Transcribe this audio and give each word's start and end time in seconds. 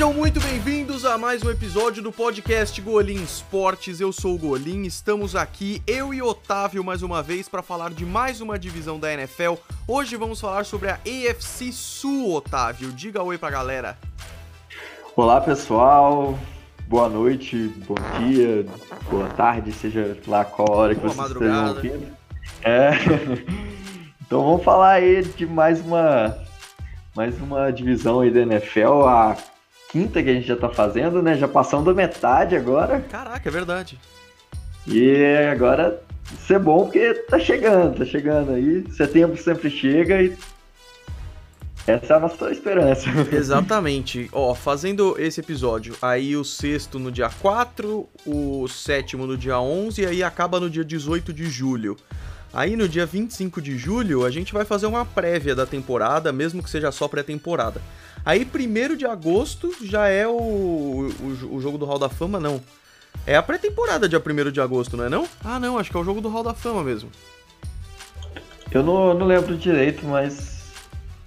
Sejam 0.00 0.14
muito 0.14 0.40
bem-vindos 0.40 1.04
a 1.04 1.18
mais 1.18 1.42
um 1.42 1.50
episódio 1.50 2.02
do 2.02 2.10
podcast 2.10 2.80
Golim 2.80 3.22
Esportes. 3.22 4.00
Eu 4.00 4.10
sou 4.10 4.34
o 4.34 4.38
Golim, 4.38 4.84
estamos 4.84 5.36
aqui, 5.36 5.82
eu 5.86 6.14
e 6.14 6.22
Otávio, 6.22 6.82
mais 6.82 7.02
uma 7.02 7.22
vez, 7.22 7.50
para 7.50 7.60
falar 7.60 7.90
de 7.90 8.06
mais 8.06 8.40
uma 8.40 8.58
divisão 8.58 8.98
da 8.98 9.12
NFL. 9.12 9.56
Hoje 9.86 10.16
vamos 10.16 10.40
falar 10.40 10.64
sobre 10.64 10.88
a 10.88 10.94
AFC 10.94 11.70
Sul, 11.70 12.32
Otávio. 12.32 12.90
Diga 12.92 13.22
oi 13.22 13.36
pra 13.36 13.50
galera. 13.50 13.98
Olá, 15.14 15.38
pessoal. 15.38 16.38
Boa 16.88 17.10
noite, 17.10 17.70
bom 17.86 17.96
dia, 18.20 18.64
boa 19.10 19.28
tarde, 19.28 19.70
seja 19.70 20.16
lá 20.26 20.46
qual 20.46 20.78
hora 20.78 20.94
que 20.94 21.02
Boa 21.02 21.12
vocês 21.12 21.28
madrugada. 21.28 21.72
estejam 21.72 21.94
ouvindo. 21.98 22.16
É. 22.62 22.90
Então 24.26 24.44
vamos 24.44 24.62
falar 24.62 24.92
aí 24.92 25.24
de 25.24 25.44
mais 25.44 25.80
uma 25.80 26.38
mais 27.16 27.36
uma 27.40 27.72
divisão 27.72 28.20
aí 28.20 28.30
da 28.30 28.42
NFL, 28.42 29.02
a 29.04 29.36
quinta 29.90 30.22
que 30.22 30.30
a 30.30 30.32
gente 30.32 30.46
já 30.46 30.56
tá 30.56 30.68
fazendo, 30.68 31.22
né? 31.22 31.36
Já 31.36 31.48
passando 31.48 31.94
metade 31.94 32.56
agora. 32.56 33.00
Caraca, 33.10 33.48
é 33.48 33.52
verdade. 33.52 33.98
E 34.86 35.46
agora 35.50 36.00
isso 36.32 36.52
é 36.52 36.58
bom 36.58 36.84
porque 36.84 37.14
tá 37.28 37.38
chegando, 37.38 37.98
tá 37.98 38.04
chegando 38.04 38.52
aí. 38.52 38.84
Setembro 38.92 39.36
sempre 39.36 39.70
chega 39.70 40.22
e 40.22 40.36
essa 41.86 42.14
é 42.14 42.16
a 42.16 42.20
nossa 42.20 42.50
esperança. 42.50 43.08
Exatamente. 43.32 44.28
Ó, 44.32 44.54
fazendo 44.54 45.16
esse 45.18 45.40
episódio, 45.40 45.96
aí 46.00 46.36
o 46.36 46.44
sexto 46.44 46.98
no 46.98 47.10
dia 47.10 47.28
4, 47.28 48.08
o 48.26 48.68
sétimo 48.68 49.26
no 49.26 49.36
dia 49.36 49.58
11 49.58 50.02
e 50.02 50.06
aí 50.06 50.22
acaba 50.22 50.60
no 50.60 50.70
dia 50.70 50.84
18 50.84 51.32
de 51.32 51.46
julho. 51.46 51.96
Aí 52.52 52.74
no 52.74 52.88
dia 52.88 53.06
25 53.06 53.62
de 53.62 53.78
julho 53.78 54.24
a 54.24 54.30
gente 54.30 54.52
vai 54.52 54.64
fazer 54.64 54.86
uma 54.86 55.04
prévia 55.04 55.54
da 55.54 55.66
temporada, 55.66 56.32
mesmo 56.32 56.62
que 56.62 56.70
seja 56.70 56.90
só 56.90 57.08
pré-temporada. 57.08 57.80
Aí 58.24 58.46
1 58.46 58.96
de 58.96 59.06
agosto 59.06 59.74
já 59.82 60.08
é 60.08 60.26
o, 60.26 60.32
o, 60.32 61.48
o 61.52 61.60
jogo 61.60 61.78
do 61.78 61.84
Hall 61.84 61.98
da 61.98 62.08
Fama, 62.08 62.38
não. 62.38 62.60
É 63.26 63.36
a 63.36 63.42
pré-temporada 63.42 64.08
dia 64.08 64.22
1 64.24 64.50
de 64.50 64.60
agosto, 64.60 64.96
não 64.96 65.04
é 65.04 65.08
não? 65.08 65.26
Ah 65.44 65.58
não, 65.58 65.78
acho 65.78 65.90
que 65.90 65.96
é 65.96 66.00
o 66.00 66.04
jogo 66.04 66.20
do 66.20 66.28
Hall 66.28 66.42
da 66.42 66.54
Fama 66.54 66.82
mesmo. 66.82 67.10
Eu 68.70 68.82
não, 68.82 69.14
não 69.14 69.26
lembro 69.26 69.56
direito, 69.56 70.06
mas 70.06 70.60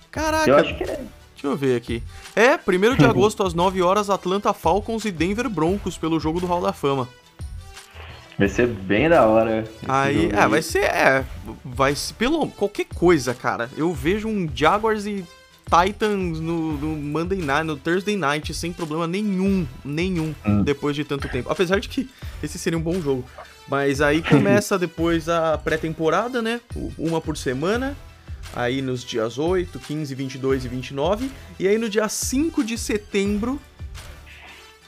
Caraca, 0.10 0.50
eu 0.50 0.56
acho 0.56 0.76
que 0.76 0.84
é. 0.84 1.04
Deixa 1.44 1.48
eu 1.48 1.58
ver 1.58 1.76
aqui. 1.76 2.02
É, 2.36 2.56
1 2.56 2.96
de 2.96 3.04
agosto 3.06 3.44
às 3.44 3.54
9 3.54 3.82
horas, 3.82 4.10
Atlanta 4.10 4.54
Falcons 4.54 5.04
e 5.06 5.12
Denver 5.12 5.50
Broncos 5.50 5.98
pelo 5.98 6.20
jogo 6.20 6.40
do 6.40 6.46
Hall 6.46 6.62
da 6.62 6.72
Fama. 6.72 7.10
Vai 8.38 8.48
ser 8.48 8.68
bem 8.68 9.10
da 9.10 9.26
hora. 9.26 9.66
Aí, 9.88 10.30
é, 10.32 10.48
vai 10.48 10.62
ser, 10.62 10.86
é, 10.86 11.24
vai 11.64 11.96
ser 11.96 12.14
pelo 12.14 12.48
qualquer 12.48 12.86
coisa, 12.86 13.34
cara. 13.34 13.70
Eu 13.76 13.94
vejo 13.94 14.28
um 14.28 14.50
Jaguars 14.54 15.06
e 15.06 15.24
Titans 15.74 16.40
no, 16.40 16.74
no 16.78 16.96
Monday 16.96 17.40
Night, 17.40 17.64
no 17.66 17.76
Thursday 17.76 18.16
Night 18.16 18.54
sem 18.54 18.72
problema 18.72 19.08
nenhum, 19.08 19.66
nenhum, 19.84 20.36
Hum. 20.46 20.62
depois 20.64 20.96
de 20.96 21.04
tanto 21.04 21.28
tempo. 21.30 21.50
Apesar 21.50 21.80
de 21.80 21.90
que 21.90 22.08
esse 22.44 22.60
seria 22.60 22.78
um 22.78 22.82
bom 22.82 23.02
jogo. 23.02 23.26
Mas 23.68 24.02
aí 24.02 24.22
começa 24.22 24.78
depois 24.80 25.28
a 25.30 25.58
pré-temporada, 25.58 26.42
né? 26.42 26.62
Uma 26.98 27.20
por 27.20 27.36
semana. 27.38 27.96
Aí 28.56 28.82
nos 28.82 29.04
dias 29.04 29.40
8, 29.40 29.80
15, 29.80 30.14
22 30.14 30.66
e 30.66 30.68
29. 30.68 31.32
E 31.60 31.68
aí 31.68 31.78
no 31.78 31.90
dia 31.90 32.08
5 32.08 32.64
de 32.64 32.78
setembro 32.78 33.60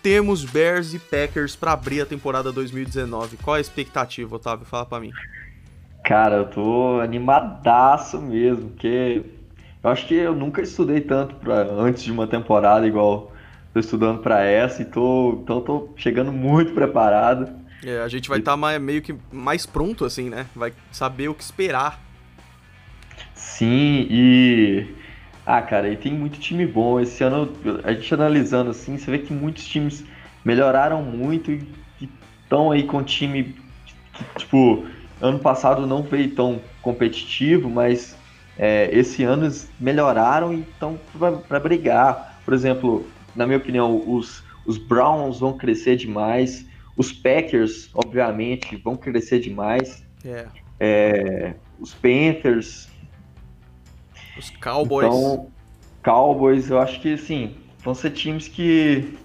temos 0.03 0.45
Bears 0.45 0.93
e 0.93 0.99
Packers 0.99 1.55
pra 1.55 1.71
abrir 1.71 2.01
a 2.01 2.05
temporada 2.05 2.51
2019. 2.51 3.37
Qual 3.37 3.55
a 3.55 3.59
expectativa, 3.61 4.35
Otávio? 4.35 4.65
Fala 4.65 4.85
pra 4.85 4.99
mim. 4.99 5.11
Cara, 6.03 6.35
eu 6.35 6.45
tô 6.45 6.99
animadaço 6.99 8.21
mesmo, 8.21 8.69
porque 8.69 9.23
eu 9.85 9.91
acho 9.91 10.07
que 10.07 10.15
eu 10.15 10.35
nunca 10.35 10.63
estudei 10.63 10.99
tanto 10.99 11.35
pra, 11.35 11.61
antes 11.61 12.03
de 12.03 12.11
uma 12.11 12.25
temporada 12.25 12.87
igual 12.87 13.31
tô 13.71 13.79
estudando 13.79 14.19
pra 14.19 14.43
essa, 14.43 14.81
e 14.81 14.85
tô, 14.85 15.41
então 15.43 15.61
tô 15.61 15.89
chegando 15.95 16.31
muito 16.31 16.73
preparado. 16.73 17.53
É, 17.85 18.01
a 18.01 18.07
gente 18.07 18.27
vai 18.27 18.39
estar 18.39 18.57
meio 18.79 19.01
que 19.01 19.15
mais 19.31 19.67
pronto, 19.67 20.03
assim, 20.03 20.27
né? 20.27 20.47
Vai 20.55 20.73
saber 20.91 21.27
o 21.27 21.35
que 21.35 21.43
esperar. 21.43 22.01
Sim, 23.35 24.07
e. 24.09 24.87
Ah, 25.45 25.61
cara, 25.61 25.87
e 25.87 25.95
tem 25.95 26.11
muito 26.11 26.39
time 26.39 26.65
bom. 26.65 26.99
Esse 26.99 27.23
ano, 27.23 27.53
a 27.83 27.93
gente 27.93 28.11
analisando 28.11 28.71
assim, 28.71 28.97
você 28.97 29.11
vê 29.11 29.19
que 29.19 29.31
muitos 29.31 29.67
times 29.67 30.03
melhoraram 30.43 31.03
muito 31.03 31.51
e 31.51 31.67
estão 32.43 32.71
aí 32.71 32.83
com 32.83 33.03
time 33.03 33.55
que, 33.85 34.23
tipo, 34.39 34.87
ano 35.21 35.37
passado 35.37 35.85
não 35.85 36.01
veio 36.01 36.31
tão 36.31 36.59
competitivo, 36.81 37.69
mas 37.69 38.17
é, 38.57 38.89
esse 38.91 39.23
ano 39.23 39.45
eles 39.45 39.69
melhoraram 39.79 40.53
e 40.53 40.61
estão 40.61 40.99
para 41.47 41.59
brigar. 41.59 42.39
Por 42.45 42.53
exemplo, 42.53 43.05
na 43.35 43.45
minha 43.45 43.57
opinião, 43.57 44.03
os, 44.07 44.43
os 44.65 44.77
Browns 44.77 45.39
vão 45.39 45.57
crescer 45.57 45.95
demais, 45.97 46.65
os 46.95 47.11
Packers, 47.11 47.89
obviamente, 47.93 48.75
vão 48.77 48.95
crescer 48.95 49.39
demais, 49.39 50.03
É. 50.23 50.45
é, 50.79 51.53
os 51.79 51.93
Panthers. 51.93 52.87
Os 54.37 54.49
Cowboys. 54.49 55.07
Então, 55.07 55.47
Cowboys, 56.03 56.69
eu 56.69 56.79
acho 56.79 57.01
que 57.01 57.13
assim, 57.13 57.55
vão 57.83 57.93
ser 57.93 58.11
times 58.11 58.47
que 58.47 59.17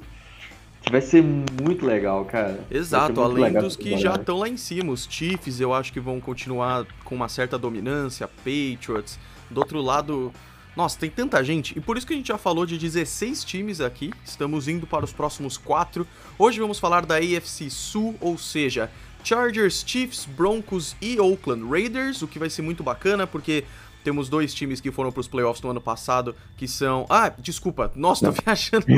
vai 0.91 1.01
ser 1.01 1.23
muito 1.23 1.87
legal, 1.87 2.25
cara. 2.25 2.61
Exato, 2.71 3.21
além 3.21 3.45
legal 3.45 3.63
dos 3.63 3.77
que 3.77 3.97
já 3.97 4.17
estão 4.17 4.39
lá 4.39 4.49
em 4.49 4.57
cima. 4.57 4.93
Os 4.93 5.07
Chiefs 5.09 5.61
eu 5.61 5.73
acho 5.73 5.93
que 5.93 6.01
vão 6.01 6.21
continuar 6.21 6.85
com 7.05 7.15
uma 7.15 7.29
certa 7.29 7.59
dominância, 7.59 8.29
Patriots. 8.29 9.19
Do 9.49 9.61
outro 9.61 9.81
lado, 9.81 10.33
nossa, 10.77 10.99
tem 10.99 11.09
tanta 11.09 11.43
gente. 11.45 11.77
E 11.79 11.81
por 11.81 11.97
isso 11.97 12.07
que 12.07 12.13
a 12.13 12.17
gente 12.17 12.29
já 12.29 12.39
falou 12.39 12.67
de 12.67 12.77
16 12.77 13.45
times 13.45 13.81
aqui. 13.81 14.13
Estamos 14.25 14.69
indo 14.69 14.87
para 14.87 15.05
os 15.05 15.13
próximos 15.13 15.57
quatro. 15.57 16.07
Hoje 16.39 16.61
vamos 16.61 16.79
falar 16.79 17.07
da 17.07 17.17
AFC 17.17 17.71
Sul, 17.71 18.17
ou 18.21 18.37
seja, 18.37 18.91
Chargers, 19.23 19.85
Chiefs, 19.87 20.25
Broncos 20.25 20.97
e 21.01 21.21
Oakland 21.21 21.69
Raiders, 21.69 22.23
o 22.23 22.29
que 22.29 22.39
vai 22.39 22.51
ser 22.51 22.63
muito 22.63 22.83
bacana 22.83 23.27
porque 23.27 23.65
temos 24.05 24.29
dois 24.29 24.53
times 24.55 24.81
que 24.81 24.91
foram 24.91 25.11
para 25.13 25.21
os 25.21 25.29
playoffs 25.29 25.63
no 25.63 25.71
ano 25.71 25.81
passado, 25.81 26.35
que 26.57 26.67
são. 26.69 27.07
Ah, 27.09 27.33
desculpa, 27.39 27.91
nossa, 27.95 28.27
tô 28.27 28.33
viajando. 28.45 28.87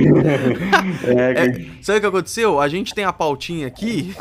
É, 1.06 1.32
É, 1.46 1.82
sabe 1.82 1.98
o 1.98 2.00
que 2.00 2.06
aconteceu? 2.06 2.60
A 2.60 2.68
gente 2.68 2.94
tem 2.94 3.04
a 3.04 3.12
pautinha 3.12 3.66
aqui. 3.66 4.14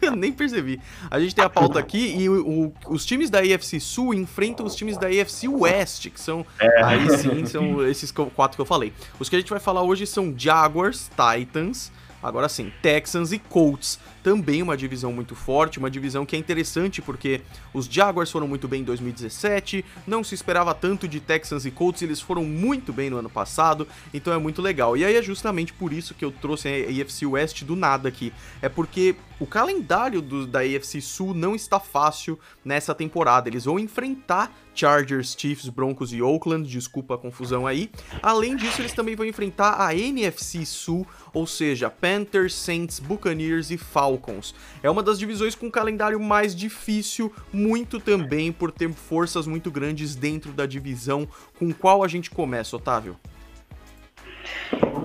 Eu 0.00 0.14
nem 0.14 0.32
percebi. 0.32 0.78
A 1.10 1.18
gente 1.18 1.34
tem 1.34 1.44
a 1.44 1.48
pauta 1.48 1.78
aqui 1.78 2.14
e 2.18 2.28
o- 2.28 2.46
o- 2.46 2.72
os 2.94 3.06
times 3.06 3.30
da 3.30 3.38
AFC 3.40 3.80
Sul 3.80 4.12
enfrentam 4.12 4.66
os 4.66 4.74
times 4.74 4.98
da 4.98 5.06
AFC 5.08 5.48
West, 5.48 6.10
que 6.10 6.20
são. 6.20 6.44
Aí 6.84 7.08
sim, 7.18 7.46
são 7.46 7.86
esses 7.86 8.12
quatro 8.12 8.56
que 8.56 8.60
eu 8.60 8.66
falei. 8.66 8.92
Os 9.18 9.28
que 9.28 9.36
a 9.36 9.38
gente 9.38 9.48
vai 9.50 9.60
falar 9.60 9.82
hoje 9.82 10.06
são 10.06 10.34
Jaguars, 10.36 11.10
Titans. 11.10 11.90
Agora 12.24 12.48
sim, 12.48 12.72
Texans 12.80 13.32
e 13.32 13.38
Colts. 13.38 13.98
Também 14.22 14.62
uma 14.62 14.78
divisão 14.78 15.12
muito 15.12 15.34
forte, 15.34 15.78
uma 15.78 15.90
divisão 15.90 16.24
que 16.24 16.34
é 16.34 16.38
interessante 16.38 17.02
porque 17.02 17.42
os 17.74 17.84
Jaguars 17.84 18.30
foram 18.30 18.48
muito 18.48 18.66
bem 18.66 18.80
em 18.80 18.84
2017, 18.84 19.84
não 20.06 20.24
se 20.24 20.34
esperava 20.34 20.74
tanto 20.74 21.06
de 21.06 21.20
Texans 21.20 21.66
e 21.66 21.70
Colts, 21.70 22.00
eles 22.00 22.22
foram 22.22 22.42
muito 22.42 22.90
bem 22.90 23.10
no 23.10 23.18
ano 23.18 23.28
passado, 23.28 23.86
então 24.14 24.32
é 24.32 24.38
muito 24.38 24.62
legal. 24.62 24.96
E 24.96 25.04
aí 25.04 25.14
é 25.14 25.22
justamente 25.22 25.74
por 25.74 25.92
isso 25.92 26.14
que 26.14 26.24
eu 26.24 26.32
trouxe 26.32 26.66
a 26.68 27.02
AFC 27.02 27.26
West 27.26 27.62
do 27.64 27.76
nada 27.76 28.08
aqui. 28.08 28.32
É 28.62 28.68
porque 28.70 29.14
o 29.38 29.46
calendário 29.46 30.22
do- 30.22 30.46
da 30.46 30.60
AFC 30.60 31.02
Sul 31.02 31.34
não 31.34 31.54
está 31.54 31.78
fácil 31.78 32.38
nessa 32.64 32.94
temporada. 32.94 33.48
Eles 33.50 33.66
vão 33.66 33.78
enfrentar 33.78 34.50
Chargers, 34.74 35.36
Chiefs, 35.38 35.68
Broncos 35.68 36.12
e 36.12 36.20
Oakland, 36.20 36.68
desculpa 36.68 37.14
a 37.14 37.18
confusão 37.18 37.66
aí. 37.66 37.90
Além 38.22 38.56
disso, 38.56 38.80
eles 38.80 38.92
também 38.92 39.14
vão 39.14 39.24
enfrentar 39.24 39.80
a 39.80 39.94
NFC 39.94 40.66
Sul, 40.66 41.06
ou 41.32 41.46
seja, 41.46 41.88
Panthers, 41.88 42.54
Saints, 42.54 42.98
Buccaneers 42.98 43.70
e 43.70 43.78
Falcons. 43.78 44.54
É 44.82 44.90
uma 44.90 45.02
das 45.02 45.18
divisões 45.18 45.54
com 45.54 45.66
um 45.66 45.70
calendário 45.70 46.18
mais 46.18 46.54
difícil, 46.54 47.32
muito 47.52 48.00
também 48.00 48.52
por 48.52 48.70
ter 48.70 48.92
forças 48.92 49.46
muito 49.46 49.70
grandes 49.70 50.14
dentro 50.14 50.52
da 50.52 50.66
divisão. 50.66 51.28
Com 51.58 51.72
qual 51.72 52.02
a 52.02 52.08
gente 52.08 52.30
começa, 52.30 52.76
Otávio? 52.76 53.16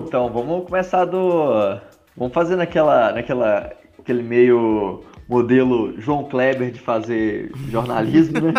Então, 0.06 0.32
vamos 0.32 0.66
começar 0.66 1.04
do. 1.04 1.78
Vamos 2.16 2.34
fazer 2.34 2.56
naquela, 2.56 3.12
naquela, 3.12 3.72
aquele 3.98 4.22
meio 4.22 5.04
modelo 5.30 5.94
João 6.00 6.24
Kleber 6.24 6.72
de 6.72 6.80
fazer 6.80 7.52
jornalismo, 7.70 8.40
né? 8.40 8.52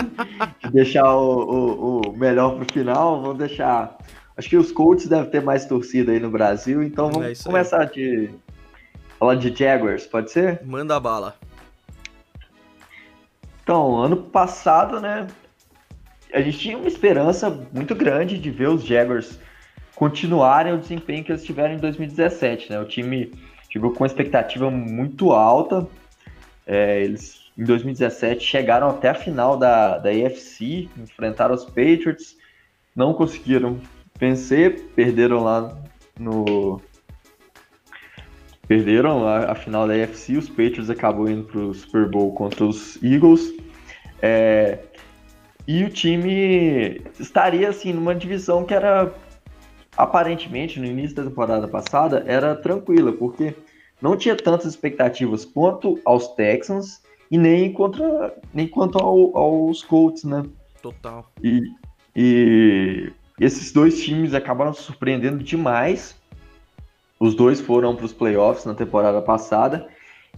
De 0.63 0.71
deixar 0.71 1.13
o, 1.15 1.41
o, 1.41 2.01
o 2.07 2.17
melhor 2.17 2.55
pro 2.55 2.73
final. 2.73 3.21
Vamos 3.21 3.37
deixar. 3.37 3.97
Acho 4.37 4.49
que 4.49 4.55
os 4.57 4.71
Colts 4.71 5.07
devem 5.07 5.29
ter 5.29 5.41
mais 5.43 5.65
torcida 5.65 6.13
aí 6.13 6.19
no 6.19 6.29
Brasil, 6.31 6.81
então 6.81 7.09
É 7.09 7.11
vamos 7.11 7.27
aí. 7.27 7.35
começar 7.43 7.83
de. 7.85 8.29
Falar 9.19 9.35
de 9.35 9.53
Jaguars, 9.55 10.07
pode 10.07 10.31
ser? 10.31 10.61
Manda 10.65 10.99
bala. 10.99 11.35
Então, 13.61 13.97
ano 13.97 14.17
passado, 14.17 14.99
né? 14.99 15.27
A 16.33 16.41
gente 16.41 16.57
tinha 16.57 16.77
uma 16.77 16.87
esperança 16.87 17.49
muito 17.73 17.93
grande 17.93 18.39
de 18.39 18.49
ver 18.49 18.69
os 18.69 18.83
Jaguars 18.83 19.37
continuarem 19.93 20.73
o 20.73 20.77
desempenho 20.77 21.23
que 21.23 21.31
eles 21.31 21.43
tiveram 21.43 21.75
em 21.75 21.77
2017, 21.77 22.71
né? 22.71 22.79
O 22.79 22.85
time 22.85 23.31
chegou 23.69 23.91
com 23.91 23.99
uma 23.99 24.07
expectativa 24.07 24.71
muito 24.71 25.31
alta. 25.33 25.85
É, 26.73 27.03
eles, 27.03 27.51
em 27.57 27.65
2017, 27.65 28.45
chegaram 28.45 28.89
até 28.89 29.09
a 29.09 29.13
final 29.13 29.57
da, 29.57 29.97
da 29.97 30.09
AFC, 30.09 30.87
enfrentaram 30.97 31.53
os 31.53 31.65
Patriots, 31.65 32.37
não 32.95 33.13
conseguiram 33.13 33.77
vencer, 34.17 34.81
perderam 34.95 35.43
lá 35.43 35.77
no, 36.17 36.81
perderam 38.69 39.27
a, 39.27 39.51
a, 39.51 39.55
final 39.55 39.85
da 39.85 39.95
AFC, 39.95 40.37
os 40.37 40.47
Patriots 40.47 40.89
acabou 40.89 41.29
indo 41.29 41.43
para 41.43 41.59
o 41.59 41.73
Super 41.73 42.07
Bowl 42.07 42.33
contra 42.33 42.63
os 42.63 42.97
Eagles. 43.03 43.53
É, 44.21 44.79
e 45.67 45.83
o 45.83 45.89
time 45.89 47.01
estaria 47.19 47.67
assim 47.67 47.91
numa 47.91 48.15
divisão 48.15 48.63
que 48.63 48.73
era 48.73 49.13
aparentemente 49.97 50.79
no 50.79 50.85
início 50.85 51.17
da 51.17 51.23
temporada 51.25 51.67
passada 51.67 52.23
era 52.25 52.55
tranquila, 52.55 53.11
porque 53.11 53.53
não 54.01 54.17
tinha 54.17 54.35
tantas 54.35 54.65
expectativas 54.65 55.45
quanto 55.45 55.99
aos 56.03 56.29
Texans 56.29 57.01
e 57.29 57.37
nem 57.37 57.71
contra 57.71 58.35
nem 58.53 58.67
quanto 58.67 58.97
ao, 58.97 59.37
aos 59.37 59.83
Colts, 59.83 60.23
né? 60.23 60.43
Total. 60.81 61.31
E, 61.43 61.61
e 62.15 63.11
esses 63.39 63.71
dois 63.71 64.03
times 64.03 64.33
acabaram 64.33 64.73
surpreendendo 64.73 65.43
demais. 65.43 66.15
Os 67.19 67.35
dois 67.35 67.61
foram 67.61 67.95
para 67.95 68.05
os 68.05 68.13
playoffs 68.13 68.65
na 68.65 68.73
temporada 68.73 69.21
passada 69.21 69.87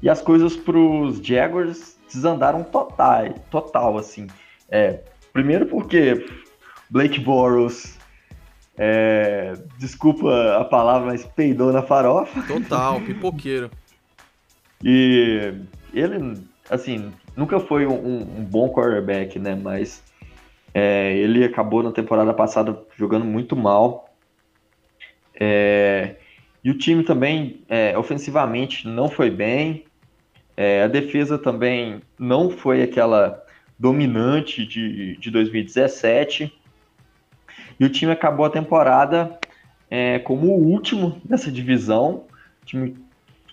e 0.01 0.09
as 0.09 0.21
coisas 0.21 0.55
para 0.55 0.77
os 0.77 1.25
Jaguars 1.25 1.97
desandaram 2.11 2.63
total, 2.63 3.33
total 3.49 3.97
assim. 3.97 4.27
É, 4.69 4.99
primeiro 5.31 5.65
porque 5.65 6.25
Blake 6.89 7.19
Bortles 7.21 7.97
é, 8.77 9.53
desculpa 9.77 10.57
a 10.57 10.65
palavra, 10.65 11.07
mas 11.07 11.25
peidou 11.25 11.71
na 11.71 11.81
farofa. 11.81 12.41
Total, 12.43 12.99
pipoqueiro. 13.01 13.69
e 14.83 15.53
ele, 15.93 16.41
assim, 16.69 17.11
nunca 17.35 17.59
foi 17.59 17.85
um, 17.85 18.21
um 18.21 18.43
bom 18.43 18.69
quarterback, 18.69 19.37
né? 19.37 19.55
Mas 19.55 20.03
é, 20.73 21.15
ele 21.17 21.43
acabou 21.43 21.83
na 21.83 21.91
temporada 21.91 22.33
passada 22.33 22.77
jogando 22.97 23.25
muito 23.25 23.55
mal. 23.55 24.09
É, 25.39 26.15
e 26.63 26.71
o 26.71 26.77
time 26.77 27.03
também, 27.03 27.61
é, 27.69 27.97
ofensivamente, 27.97 28.87
não 28.87 29.09
foi 29.09 29.29
bem. 29.29 29.85
É, 30.55 30.83
a 30.83 30.87
defesa 30.87 31.37
também 31.37 32.01
não 32.17 32.49
foi 32.49 32.81
aquela 32.81 33.43
dominante 33.77 34.65
de, 34.65 35.17
de 35.17 35.29
2017. 35.29 36.51
E 37.79 37.85
o 37.85 37.89
time 37.89 38.11
acabou 38.11 38.45
a 38.45 38.49
temporada 38.49 39.37
é, 39.89 40.19
como 40.19 40.47
o 40.47 40.71
último 40.71 41.21
dessa 41.23 41.51
divisão. 41.51 42.23
O 42.61 42.65
time 42.65 42.97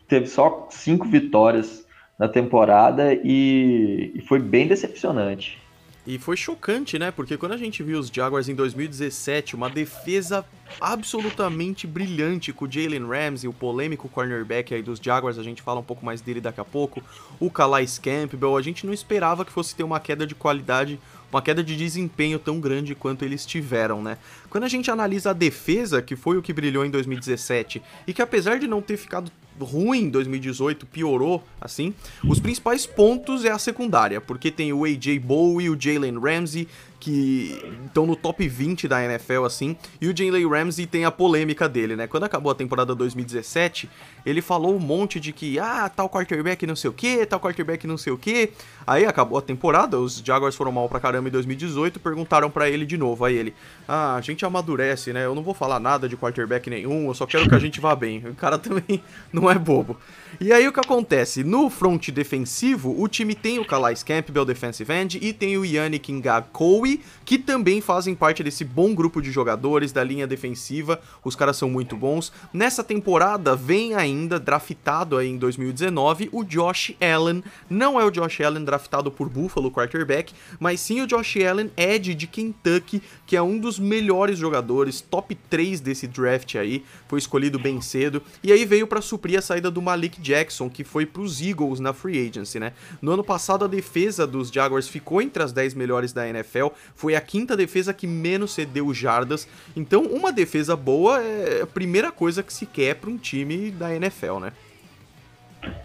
teve 0.09 0.27
só 0.27 0.69
cinco 0.71 1.07
vitórias 1.07 1.87
na 2.19 2.29
temporada 2.29 3.15
e, 3.15 4.13
e 4.15 4.21
foi 4.23 4.39
bem 4.39 4.67
decepcionante. 4.67 5.59
E 6.07 6.19
foi 6.19 6.37
chocante, 6.37 6.99
né? 6.99 7.11
Porque 7.11 7.37
quando 7.37 7.53
a 7.53 7.57
gente 7.57 7.83
viu 7.83 7.99
os 7.99 8.09
Jaguars 8.09 8.49
em 8.49 8.55
2017, 8.55 9.55
uma 9.55 9.69
defesa 9.69 10.45
absolutamente 10.81 11.87
brilhante 11.87 12.53
com 12.53 12.65
o 12.65 12.71
Jalen 12.71 13.07
Ramsey, 13.07 13.49
o 13.49 13.53
polêmico 13.53 14.09
cornerback 14.09 14.75
aí 14.75 14.83
dos 14.83 14.99
Jaguars, 14.99 15.39
a 15.39 15.43
gente 15.43 15.61
fala 15.61 15.81
um 15.81 15.85
pouco 15.85 16.05
mais 16.05 16.21
dele 16.21 16.41
daqui 16.41 16.61
a 16.61 16.65
pouco, 16.65 17.03
o 17.39 17.51
Calais 17.51 17.99
Campbell, 17.99 18.57
a 18.57 18.63
gente 18.63 18.87
não 18.87 18.95
esperava 18.95 19.45
que 19.45 19.53
fosse 19.53 19.77
ter 19.77 19.83
uma 19.83 20.01
queda 20.01 20.27
de 20.27 20.35
qualidade 20.35 20.99
uma 21.33 21.41
queda 21.41 21.63
de 21.63 21.77
desempenho 21.77 22.39
tão 22.39 22.61
grande 22.61 22.95
quanto 22.95 23.25
eles 23.25 23.47
tiveram, 23.47 24.03
né? 24.03 24.19
Quando 24.49 24.65
a 24.65 24.69
gente 24.69 24.91
analisa 24.91 25.31
a 25.31 25.33
defesa, 25.33 26.03
que 26.03 26.17
foi 26.17 26.37
o 26.37 26.43
que 26.43 26.53
brilhou 26.53 26.85
em 26.85 26.91
2017, 26.91 27.83
e 28.07 28.13
que 28.13 28.23
apesar 28.23 28.59
de 28.59 28.67
não 28.67 28.83
ter 28.83 28.97
ficado 28.97 29.31
ruim 29.61 30.05
em 30.05 30.11
2018, 30.11 30.87
piorou, 30.87 31.45
assim, 31.61 31.95
os 32.25 32.41
principais 32.41 32.87
pontos 32.87 33.45
é 33.45 33.51
a 33.51 33.59
secundária, 33.59 34.21
porque 34.21 34.51
tem 34.51 34.73
o 34.73 34.85
AJ 34.85 35.19
Bowie, 35.19 35.69
o 35.69 35.81
Jalen 35.81 36.19
Ramsey, 36.19 36.67
que 37.01 37.59
estão 37.87 38.07
no 38.07 38.15
top 38.15 38.47
20 38.47 38.87
da 38.87 39.03
NFL, 39.03 39.45
assim, 39.45 39.75
e 40.01 40.07
o 40.07 40.17
Jalen 40.17 40.47
Ramsey 40.47 40.87
tem 40.87 41.07
a 41.07 41.11
polêmica 41.11 41.67
dele, 41.69 41.97
né? 41.97 42.07
Quando 42.07 42.25
acabou 42.25 42.53
a 42.53 42.55
temporada 42.55 42.95
2017, 42.95 43.89
ele 44.25 44.43
falou 44.43 44.77
um 44.77 44.79
monte 44.79 45.19
de 45.19 45.33
que, 45.33 45.59
ah, 45.59 45.89
tal 45.89 46.09
quarterback 46.11 46.67
não 46.67 46.77
sei 46.77 46.91
o 46.91 46.93
que, 46.93 47.25
tal 47.25 47.41
quarterback 47.41 47.87
não 47.87 47.97
sei 47.97 48.13
o 48.13 48.19
que. 48.19 48.53
Aí 48.87 49.07
acabou 49.07 49.39
a 49.39 49.43
temporada, 49.43 49.99
os 49.99 50.19
Jaguars 50.19 50.55
foram 50.55 50.73
mal 50.73 50.89
pra 50.89 51.01
caramba 51.01 51.29
em 51.29 51.33
2018, 51.33 51.99
perguntaram 51.99 52.51
para 52.51 52.69
ele 52.69 52.85
de 52.85 52.99
novo, 52.99 53.25
aí 53.25 53.37
ele, 53.37 53.55
ah, 53.89 54.17
a 54.17 54.21
gente 54.21 54.45
amadurece, 54.45 55.13
né? 55.13 55.25
Eu 55.25 55.35
não 55.35 55.43
vou 55.43 55.55
falar 55.55 55.81
nada 55.81 56.09
de 56.09 56.17
quarterback 56.17 56.69
nenhum, 56.69 57.09
eu 57.09 57.15
só 57.15 57.27
quero 57.27 57.49
que 57.49 57.55
a 57.55 57.59
gente 57.59 57.81
vá 57.81 57.97
bem. 57.97 58.19
O 58.27 58.35
cara 58.35 58.59
também 58.61 59.03
não 59.33 59.51
é 59.51 59.59
bobo. 59.59 59.97
E 60.41 60.53
aí 60.53 60.67
o 60.67 60.73
que 60.73 60.81
acontece? 60.81 61.43
No 61.43 61.71
front 61.71 62.11
defensivo, 62.11 62.95
o 63.01 63.09
time 63.09 63.35
tem 63.35 63.59
o 63.59 63.65
Calais 63.65 64.03
Campbell, 64.03 64.45
defensive 64.45 64.93
end, 64.93 65.19
e 65.21 65.33
tem 65.33 65.57
o 65.57 65.65
Yannick 65.65 66.13
Ngakoue, 66.13 66.90
que 67.25 67.39
também 67.39 67.81
fazem 67.81 68.15
parte 68.15 68.43
desse 68.43 68.65
bom 68.65 68.95
grupo 68.95 69.21
de 69.21 69.31
jogadores 69.31 69.93
da 69.93 70.03
linha 70.03 70.27
defensiva. 70.27 71.01
Os 71.25 71.37
caras 71.37 71.57
são 71.57 71.69
muito 71.69 71.97
bons. 71.97 72.33
Nessa 72.53 72.83
temporada 72.83 73.55
vem 73.55 73.95
ainda 73.95 74.39
draftado 74.39 75.17
aí 75.17 75.29
em 75.29 75.37
2019 75.37 76.29
o 76.33 76.45
Josh 76.45 76.95
Allen. 77.01 77.43
Não 77.69 78.01
é 78.01 78.05
o 78.05 78.11
Josh 78.11 78.41
Allen 78.41 78.65
draftado 78.65 79.11
por 79.11 79.29
Buffalo 79.29 79.71
quarterback, 79.71 80.33
mas 80.59 80.81
sim 80.81 81.01
o 81.01 81.07
Josh 81.07 81.37
Allen 81.37 81.71
Ed 81.77 82.15
de 82.15 82.27
Kentucky, 82.27 83.03
que 83.27 83.37
é 83.37 83.43
um 83.43 83.59
dos 83.59 83.79
melhores 83.79 84.39
jogadores, 84.39 85.01
top 85.01 85.35
3 85.49 85.81
desse 85.81 86.07
draft 86.07 86.55
aí. 86.57 86.85
Foi 87.09 87.19
escolhido 87.19 87.59
bem 87.59 87.81
cedo 87.81 88.23
e 88.43 88.53
aí 88.53 88.65
veio 88.65 88.87
para 88.87 89.01
suprir 89.01 89.39
a 89.39 89.43
saída 89.43 89.71
do 89.71 89.83
Malik 89.83 90.21
Jackson, 90.21 90.69
que 90.69 90.85
foi 90.85 91.07
para 91.07 91.23
os 91.23 91.41
Eagles 91.41 91.81
na 91.81 91.93
free 91.93 92.29
agency, 92.29 92.59
né? 92.59 92.73
No 93.01 93.13
ano 93.13 93.25
passado 93.25 93.65
a 93.65 93.69
defesa 93.69 94.27
dos 94.27 94.51
Jaguars 94.51 94.89
ficou 94.89 95.21
entre 95.21 95.43
as 95.43 95.53
10 95.53 95.75
melhores 95.75 96.13
da 96.13 96.29
NFL, 96.29 96.69
foi 96.95 97.15
a 97.15 97.21
quinta 97.21 97.57
defesa 97.57 97.93
que 97.93 98.07
menos 98.07 98.53
cedeu 98.53 98.93
jardas. 98.93 99.49
Então, 99.77 100.03
uma 100.03 100.33
defesa 100.33 100.77
boa 100.77 101.23
é 101.23 101.63
a 101.63 101.67
primeira 101.67 102.13
coisa 102.13 102.43
que 102.43 102.53
se 102.53 102.67
quer 102.67 102.97
para 102.97 103.11
um 103.11 103.17
time 103.17 103.71
da 103.71 103.95
NFL, 103.95 104.39
né? 104.39 104.53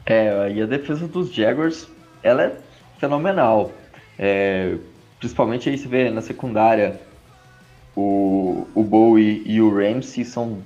É, 0.06 0.52
e 0.54 0.62
a 0.62 0.66
defesa 0.66 1.08
dos 1.08 1.34
Jaguars, 1.34 1.88
ela 2.24 2.44
é 2.44 2.58
fenomenal. 3.00 3.72
É, 4.18 4.78
principalmente 5.20 5.70
aí 5.70 5.78
você 5.78 5.88
vê 5.88 6.10
na 6.10 6.22
secundária 6.22 7.00
o, 7.96 8.68
o 8.74 8.84
Bowie 8.84 9.44
e 9.46 9.62
o 9.62 9.74
Ramsey 9.74 10.24
são 10.24 10.60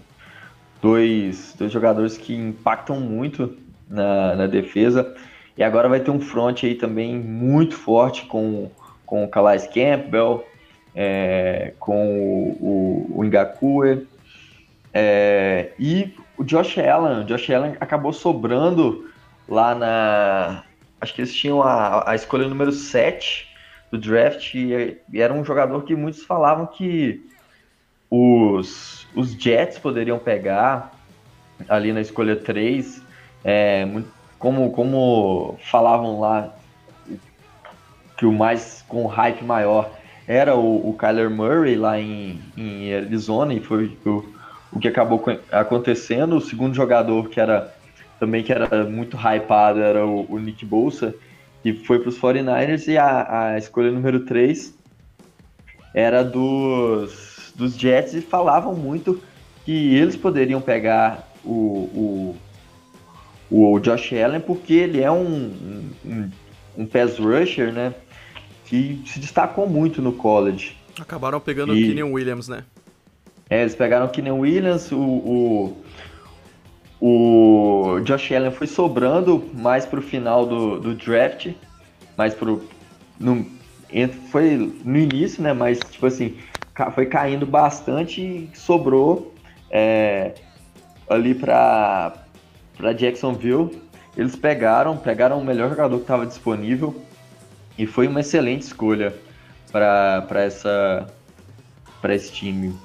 dois, 0.81 1.53
dois 1.57 1.71
jogadores 1.71 2.17
que 2.17 2.33
impactam 2.33 2.99
muito 2.99 3.55
na, 3.89 4.35
na 4.35 4.47
defesa. 4.47 5.15
E 5.57 5.63
agora 5.63 5.89
vai 5.89 5.99
ter 5.99 6.11
um 6.11 6.21
front 6.21 6.63
aí 6.63 6.75
também 6.75 7.19
muito 7.19 7.75
forte 7.75 8.25
com, 8.25 8.71
com 9.09 9.23
o 9.23 9.27
Calais 9.27 9.65
Campbell, 9.65 10.45
é, 10.93 11.73
com 11.79 12.05
o, 12.05 13.09
o, 13.15 13.19
o 13.19 13.23
Ngakue, 13.23 14.07
é, 14.93 15.71
e 15.79 16.13
o 16.37 16.43
Josh 16.43 16.77
Allen. 16.77 17.21
O 17.21 17.25
Josh 17.25 17.49
Allen 17.49 17.75
acabou 17.79 18.13
sobrando 18.13 19.09
lá 19.47 19.73
na. 19.73 20.63
Acho 21.01 21.15
que 21.15 21.21
eles 21.21 21.33
tinham 21.33 21.63
a, 21.63 22.11
a 22.11 22.13
escolha 22.13 22.47
número 22.47 22.71
7 22.71 23.47
do 23.91 23.97
draft 23.97 24.53
e, 24.53 24.99
e 25.11 25.19
era 25.19 25.33
um 25.33 25.43
jogador 25.43 25.81
que 25.83 25.95
muitos 25.95 26.23
falavam 26.23 26.67
que 26.67 27.25
os, 28.11 29.07
os 29.15 29.31
Jets 29.31 29.79
poderiam 29.79 30.19
pegar 30.19 30.93
ali 31.67 31.91
na 31.91 32.01
escolha 32.01 32.35
3. 32.35 33.01
É, 33.43 33.87
como, 34.37 34.71
como 34.71 35.57
falavam 35.63 36.19
lá 36.19 36.53
que 38.19 38.25
o 38.25 38.33
mais 38.33 38.83
com 38.85 39.07
hype 39.07 39.45
maior 39.45 39.89
era 40.27 40.53
o, 40.53 40.89
o 40.89 40.93
Kyler 40.93 41.29
Murray 41.29 41.75
lá 41.77 41.97
em, 41.97 42.37
em 42.57 42.93
Arizona 42.93 43.53
e 43.53 43.61
foi 43.61 43.97
o, 44.05 44.25
o 44.73 44.79
que 44.79 44.89
acabou 44.89 45.23
acontecendo. 45.49 46.35
O 46.35 46.41
segundo 46.41 46.75
jogador 46.75 47.29
que 47.29 47.39
era 47.39 47.73
também 48.19 48.43
que 48.43 48.51
era 48.51 48.83
muito 48.83 49.15
hypado 49.15 49.79
era 49.79 50.05
o, 50.05 50.25
o 50.29 50.37
Nick 50.37 50.65
Bolsa, 50.65 51.15
que 51.63 51.73
foi 51.73 51.99
para 51.99 52.09
os 52.09 52.19
49ers, 52.19 52.89
e 52.89 52.97
a, 52.97 53.53
a 53.53 53.57
escolha 53.57 53.89
número 53.89 54.25
3 54.25 54.77
era 55.93 56.21
dos 56.23 57.53
dos 57.55 57.75
Jets 57.75 58.13
e 58.13 58.21
falavam 58.21 58.73
muito 58.73 59.21
que 59.65 59.95
eles 59.95 60.15
poderiam 60.15 60.61
pegar 60.61 61.29
o, 61.43 62.35
o, 63.51 63.73
o 63.73 63.79
Josh 63.79 64.13
Allen 64.13 64.39
porque 64.39 64.73
ele 64.73 65.01
é 65.01 65.11
um, 65.11 65.89
um, 66.05 66.29
um 66.77 66.85
pass 66.85 67.17
rusher, 67.17 67.73
né? 67.73 67.93
Que 68.69 69.01
se 69.07 69.19
destacou 69.19 69.67
muito 69.67 69.99
no 69.99 70.13
college. 70.13 70.77
Acabaram 70.99 71.39
pegando 71.39 71.75
e, 71.75 71.83
o 71.83 71.87
Kenyon 71.87 72.11
Williams, 72.11 72.47
né? 72.47 72.63
É, 73.49 73.61
eles 73.61 73.73
pegaram 73.73 74.05
o 74.05 74.09
Kenyon 74.09 74.37
Williams, 74.37 74.91
o, 74.91 74.99
o, 74.99 75.77
o 77.01 77.99
Josh 78.01 78.31
Allen 78.31 78.51
foi 78.51 78.67
sobrando 78.67 79.43
mais 79.55 79.87
pro 79.87 80.03
final 80.03 80.45
do, 80.45 80.79
do 80.79 80.93
draft, 80.93 81.51
mais 82.15 82.35
pro. 82.35 82.61
No, 83.19 83.43
foi 84.29 84.71
no 84.85 84.97
início, 84.99 85.41
né? 85.41 85.51
Mas, 85.51 85.79
tipo 85.79 86.05
assim, 86.05 86.37
foi 86.93 87.07
caindo 87.07 87.47
bastante 87.47 88.21
e 88.21 88.49
sobrou 88.53 89.33
é, 89.71 90.35
ali 91.09 91.33
para 91.33 92.13
Jacksonville. 92.95 93.81
Eles 94.15 94.35
pegaram, 94.35 94.95
pegaram 94.95 95.39
o 95.39 95.43
melhor 95.43 95.69
jogador 95.69 95.95
que 95.97 96.03
estava 96.03 96.27
disponível 96.27 97.08
e 97.79 97.87
foi 97.87 98.07
uma 98.07 98.19
excelente 98.19 98.63
escolha 98.63 99.15
para 99.71 100.43
essa 100.43 101.07
para 102.01 102.13
esse 102.13 102.31
time. 102.31 102.75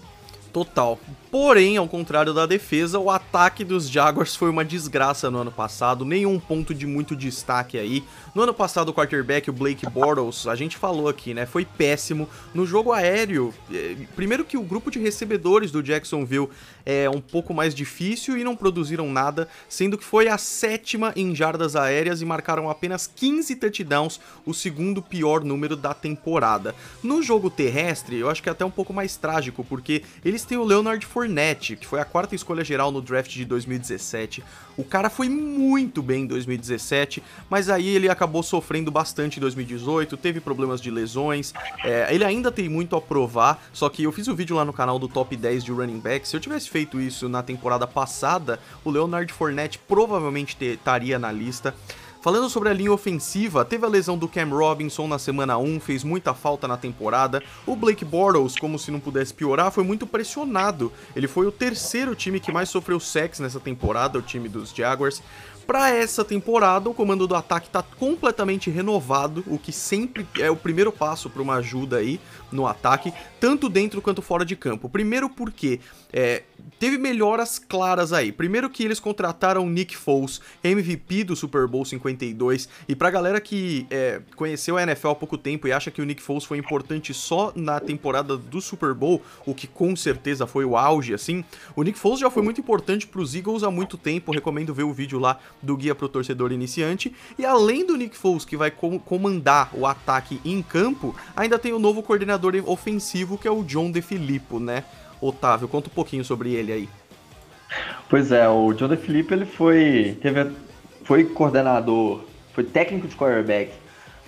Total. 0.53 0.99
Porém, 1.35 1.76
ao 1.76 1.88
contrário 1.88 2.33
da 2.33 2.47
defesa, 2.47 2.97
o 2.97 3.11
ataque 3.11 3.64
dos 3.64 3.91
Jaguars 3.91 4.37
foi 4.37 4.49
uma 4.49 4.64
desgraça 4.64 5.29
no 5.33 5.38
ano 5.38 5.50
passado, 5.50 6.05
nenhum 6.05 6.38
ponto 6.38 6.73
de 6.73 6.87
muito 6.87 7.17
destaque 7.17 7.76
aí. 7.76 8.05
No 8.33 8.43
ano 8.43 8.55
passado, 8.55 8.91
o 8.91 8.95
quarterback, 8.95 9.50
o 9.50 9.53
Blake 9.53 9.85
Bortles, 9.91 10.47
a 10.47 10.55
gente 10.55 10.76
falou 10.76 11.09
aqui, 11.09 11.35
né, 11.35 11.45
foi 11.45 11.64
péssimo. 11.64 12.29
No 12.55 12.64
jogo 12.64 12.93
aéreo, 12.93 13.53
eh, 13.73 13.97
primeiro 14.14 14.45
que 14.45 14.57
o 14.57 14.62
grupo 14.62 14.93
de 14.93 15.00
recebedores 15.00 15.73
do 15.73 15.83
Jacksonville 15.83 16.49
é 16.87 17.11
um 17.11 17.21
pouco 17.21 17.53
mais 17.53 17.75
difícil 17.75 18.38
e 18.38 18.45
não 18.45 18.55
produziram 18.55 19.11
nada, 19.11 19.49
sendo 19.69 19.99
que 19.99 20.05
foi 20.05 20.29
a 20.29 20.38
sétima 20.38 21.12
em 21.17 21.35
jardas 21.35 21.75
aéreas 21.75 22.23
e 22.23 22.25
marcaram 22.25 22.71
apenas 22.71 23.09
15 23.09 23.57
touchdowns, 23.57 24.21
o 24.47 24.55
segundo 24.55 25.03
pior 25.03 25.43
número 25.43 25.75
da 25.75 25.95
temporada. 25.95 26.76
No 27.03 27.21
jogo 27.25 27.50
terrestre, 27.50 28.19
eu 28.19 28.31
acho 28.31 28.41
que 28.41 28.49
é 28.49 28.53
até 28.53 28.64
um 28.64 28.71
pouco 28.71 28.93
mais 28.93 29.17
trágico, 29.17 29.64
porque 29.64 30.05
eles 30.25 30.45
têm 30.45 30.59
o 30.59 30.62
Leonard 30.62 31.05
Fournette 31.05 31.24
Fournette, 31.25 31.75
que 31.76 31.87
foi 31.87 32.00
a 32.00 32.04
quarta 32.04 32.35
escolha 32.35 32.62
geral 32.62 32.93
no 32.93 33.00
draft 33.00 33.31
de 33.31 33.47
2017. 33.47 34.45
O 34.76 34.85
cara 34.85 35.09
foi 35.09 35.26
muito 35.26 36.02
bem 36.02 36.25
em 36.25 36.26
2017, 36.26 37.23
mas 37.49 37.71
aí 37.71 37.88
ele 37.88 38.11
acabou 38.11 38.43
sofrendo 38.43 38.90
bastante 38.90 39.38
em 39.38 39.40
2018, 39.40 40.19
teve 40.19 40.38
problemas 40.38 40.83
de 40.83 40.90
lesões. 40.90 41.54
É, 41.83 42.14
ele 42.14 42.25
ainda 42.25 42.52
tem 42.52 42.69
muito 42.69 42.95
a 42.95 43.00
provar, 43.00 43.62
só 43.73 43.88
que 43.88 44.02
eu 44.02 44.12
fiz 44.12 44.28
um 44.28 44.35
vídeo 44.35 44.54
lá 44.54 44.66
no 44.66 44.73
canal 44.73 44.99
do 44.99 45.09
top 45.09 45.35
10 45.35 45.64
de 45.64 45.73
running 45.73 45.99
back. 45.99 46.28
Se 46.28 46.37
eu 46.37 46.40
tivesse 46.40 46.69
feito 46.69 47.00
isso 47.00 47.26
na 47.26 47.43
temporada 47.43 47.87
passada, 47.87 48.61
o 48.85 48.90
Leonard 48.90 49.33
Fournette 49.33 49.78
provavelmente 49.78 50.62
estaria 50.62 51.19
na 51.19 51.33
lista. 51.33 51.75
Falando 52.25 52.49
sobre 52.49 52.71
a 52.71 52.73
linha 52.73 52.90
ofensiva, 52.90 53.66
teve 53.66 53.85
a 53.85 53.88
lesão 53.88 54.16
do 54.16 54.26
Cam 54.26 54.49
Robinson 54.49 55.07
na 55.07 55.19
semana 55.19 55.59
1, 55.59 55.78
fez 55.78 56.02
muita 56.02 56.33
falta 56.33 56.66
na 56.66 56.75
temporada. 56.75 57.43
O 57.66 57.76
Blake 57.76 58.02
Bortles, 58.02 58.57
como 58.57 58.78
se 58.78 58.90
não 58.90 58.99
pudesse 58.99 59.35
piorar, 59.35 59.71
foi 59.71 59.85
muito 59.85 60.07
pressionado. 60.07 60.90
Ele 61.14 61.28
foi 61.28 61.47
o 61.47 61.52
terceiro 61.52 62.14
time 62.14 62.40
que 62.40 62.50
mais 62.50 62.71
sofreu 62.71 62.99
sacks 62.99 63.40
nessa 63.40 63.61
temporada, 63.61 64.19
o 64.19 64.23
time 64.23 64.49
dos 64.49 64.75
Jaguars. 64.75 65.23
Para 65.66 65.90
essa 65.90 66.25
temporada, 66.25 66.88
o 66.88 66.95
comando 66.95 67.26
do 67.26 67.35
ataque 67.35 67.66
está 67.66 67.83
completamente 67.83 68.71
renovado, 68.71 69.45
o 69.47 69.59
que 69.59 69.73
sempre 69.73 70.26
é 70.38 70.50
o 70.50 70.57
primeiro 70.57 70.93
passo 70.93 71.28
para 71.28 71.43
uma 71.43 71.57
ajuda 71.57 71.99
aí 71.99 72.19
no 72.54 72.66
ataque, 72.66 73.12
tanto 73.40 73.68
dentro 73.68 74.00
quanto 74.00 74.23
fora 74.23 74.44
de 74.44 74.56
campo. 74.56 74.88
Primeiro 74.88 75.28
porque 75.28 75.80
é, 76.12 76.44
teve 76.78 76.96
melhoras 76.96 77.58
claras 77.58 78.12
aí. 78.12 78.30
Primeiro 78.30 78.70
que 78.70 78.84
eles 78.84 79.00
contrataram 79.00 79.68
Nick 79.68 79.96
Foles, 79.96 80.40
MVP 80.62 81.25
do 81.25 81.34
Super 81.34 81.66
Bowl 81.66 81.84
52, 81.84 82.68
e 82.88 82.94
pra 82.94 83.11
galera 83.11 83.40
que 83.40 83.87
é, 83.90 84.20
conheceu 84.37 84.76
a 84.76 84.82
NFL 84.82 85.08
há 85.08 85.14
pouco 85.14 85.37
tempo 85.37 85.66
e 85.66 85.73
acha 85.73 85.90
que 85.90 86.00
o 86.00 86.04
Nick 86.04 86.23
Foles 86.23 86.44
foi 86.44 86.56
importante 86.58 87.12
só 87.12 87.52
na 87.56 87.80
temporada 87.80 88.37
do 88.37 88.61
Super 88.61 88.94
Bowl, 88.94 89.20
o 89.44 89.54
que 89.54 89.66
com 89.66 89.96
certeza 89.96 90.46
foi 90.46 90.64
o 90.64 90.76
auge, 90.76 91.12
assim, 91.12 91.44
o 91.75 91.82
Nick 91.82 91.99
Foles 91.99 92.20
já 92.20 92.30
foi 92.30 92.42
muito 92.42 92.61
importante 92.61 93.06
pros 93.06 93.34
Eagles 93.34 93.62
há 93.62 93.70
muito 93.70 93.96
tempo, 93.96 94.32
recomendo 94.32 94.73
ver 94.73 94.84
o 94.84 94.92
vídeo 94.92 95.18
lá 95.18 95.38
do 95.61 95.76
Guia 95.76 95.94
pro 95.94 96.08
Torcedor 96.08 96.52
Iniciante, 96.52 97.14
e 97.38 97.44
além 97.44 97.84
do 97.84 97.96
Nick 97.96 98.16
Foles, 98.16 98.44
que 98.44 98.56
vai 98.56 98.70
comandar 98.70 99.70
o 99.73 99.87
ataque 99.87 100.40
em 100.44 100.62
campo, 100.62 101.14
ainda 101.34 101.58
tem 101.58 101.73
o 101.73 101.78
novo 101.78 102.02
coordenador 102.02 102.44
ofensivo, 102.67 103.39
que 103.39 103.49
é 103.49 103.51
o 103.51 103.63
John 103.63 103.91
DeFilippo, 103.91 104.59
né? 104.59 104.85
Otávio, 105.21 105.69
conta 105.69 105.89
um 105.89 105.95
pouquinho 105.95 106.25
sobre 106.25 106.53
ele 106.53 106.73
aí. 106.73 106.89
Pois 108.09 108.31
é, 108.31 108.49
o 108.49 108.73
John 108.73 108.89
DeFilippo, 108.89 109.35
ele 109.35 109.47
foi, 109.47 110.19
teve, 110.21 110.51
foi 111.03 111.25
coordenador, 111.25 112.25
foi 112.53 112.65
técnico 112.65 113.09
de 113.09 113.17
quarterback 113.17 113.73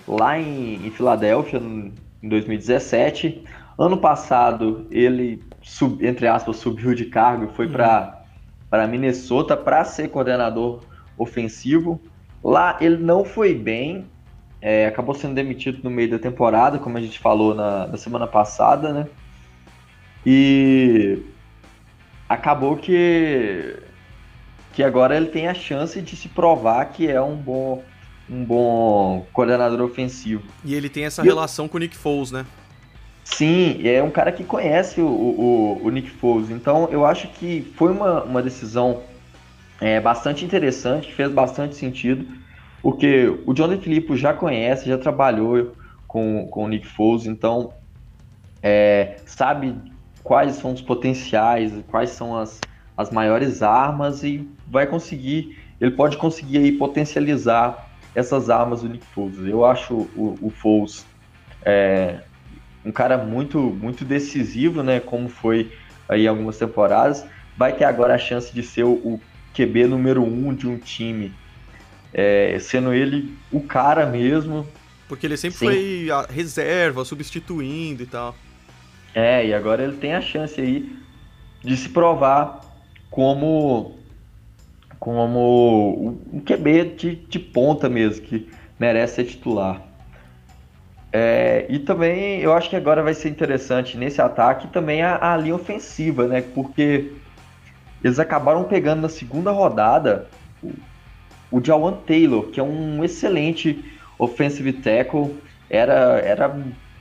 lá 0.07 0.39
em, 0.39 0.85
em 0.85 0.91
Filadélfia, 0.91 1.59
em 1.59 1.93
2017. 2.23 3.43
Ano 3.77 3.97
passado, 3.97 4.87
ele, 4.89 5.43
sub, 5.61 6.05
entre 6.05 6.27
aspas, 6.27 6.57
subiu 6.57 6.95
de 6.95 7.05
cargo 7.05 7.45
e 7.45 7.55
foi 7.55 7.67
uhum. 7.67 7.73
para 7.73 8.87
Minnesota 8.87 9.55
para 9.55 9.83
ser 9.83 10.09
coordenador 10.09 10.81
ofensivo. 11.17 12.01
Lá 12.43 12.77
ele 12.79 12.97
não 12.97 13.23
foi 13.25 13.53
bem, 13.53 14.05
é, 14.61 14.87
acabou 14.87 15.13
sendo 15.13 15.35
demitido 15.35 15.83
no 15.83 15.89
meio 15.89 16.09
da 16.09 16.19
temporada, 16.19 16.79
como 16.79 16.97
a 16.97 17.01
gente 17.01 17.19
falou 17.19 17.53
na, 17.53 17.87
na 17.87 17.97
semana 17.97 18.27
passada, 18.27 18.91
né? 18.93 19.07
E 20.25 21.19
acabou 22.27 22.75
que 22.75 23.77
que 24.73 24.83
agora 24.83 25.17
ele 25.17 25.27
tem 25.27 25.47
a 25.47 25.55
chance 25.55 25.99
de 26.01 26.15
se 26.15 26.27
provar 26.27 26.85
que 26.85 27.09
é 27.09 27.21
um 27.21 27.35
bom 27.35 27.83
um 28.29 28.43
bom 28.43 29.25
coordenador 29.31 29.81
ofensivo. 29.81 30.43
E 30.63 30.75
ele 30.75 30.89
tem 30.89 31.05
essa 31.05 31.21
e 31.21 31.25
relação 31.25 31.65
eu... 31.65 31.69
com 31.69 31.77
o 31.77 31.79
Nick 31.79 31.95
Foles, 31.95 32.31
né? 32.31 32.45
Sim, 33.23 33.85
é 33.87 34.01
um 34.01 34.11
cara 34.11 34.31
que 34.31 34.43
conhece 34.43 35.01
o, 35.01 35.07
o, 35.07 35.81
o 35.83 35.89
Nick 35.89 36.09
Foles. 36.09 36.49
Então 36.49 36.89
eu 36.91 37.05
acho 37.05 37.27
que 37.29 37.71
foi 37.75 37.91
uma, 37.91 38.23
uma 38.23 38.41
decisão 38.41 39.01
é, 39.79 39.99
bastante 39.99 40.43
interessante, 40.43 41.13
fez 41.13 41.31
bastante 41.31 41.75
sentido. 41.75 42.27
Porque 42.81 43.27
o 43.45 43.53
John 43.53 43.77
Filippo 43.79 44.15
já 44.15 44.33
conhece, 44.33 44.87
já 44.87 44.97
trabalhou 44.97 45.75
com, 46.07 46.47
com 46.47 46.65
o 46.65 46.67
Nick 46.67 46.87
Foles, 46.87 47.25
então 47.25 47.73
é, 48.61 49.17
sabe 49.25 49.75
quais 50.23 50.55
são 50.55 50.73
os 50.73 50.81
potenciais, 50.81 51.73
quais 51.89 52.11
são 52.11 52.37
as, 52.37 52.59
as 52.95 53.11
maiores 53.11 53.61
armas 53.61 54.23
e 54.23 54.47
vai 54.67 54.85
conseguir, 54.85 55.57
ele 55.79 55.91
pode 55.91 56.17
conseguir 56.17 56.59
aí 56.59 56.71
potencializar 56.71 57.89
essas 58.15 58.49
armas 58.49 58.81
do 58.81 58.89
Nick 58.89 59.05
Foles. 59.07 59.37
Eu 59.39 59.65
acho 59.65 59.93
o, 60.15 60.37
o 60.41 60.49
Foles 60.49 61.05
é, 61.63 62.21
um 62.85 62.91
cara 62.91 63.17
muito, 63.17 63.59
muito 63.59 64.05
decisivo, 64.05 64.81
né, 64.81 64.99
como 64.99 65.29
foi 65.29 65.71
aí 66.07 66.27
algumas 66.27 66.57
temporadas. 66.57 67.25
Vai 67.57 67.73
ter 67.73 67.83
agora 67.83 68.15
a 68.15 68.17
chance 68.17 68.53
de 68.53 68.63
ser 68.63 68.83
o, 68.83 68.93
o 68.93 69.21
QB 69.53 69.87
número 69.87 70.23
um 70.23 70.53
de 70.53 70.67
um 70.67 70.77
time 70.77 71.33
é, 72.13 72.57
sendo 72.59 72.93
ele 72.93 73.33
o 73.51 73.61
cara 73.61 74.05
mesmo. 74.05 74.67
Porque 75.07 75.25
ele 75.25 75.37
sempre 75.37 75.57
Sim. 75.57 75.65
foi 75.65 76.11
a 76.11 76.25
reserva, 76.29 77.05
substituindo 77.05 78.03
e 78.03 78.05
tal. 78.05 78.35
É, 79.15 79.45
e 79.45 79.53
agora 79.53 79.83
ele 79.83 79.97
tem 79.97 80.13
a 80.13 80.21
chance 80.21 80.59
aí 80.59 80.95
de 81.63 81.75
se 81.75 81.89
provar 81.89 82.61
como 83.09 83.95
como 84.99 86.19
um 86.33 86.39
QB 86.39 86.95
de, 86.97 87.15
de 87.15 87.39
ponta 87.39 87.87
mesmo, 87.87 88.25
que 88.25 88.49
merece 88.79 89.15
ser 89.15 89.25
titular. 89.25 89.81
É, 91.13 91.65
e 91.69 91.79
também 91.79 92.41
eu 92.41 92.53
acho 92.53 92.69
que 92.69 92.75
agora 92.75 93.01
vai 93.01 93.13
ser 93.13 93.29
interessante 93.29 93.97
nesse 93.97 94.21
ataque 94.21 94.67
também 94.67 95.01
a, 95.01 95.33
a 95.33 95.37
linha 95.37 95.55
ofensiva, 95.55 96.27
né? 96.27 96.41
Porque 96.41 97.13
eles 98.03 98.19
acabaram 98.19 98.63
pegando 98.65 99.01
na 99.01 99.09
segunda 99.09 99.51
rodada 99.51 100.27
o 101.51 101.63
Jawan 101.63 101.93
Taylor, 102.05 102.43
que 102.47 102.59
é 102.59 102.63
um 102.63 103.03
excelente 103.03 103.83
offensive 104.17 104.73
tackle, 104.73 105.35
era, 105.69 106.19
era 106.19 106.57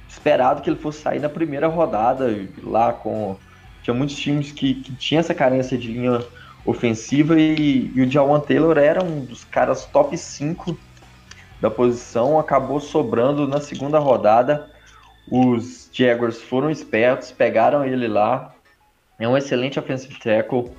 esperado 0.08 0.62
que 0.62 0.70
ele 0.70 0.78
fosse 0.78 1.00
sair 1.00 1.20
na 1.20 1.28
primeira 1.28 1.66
rodada 1.66 2.46
lá 2.62 2.92
com 2.92 3.36
tinha 3.82 3.94
muitos 3.94 4.16
times 4.16 4.50
que, 4.50 4.74
que 4.74 4.92
tinham 4.96 5.20
essa 5.20 5.32
carência 5.32 5.78
de 5.78 5.92
linha 5.92 6.20
ofensiva 6.64 7.38
e, 7.38 7.92
e 7.94 8.02
o 8.02 8.10
Jawan 8.10 8.40
Taylor 8.40 8.76
era 8.76 9.02
um 9.04 9.24
dos 9.24 9.44
caras 9.44 9.84
top 9.84 10.18
5 10.18 10.76
da 11.60 11.70
posição, 11.70 12.36
acabou 12.36 12.80
sobrando 12.80 13.46
na 13.46 13.60
segunda 13.60 14.00
rodada. 14.00 14.68
Os 15.30 15.88
Jaguars 15.92 16.42
foram 16.42 16.68
espertos, 16.68 17.30
pegaram 17.30 17.84
ele 17.84 18.08
lá. 18.08 18.52
É 19.20 19.28
um 19.28 19.36
excelente 19.36 19.78
offensive 19.78 20.18
tackle 20.18 20.70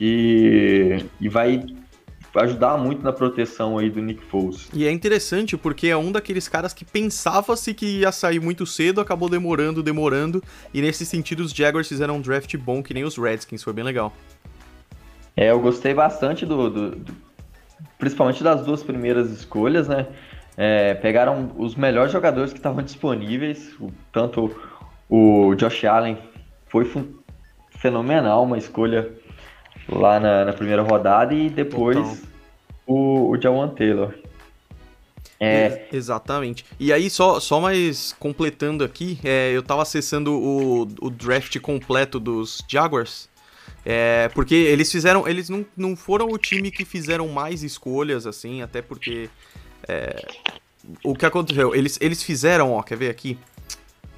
e, 0.00 1.04
e 1.20 1.28
vai 1.28 1.64
ajudar 2.34 2.76
muito 2.76 3.02
na 3.02 3.12
proteção 3.12 3.78
aí 3.78 3.88
do 3.88 4.00
Nick 4.00 4.24
Foles. 4.24 4.68
E 4.72 4.86
é 4.86 4.90
interessante 4.90 5.56
porque 5.56 5.88
é 5.88 5.96
um 5.96 6.10
daqueles 6.10 6.48
caras 6.48 6.72
que 6.72 6.84
pensava-se 6.84 7.72
que 7.72 8.00
ia 8.00 8.10
sair 8.10 8.40
muito 8.40 8.66
cedo, 8.66 9.00
acabou 9.00 9.28
demorando, 9.28 9.82
demorando, 9.82 10.42
e 10.72 10.80
nesse 10.80 11.06
sentido 11.06 11.40
os 11.40 11.52
Jaguars 11.52 11.88
fizeram 11.88 12.16
um 12.16 12.20
draft 12.20 12.56
bom 12.56 12.82
que 12.82 12.92
nem 12.92 13.04
os 13.04 13.16
Redskins, 13.16 13.62
foi 13.62 13.72
bem 13.72 13.84
legal. 13.84 14.12
É, 15.36 15.50
eu 15.50 15.60
gostei 15.60 15.94
bastante 15.94 16.46
do, 16.46 16.70
do, 16.70 16.90
do 16.90 17.14
principalmente 17.98 18.42
das 18.42 18.64
duas 18.64 18.82
primeiras 18.82 19.30
escolhas, 19.30 19.88
né? 19.88 20.06
É, 20.56 20.94
pegaram 20.94 21.52
os 21.56 21.74
melhores 21.74 22.12
jogadores 22.12 22.52
que 22.52 22.58
estavam 22.58 22.82
disponíveis, 22.82 23.74
o, 23.80 23.92
tanto 24.12 24.54
o 25.08 25.54
Josh 25.56 25.84
Allen 25.84 26.18
foi 26.66 26.90
fenomenal, 27.70 28.44
uma 28.44 28.58
escolha 28.58 29.10
lá 29.88 30.18
na, 30.20 30.44
na 30.46 30.52
primeira 30.52 30.82
rodada 30.82 31.34
e 31.34 31.48
depois 31.48 32.22
o, 32.86 33.30
o 33.30 33.40
Jawan 33.40 33.68
Taylor. 33.68 34.14
É... 35.38 35.88
Exatamente. 35.92 36.64
E 36.78 36.92
aí, 36.92 37.10
só, 37.10 37.40
só 37.40 37.60
mais 37.60 38.14
completando 38.18 38.84
aqui, 38.84 39.18
é, 39.24 39.50
eu 39.52 39.62
tava 39.62 39.82
acessando 39.82 40.32
o, 40.32 40.82
o 41.00 41.10
draft 41.10 41.58
completo 41.60 42.18
dos 42.18 42.62
Jaguars. 42.68 43.28
É, 43.84 44.30
porque 44.32 44.54
eles 44.54 44.90
fizeram. 44.90 45.28
Eles 45.28 45.50
não, 45.50 45.66
não 45.76 45.94
foram 45.94 46.28
o 46.28 46.38
time 46.38 46.70
que 46.70 46.84
fizeram 46.84 47.28
mais 47.28 47.62
escolhas, 47.62 48.26
assim, 48.26 48.62
até 48.62 48.80
porque. 48.80 49.28
É, 49.86 50.26
o 51.02 51.14
que 51.14 51.26
aconteceu? 51.26 51.74
Eles, 51.74 51.98
eles 52.00 52.22
fizeram, 52.22 52.72
ó, 52.72 52.82
quer 52.82 52.96
ver 52.96 53.10
aqui? 53.10 53.38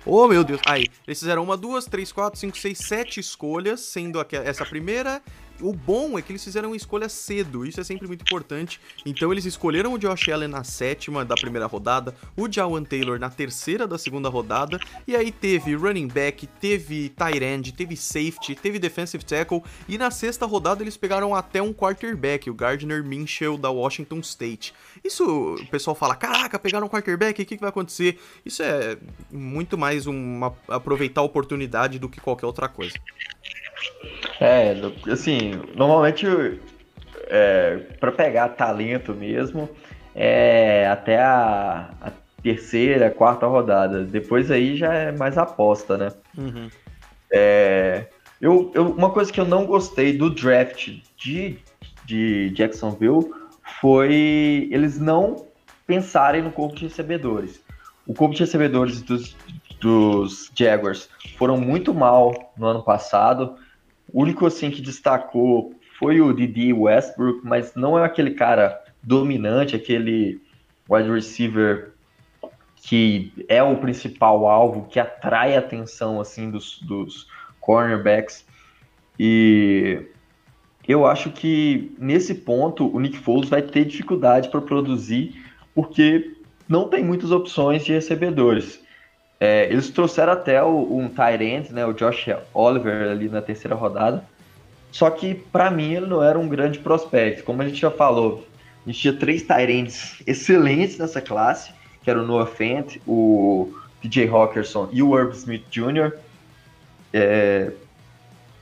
Oh, 0.05 0.29
meu 0.29 0.45
Deus. 0.45 0.61
Aí, 0.65 0.87
eles 1.07 1.19
fizeram 1.19 1.43
uma, 1.43 1.57
duas, 1.57 1.85
três, 1.87 2.13
quatro, 2.13 2.39
cinco, 2.39 2.57
seis, 2.57 2.79
sete 2.79 3.19
escolhas, 3.19 3.81
sendo 3.81 4.25
essa 4.31 4.65
primeira 4.65 5.21
o 5.61 5.73
bom 5.73 6.19
é 6.19 6.23
que 6.23 6.33
eles 6.33 6.43
fizeram 6.43 6.71
uma 6.71 6.77
escolha 6.77 7.09
cedo, 7.09 7.67
isso 7.67 7.81
é 7.81 7.85
sempre 7.85 8.07
muito 8.07 8.23
importante. 8.23 8.81
Então 9.05 9.33
eles 9.33 9.45
escolheram 9.45 9.93
o 9.93 9.99
Josh 9.99 10.29
Allen 10.29 10.49
na 10.49 10.65
sétima 10.65 11.25
da 11.25 11.35
primeira 11.35 11.67
rodada, 11.67 12.15
o 12.37 12.51
Jawan 12.51 12.85
Taylor 12.85 13.19
na 13.19 13.31
terceira 13.31 13.87
da 13.87 13.99
segunda 13.99 14.29
rodada, 14.29 14.79
e 15.07 15.17
aí 15.17 15.31
teve 15.31 15.75
running 15.75 16.09
back, 16.09 16.47
teve 16.47 17.09
tight 17.11 17.43
end, 17.43 17.73
teve 17.73 17.97
safety, 17.97 18.55
teve 18.55 18.79
defensive 18.79 19.25
tackle, 19.25 19.63
e 19.89 19.99
na 19.99 20.11
sexta 20.11 20.47
rodada 20.47 20.83
eles 20.83 20.97
pegaram 20.97 21.35
até 21.35 21.61
um 21.63 21.73
quarterback, 21.73 22.49
o 22.51 22.55
Gardner 22.55 23.05
Minshew 23.05 23.57
da 23.59 23.71
Washington 23.71 24.21
State. 24.21 24.75
Isso 25.05 25.55
o 25.55 25.67
pessoal 25.67 25.95
fala: 25.95 26.15
caraca, 26.15 26.59
pegaram 26.59 26.87
um 26.87 26.91
quarterback, 26.91 27.41
o 27.41 27.47
que, 27.47 27.57
que 27.57 27.61
vai 27.61 27.71
acontecer? 27.71 28.19
Isso 28.45 28.63
é 28.63 28.97
muito 29.31 29.77
mais 29.77 30.07
uma 30.07 30.55
aproveitar 30.69 31.21
a 31.21 31.25
oportunidade 31.25 31.99
do 31.99 32.09
que 32.09 32.21
qualquer 32.21 32.47
outra 32.47 32.69
coisa. 32.69 32.95
É, 34.41 34.75
assim, 35.11 35.53
normalmente 35.75 36.27
é, 37.29 37.77
para 37.99 38.13
pegar 38.13 38.51
talento 38.51 39.15
mesmo 39.15 39.69
é 40.15 40.87
até 40.89 41.19
a, 41.19 41.91
a, 42.01 42.13
terceira, 42.43 43.11
quarta 43.11 43.47
rodada. 43.47 44.05
Depois 44.05 44.51
aí 44.51 44.77
já 44.77 44.93
é 44.93 45.13
mais 45.13 45.37
aposta, 45.37 45.97
né? 45.99 46.13
Uhum. 46.39 46.69
É, 47.31 48.07
eu, 48.41 48.71
eu, 48.75 48.89
uma 48.89 49.11
coisa 49.11 49.33
que 49.33 49.41
eu 49.41 49.45
não 49.45 49.67
gostei 49.67 50.17
do 50.17 50.31
draft 50.31 50.91
de, 51.17 51.59
de 52.05 52.51
Jacksonville 52.51 53.33
foi 53.81 54.69
eles 54.71 54.99
não 54.99 55.47
pensarem 55.87 56.43
no 56.43 56.53
corpo 56.53 56.77
de 56.77 56.85
recebedores. 56.85 57.61
O 58.07 58.15
corpo 58.15 58.35
de 58.35 58.41
recebedores 58.41 59.03
dos, 59.03 59.37
dos 59.81 60.51
Jaguars 60.55 61.09
foram 61.37 61.57
muito 61.57 61.93
mal 61.93 62.53
no 62.57 62.67
ano 62.67 62.83
passado. 62.83 63.57
O 64.13 64.23
único 64.23 64.47
assim 64.47 64.71
que 64.71 64.81
destacou 64.81 65.75
foi 65.99 66.21
o 66.21 66.33
Didi 66.33 66.73
Westbrook, 66.73 67.41
mas 67.45 67.75
não 67.75 67.99
é 67.99 68.05
aquele 68.05 68.33
cara 68.33 68.83
dominante, 69.03 69.75
aquele 69.77 70.41
wide 70.89 71.11
receiver 71.11 71.93
que 72.77 73.33
é 73.49 73.63
o 73.63 73.77
principal 73.79 74.47
alvo, 74.47 74.87
que 74.87 75.01
atrai 75.01 75.57
a 75.57 75.59
atenção 75.59 76.21
assim 76.21 76.51
dos, 76.51 76.79
dos 76.81 77.27
cornerbacks. 77.61 78.47
E 79.19 80.03
eu 80.87 81.05
acho 81.05 81.31
que 81.31 81.93
nesse 81.99 82.35
ponto 82.35 82.87
o 82.95 83.01
Nick 83.01 83.19
Foles 83.19 83.49
vai 83.49 83.63
ter 83.63 83.87
dificuldade 83.87 84.51
para 84.51 84.61
produzir, 84.61 85.35
porque 85.75 86.37
não 86.69 86.89
tem 86.89 87.03
muitas 87.03 87.33
opções 87.33 87.85
de 87.85 87.93
recebedores. 87.93 88.81
É, 89.39 89.67
eles 89.71 89.91
trouxeram 89.91 90.33
até 90.33 90.63
o, 90.63 90.97
um 90.97 91.09
Tyrant, 91.09 91.71
né, 91.71 91.85
o 91.85 91.93
Josh 91.93 92.27
Oliver 92.55 93.11
ali 93.11 93.29
na 93.29 93.43
terceira 93.43 93.75
rodada. 93.75 94.25
Só 94.91 95.11
que 95.11 95.35
para 95.35 95.71
mim 95.71 95.93
ele 95.93 96.07
não 96.07 96.23
era 96.23 96.39
um 96.39 96.49
grande 96.49 96.79
prospecto. 96.79 97.45
Como 97.45 97.61
a 97.61 97.69
gente 97.69 97.81
já 97.81 97.91
falou, 97.91 98.47
a 98.85 98.91
gente 98.91 99.01
tinha 99.01 99.13
três 99.13 99.43
Tyrants 99.43 100.23
excelentes 100.27 100.97
nessa 100.97 101.21
classe, 101.21 101.73
que 102.03 102.09
era 102.09 102.21
o 102.21 102.27
Noah 102.27 102.47
Fent, 102.47 102.99
o 103.07 103.75
PJ 104.01 104.29
Hawkerson 104.29 104.89
e 104.93 105.03
o 105.03 105.19
Herb 105.19 105.33
Smith 105.33 105.65
Jr. 105.71 106.13
É, 107.13 107.73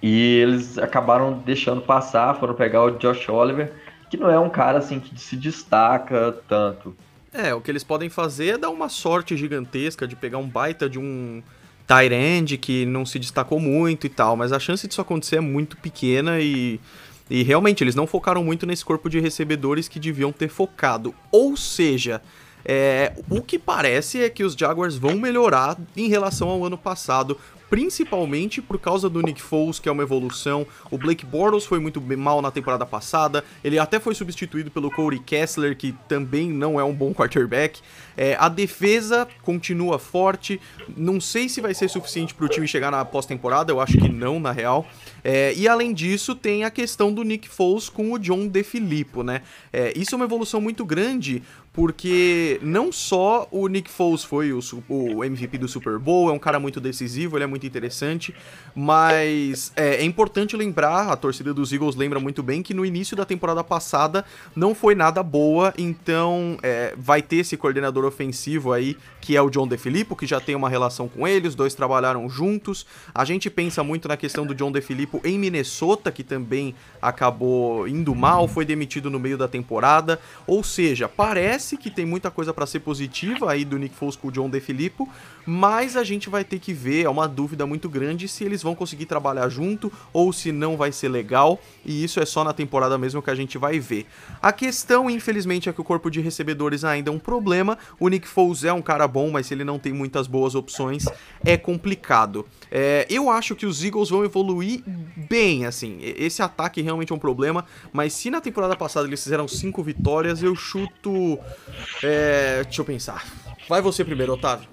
e 0.03 0.39
eles 0.39 0.77
acabaram 0.77 1.33
deixando 1.33 1.81
passar, 1.81 2.35
foram 2.39 2.55
pegar 2.55 2.83
o 2.85 2.91
Josh 2.99 3.29
Oliver, 3.29 3.73
que 4.11 4.17
não 4.17 4.31
é 4.31 4.39
um 4.39 4.51
cara 4.51 4.79
assim 4.79 4.99
que 5.01 5.19
se 5.19 5.37
destaca 5.37 6.37
tanto. 6.49 6.97
É, 7.35 7.53
o 7.53 7.61
que 7.61 7.69
eles 7.69 7.83
podem 7.83 8.09
fazer 8.09 8.55
é 8.55 8.59
dar 8.59 8.71
uma 8.71 8.89
sorte 8.89 9.37
gigantesca 9.37 10.07
de 10.07 10.15
pegar 10.15 10.39
um 10.39 10.49
baita 10.49 10.89
de 10.89 11.01
um 11.01 11.43
Tyrande 11.85 12.57
que 12.57 12.87
não 12.87 13.05
se 13.05 13.19
destacou 13.19 13.59
muito 13.59 14.07
e 14.07 14.09
tal, 14.09 14.37
mas 14.37 14.53
a 14.53 14.61
chance 14.61 14.87
disso 14.87 15.01
acontecer 15.01 15.37
é 15.37 15.41
muito 15.41 15.77
pequena 15.77 16.41
e, 16.41 16.81
e 17.29 17.43
realmente 17.43 17.83
eles 17.83 17.97
não 17.97 18.07
focaram 18.07 18.45
muito 18.45 18.65
nesse 18.65 18.85
corpo 18.85 19.11
de 19.11 19.19
recebedores 19.19 19.89
que 19.89 19.99
deviam 19.99 20.31
ter 20.31 20.49
focado. 20.49 21.13
Ou 21.33 21.57
seja, 21.57 22.23
é, 22.65 23.13
o 23.29 23.43
que 23.43 23.59
parece 23.59 24.23
é 24.23 24.31
que 24.31 24.45
os 24.45 24.55
Jaguars 24.55 24.97
vão 24.97 25.17
melhorar 25.17 25.77
em 25.97 26.09
relação 26.09 26.49
ao 26.49 26.65
ano 26.65 26.79
passado, 26.79 27.37
principalmente 27.75 28.63
por 28.63 28.79
causa 28.79 29.11
do 29.11 29.21
Nick 29.21 29.43
Foles, 29.43 29.81
que 29.81 29.89
é 29.89 29.93
uma 29.93 30.05
evolução. 30.05 30.65
O 30.93 30.97
Blake 30.97 31.27
Bortles 31.27 31.67
foi 31.67 31.81
muito 31.81 32.01
mal 32.01 32.41
na 32.41 32.53
temporada 32.53 32.87
passada, 32.87 33.45
ele 33.65 33.81
até 33.81 33.99
foi 33.99 34.15
substituído 34.15 34.71
pelo 34.71 34.93
Corey 34.93 35.19
Kessler, 35.19 35.77
que 35.77 35.93
também 36.07 36.49
não 36.49 36.79
é 36.79 36.85
um 36.85 36.95
bom 36.95 37.13
quarterback. 37.13 37.81
É, 38.17 38.37
a 38.39 38.49
defesa 38.49 39.27
continua 39.43 39.99
forte, 39.99 40.61
não 40.97 41.21
sei 41.21 41.49
se 41.49 41.61
vai 41.61 41.75
ser 41.75 41.89
suficiente 41.89 42.35
para 42.35 42.47
o 42.47 42.49
time 42.49 42.67
chegar 42.67 42.91
na 42.91 43.05
pós-temporada, 43.05 43.73
eu 43.73 43.81
acho 43.81 43.99
que 43.99 44.09
não, 44.09 44.39
na 44.39 44.53
real. 44.53 44.87
É, 45.23 45.55
e 45.55 45.67
além 45.67 45.93
disso, 45.93 46.35
tem 46.35 46.65
a 46.65 46.71
questão 46.71 47.13
do 47.13 47.23
Nick 47.23 47.49
Foles 47.49 47.89
com 47.89 48.13
o 48.13 48.19
John 48.19 48.47
DeFilippo, 48.47 49.23
né? 49.23 49.43
É, 49.73 49.93
isso 49.97 50.15
é 50.15 50.17
uma 50.17 50.27
evolução 50.27 50.61
muito 50.61 50.85
grande, 50.85 51.43
porque 51.75 52.61
não 52.63 52.93
só 52.93 53.49
o 53.51 53.67
Nick 53.67 53.91
Foles 53.91 54.23
foi 54.23 54.53
o, 54.53 54.61
o, 54.89 55.25
MVP 55.25 55.59
do 55.59 55.67
Super 55.67 55.99
Bowl, 55.99 56.31
é 56.31 56.33
um 56.33 56.39
cara 56.39 56.61
muito 56.61 56.81
decisivo, 56.81 57.37
ele 57.37 57.45
é 57.45 57.47
muito 57.49 57.67
interessante, 57.67 58.33
mas 58.77 59.73
é, 59.75 59.97
é, 59.97 60.05
importante 60.05 60.57
lembrar, 60.57 61.09
a 61.09 61.17
torcida 61.17 61.53
dos 61.53 61.73
Eagles 61.73 61.97
lembra 61.97 62.21
muito 62.21 62.45
bem, 62.45 62.63
que 62.63 62.73
no 62.73 62.87
início 62.87 63.17
da 63.17 63.25
temporada 63.25 63.65
passada 63.65 64.25
não 64.55 64.73
foi 64.73 64.95
nada 64.95 65.21
boa, 65.21 65.75
então 65.77 66.57
é, 66.63 66.95
vai 66.97 67.21
ter 67.21 67.37
esse 67.37 67.57
coordenador 67.57 68.04
ofensivo 68.05 68.73
aí, 68.73 68.97
que 69.21 69.37
é 69.37 69.43
o 69.43 69.51
John 69.51 69.67
DeFilippo, 69.67 70.17
que 70.17 70.27
já 70.27 70.41
tem 70.41 70.55
uma 70.55 70.69
relação 70.69 71.09
com 71.09 71.27
ele, 71.27 71.49
os 71.49 71.55
dois 71.55 71.75
trabalharam 71.75 72.29
juntos. 72.29 72.87
A 73.15 73.25
gente 73.25 73.49
pensa 73.51 73.83
muito 73.83 74.09
na 74.09 74.17
questão 74.17 74.47
do 74.47 74.55
John 74.55 74.71
DeFilippo 74.71 75.21
em 75.25 75.39
Minnesota, 75.39 76.13
que 76.13 76.23
também 76.23 76.75
acabou 77.01 77.87
indo 77.89 78.15
mal, 78.15 78.47
foi 78.47 78.65
demitido 78.65 79.11
no 79.11 79.19
meio 79.19 79.39
da 79.39 79.49
temporada, 79.49 80.21
ou 80.47 80.63
seja, 80.63 81.09
parece 81.09 81.77
que 81.77 81.91
tem 81.91 82.07
muita 82.07 82.31
coisa 82.31 82.53
para 82.53 82.67
ser 82.67 82.81
positiva 82.81 83.51
aí 83.51 83.65
do 83.65 83.79
Nick 83.79 83.95
Foles 83.95 84.17
com 84.17 84.29
o 84.29 84.33
John 84.33 84.49
DeFilippo, 84.49 85.09
mas 85.47 85.97
a 85.97 86.05
gente 86.05 86.31
vai 86.31 86.45
ter 86.45 86.59
que 86.59 86.73
ver, 86.73 87.05
é 87.05 87.09
uma 87.09 87.29
dúvida 87.29 87.67
muito 87.67 87.89
grande 87.89 88.29
se 88.29 88.45
eles 88.45 88.63
vão 88.63 88.75
conseguir 88.75 89.07
trabalhar 89.07 89.49
junto 89.49 89.93
ou 90.13 90.33
se 90.33 90.53
não 90.53 90.77
vai 90.77 90.93
ser 90.93 91.09
legal, 91.09 91.61
e 91.85 92.03
isso 92.03 92.21
é 92.21 92.27
só 92.27 92.43
na 92.45 92.53
temporada 92.53 92.97
mesmo 92.97 93.23
que 93.23 93.31
a 93.31 93.35
gente 93.35 93.59
vai 93.59 93.79
ver. 93.79 94.07
A 94.41 94.53
questão, 94.53 95.09
infelizmente, 95.11 95.69
é 95.69 95.73
que 95.73 95.81
o 95.81 95.85
corpo 95.85 96.11
de 96.11 96.21
recebedores 96.21 96.85
ainda 96.85 97.11
é 97.11 97.13
um 97.13 97.19
problema. 97.19 97.79
O 97.99 98.09
Nick 98.09 98.27
Foles 98.27 98.65
é 98.65 98.73
um 98.73 98.83
cara 98.83 99.07
bom, 99.07 99.31
mas 99.31 99.51
ele 99.51 99.65
não 99.65 99.79
tem 99.79 99.93
muitas 99.93 100.27
boas 100.27 100.55
opções, 100.55 101.05
é 101.45 101.57
complicado. 101.57 102.47
É, 102.71 103.07
eu 103.09 103.31
acho 103.31 103.55
que 103.55 103.67
os 103.67 103.83
Eagles 103.83 104.11
vão 104.11 104.25
evoluir 104.25 104.83
bem, 105.29 105.67
assim. 105.67 105.99
Esse 106.01 106.43
ataque 106.43 106.83
realmente 106.83 107.13
é 107.13 107.15
um 107.15 107.19
problema, 107.19 107.65
mas 107.93 108.13
se 108.13 108.31
na 108.31 108.41
temporada 108.41 108.77
passada 108.77 109.07
eles 109.07 109.23
fizeram 109.23 109.47
cinco 109.49 109.83
vitórias, 109.83 110.43
eu 110.43 110.55
chuto 110.55 111.39
é, 112.03 112.63
deixa 112.65 112.81
eu 112.81 112.85
pensar. 112.85 113.25
Vai 113.69 113.81
você 113.81 114.05
primeiro, 114.05 114.35
Otávio. 114.35 114.69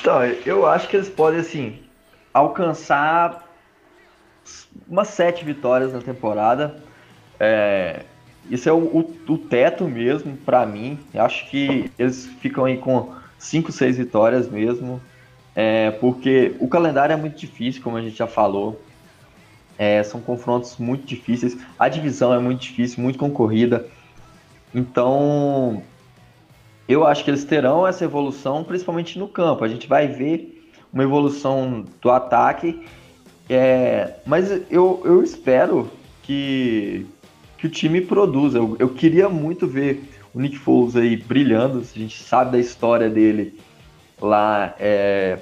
Então, 0.00 0.24
eu 0.46 0.66
acho 0.66 0.88
que 0.88 0.96
eles 0.96 1.08
podem, 1.08 1.40
assim, 1.40 1.78
alcançar 2.32 3.46
umas 4.88 5.08
sete 5.08 5.44
vitórias 5.44 5.92
na 5.92 6.00
temporada. 6.00 6.82
É, 7.38 8.04
isso 8.48 8.68
é 8.68 8.72
o, 8.72 8.78
o, 8.78 9.16
o 9.28 9.38
teto 9.38 9.84
mesmo, 9.84 10.36
para 10.36 10.64
mim. 10.64 10.98
Eu 11.12 11.22
acho 11.22 11.48
que 11.50 11.90
eles 11.98 12.26
ficam 12.40 12.64
aí 12.64 12.78
com 12.78 13.12
cinco, 13.38 13.72
seis 13.72 13.96
vitórias 13.96 14.48
mesmo. 14.48 15.00
É, 15.54 15.90
porque 15.92 16.54
o 16.60 16.68
calendário 16.68 17.12
é 17.12 17.16
muito 17.16 17.36
difícil, 17.36 17.82
como 17.82 17.96
a 17.96 18.02
gente 18.02 18.16
já 18.16 18.26
falou. 18.26 18.80
É, 19.76 20.02
são 20.02 20.20
confrontos 20.20 20.76
muito 20.78 21.06
difíceis. 21.06 21.56
A 21.78 21.88
divisão 21.88 22.32
é 22.34 22.38
muito 22.38 22.60
difícil, 22.60 23.02
muito 23.02 23.18
concorrida. 23.18 23.86
Então, 24.74 25.82
eu 26.88 27.06
acho 27.06 27.24
que 27.24 27.30
eles 27.30 27.44
terão 27.44 27.86
essa 27.86 28.04
evolução, 28.04 28.62
principalmente 28.64 29.18
no 29.18 29.28
campo. 29.28 29.64
A 29.64 29.68
gente 29.68 29.86
vai 29.86 30.06
ver 30.06 30.70
uma 30.92 31.02
evolução 31.02 31.84
do 32.00 32.10
ataque, 32.10 32.84
é, 33.48 34.14
mas 34.26 34.50
eu, 34.70 35.00
eu 35.04 35.22
espero 35.22 35.90
que, 36.22 37.06
que 37.60 37.66
o 37.66 37.70
time 37.70 38.00
produza. 38.00 38.58
Eu, 38.58 38.74
eu 38.78 38.88
queria 38.88 39.28
muito 39.28 39.66
ver 39.66 40.02
o 40.32 40.40
Nick 40.40 40.56
Foles 40.56 40.96
aí 40.96 41.16
brilhando. 41.16 41.80
A 41.80 41.98
gente 41.98 42.22
sabe 42.22 42.52
da 42.52 42.58
história 42.58 43.10
dele 43.10 43.58
lá, 44.20 44.74
é, 44.80 45.38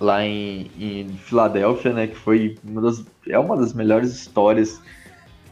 lá 0.00 0.24
em, 0.24 0.70
em 0.80 1.08
Filadélfia, 1.10 1.92
né? 1.92 2.06
Que 2.06 2.16
foi 2.16 2.56
uma 2.64 2.80
das, 2.80 3.04
é 3.28 3.38
uma 3.38 3.56
das 3.58 3.74
melhores 3.74 4.10
histórias 4.10 4.80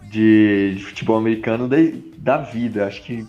de, 0.05 0.77
de 0.77 0.83
futebol 0.83 1.19
americano 1.19 1.69
de, 1.69 1.93
da 2.17 2.39
vida. 2.39 2.87
Acho 2.87 3.03
que 3.03 3.27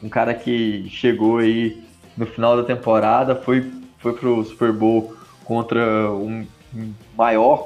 um 0.00 0.08
cara 0.08 0.32
que 0.32 0.88
chegou 0.88 1.38
aí 1.38 1.82
no 2.16 2.24
final 2.24 2.56
da 2.56 2.62
temporada 2.62 3.34
foi, 3.34 3.68
foi 3.98 4.12
pro 4.12 4.44
Super 4.44 4.72
Bowl 4.72 5.16
contra 5.44 6.08
um 6.12 6.46
maior 7.16 7.64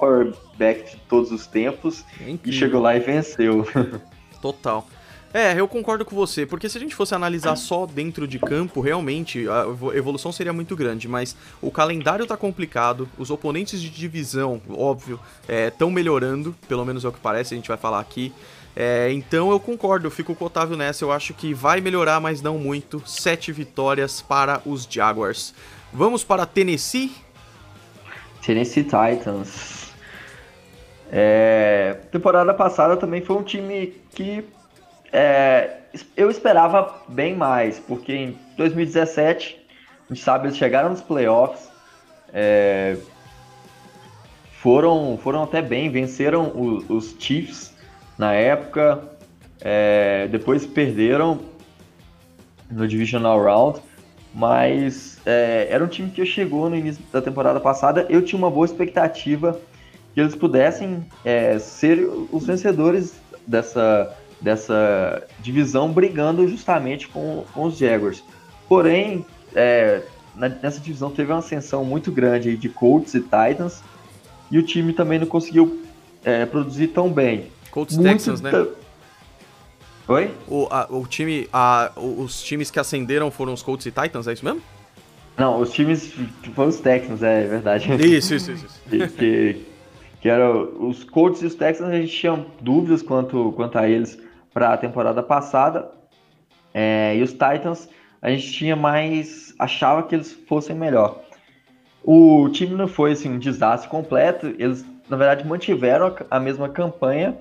quarterback 0.59 0.90
de 0.90 0.97
todos 1.09 1.31
os 1.31 1.47
tempos 1.47 2.05
é 2.21 2.37
e 2.44 2.53
chegou 2.53 2.81
lá 2.81 2.97
e 2.97 3.01
venceu. 3.01 3.66
Total. 4.42 4.87
É, 5.33 5.61
eu 5.61 5.68
concordo 5.68 6.07
com 6.07 6.16
você, 6.16 6.47
porque 6.47 6.71
se 6.71 6.79
a 6.79 6.81
gente 6.81 6.94
fosse 6.94 7.14
analisar 7.14 7.55
só 7.55 7.85
dentro 7.85 8.27
de 8.27 8.38
campo, 8.38 8.81
realmente 8.81 9.47
a 9.47 9.66
evolução 9.94 10.33
seria 10.33 10.55
muito 10.55 10.75
grande, 10.75 11.07
mas 11.07 11.37
o 11.61 11.71
calendário 11.71 12.27
tá 12.27 12.35
complicado, 12.35 13.07
os 13.18 13.31
oponentes 13.31 13.81
de 13.81 13.90
divisão, 13.90 14.61
óbvio, 14.71 15.21
estão 15.47 15.90
é, 15.90 15.92
melhorando, 15.92 16.57
pelo 16.66 16.83
menos 16.85 17.05
é 17.05 17.09
o 17.09 17.12
que 17.12 17.21
parece, 17.21 17.53
a 17.53 17.57
gente 17.57 17.68
vai 17.68 17.77
falar 17.77 18.01
aqui. 18.01 18.33
É, 18.75 19.12
então 19.12 19.51
eu 19.51 19.61
concordo, 19.61 20.07
eu 20.07 20.11
fico 20.11 20.35
com 20.35 20.44
o 20.44 20.47
Otávio 20.47 20.79
nessa, 20.79 21.05
eu 21.05 21.12
acho 21.12 21.35
que 21.35 21.53
vai 21.53 21.83
melhorar, 21.83 22.21
mas 22.21 22.40
não 22.40 22.57
muito. 22.57 23.03
Sete 23.05 23.53
vitórias 23.53 24.23
para 24.23 24.62
os 24.64 24.88
Jaguars. 24.88 25.53
Vamos 25.92 26.25
para 26.25 26.47
Tennessee? 26.47 27.12
Tennessee 28.40 28.85
Titans. 28.85 29.78
É, 31.11 31.97
temporada 32.11 32.53
passada 32.53 32.97
também 32.97 33.23
foi 33.23 33.37
um 33.37 33.42
time 33.42 33.94
que 34.14 34.44
é, 35.12 35.79
eu 36.16 36.31
esperava 36.31 37.03
bem 37.09 37.35
mais, 37.35 37.79
porque 37.79 38.12
em 38.12 38.38
2017, 38.57 39.59
a 40.11 40.14
gente 40.14 40.23
sabe, 40.23 40.49
eles 40.49 40.57
chegaram 40.57 40.90
nos 40.90 41.01
playoffs, 41.01 41.71
é, 42.33 42.97
foram, 44.61 45.18
foram 45.23 45.44
até 45.44 45.62
bem, 45.62 45.90
venceram 45.90 46.53
os, 46.55 46.88
os 46.90 47.16
Chiefs 47.18 47.75
na 48.18 48.35
época, 48.35 49.03
é, 49.61 50.29
depois 50.31 50.66
perderam 50.66 51.40
no 52.71 52.87
Divisional 52.87 53.42
Round, 53.42 53.81
mas 54.35 55.18
é, 55.25 55.68
era 55.71 55.83
um 55.83 55.88
time 55.88 56.11
que 56.11 56.25
chegou 56.27 56.68
no 56.68 56.77
início 56.77 57.03
da 57.11 57.23
temporada 57.23 57.59
passada, 57.59 58.07
eu 58.11 58.23
tinha 58.23 58.38
uma 58.38 58.51
boa 58.51 58.66
expectativa 58.66 59.59
que 60.14 60.21
eles 60.21 60.35
pudessem 60.35 61.05
é, 61.25 61.59
ser 61.59 62.09
os 62.33 62.47
vencedores 62.47 63.14
dessa 63.47 64.16
dessa 64.40 65.27
divisão 65.40 65.92
brigando 65.92 66.47
justamente 66.47 67.09
com, 67.09 67.44
com 67.53 67.64
os 67.64 67.77
Jaguars. 67.77 68.23
Porém, 68.68 69.27
é, 69.55 70.03
nessa 70.62 70.81
divisão 70.81 71.11
teve 71.11 71.33
uma 71.33 71.38
ascensão 71.38 71.85
muito 71.85 72.12
grande 72.12 72.57
de 72.57 72.68
Colts 72.68 73.14
e 73.14 73.21
Titans 73.21 73.83
e 74.51 74.59
o 74.59 74.62
time 74.62 74.92
também 74.92 75.18
não 75.18 75.27
conseguiu 75.27 75.83
é, 76.25 76.47
produzir 76.47 76.88
tão 76.88 77.11
bem. 77.11 77.47
Colts 77.71 77.97
muito 77.97 78.11
Texans, 78.11 78.40
né? 78.40 78.51
Oi? 80.07 80.31
O, 80.47 80.66
a, 80.71 80.87
o 80.88 81.07
time, 81.07 81.49
a, 81.53 81.92
os 81.97 82.42
times 82.42 82.71
que 82.71 82.79
ascenderam 82.79 83.31
foram 83.31 83.53
os 83.53 83.62
Colts 83.62 83.85
e 83.87 83.90
Titans, 83.90 84.27
é 84.27 84.33
isso 84.33 84.44
mesmo? 84.44 84.62
Não, 85.37 85.61
os 85.61 85.71
times 85.71 86.12
foram 86.55 86.71
os 86.71 86.81
Texans, 86.81 87.23
é 87.23 87.47
verdade. 87.47 87.92
Isso, 87.92 88.35
isso, 88.35 88.53
isso. 88.53 88.66
isso. 88.90 89.12
que, 89.16 89.66
que 90.20 90.28
eram 90.28 90.88
os 90.88 91.04
Colts 91.04 91.42
e 91.42 91.46
os 91.46 91.54
Texans, 91.54 91.90
a 91.90 92.00
gente 92.00 92.12
tinha 92.12 92.44
dúvidas 92.61 93.02
quanto, 93.02 93.52
quanto 93.52 93.78
a 93.78 93.88
eles 93.88 94.20
para 94.52 94.74
a 94.74 94.76
temporada 94.76 95.22
passada. 95.22 95.90
É, 96.74 97.16
e 97.16 97.22
os 97.22 97.33
Titans, 97.33 97.88
a 98.20 98.31
gente 98.31 98.52
tinha 98.52 98.74
mais. 98.74 99.54
achava 99.59 100.02
que 100.02 100.14
eles 100.14 100.33
fossem 100.33 100.74
melhor. 100.74 101.20
O 102.02 102.48
time 102.50 102.74
não 102.74 102.88
foi 102.88 103.12
assim, 103.12 103.31
um 103.31 103.38
desastre 103.38 103.88
completo, 103.88 104.46
eles 104.59 104.85
na 105.09 105.16
verdade 105.16 105.46
mantiveram 105.46 106.07
a, 106.07 106.37
a 106.37 106.40
mesma 106.40 106.68
campanha, 106.68 107.37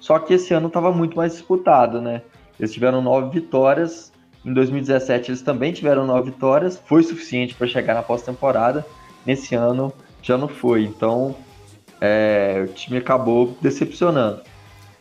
só 0.00 0.18
que 0.18 0.34
esse 0.34 0.52
ano 0.54 0.68
estava 0.68 0.90
muito 0.92 1.16
mais 1.16 1.32
disputado, 1.32 2.00
né? 2.00 2.22
Eles 2.58 2.72
tiveram 2.72 3.00
nove 3.00 3.40
vitórias, 3.40 4.12
em 4.44 4.52
2017 4.52 5.30
eles 5.30 5.42
também 5.42 5.72
tiveram 5.72 6.06
nove 6.06 6.30
vitórias, 6.30 6.76
foi 6.84 7.02
suficiente 7.02 7.54
para 7.54 7.66
chegar 7.66 7.94
na 7.94 8.02
pós-temporada. 8.02 8.84
Nesse 9.24 9.54
ano 9.54 9.92
já 10.20 10.36
não 10.36 10.48
foi, 10.48 10.82
então 10.82 11.36
é, 12.04 12.64
o 12.68 12.72
time 12.72 12.98
acabou 12.98 13.56
decepcionando. 13.62 14.40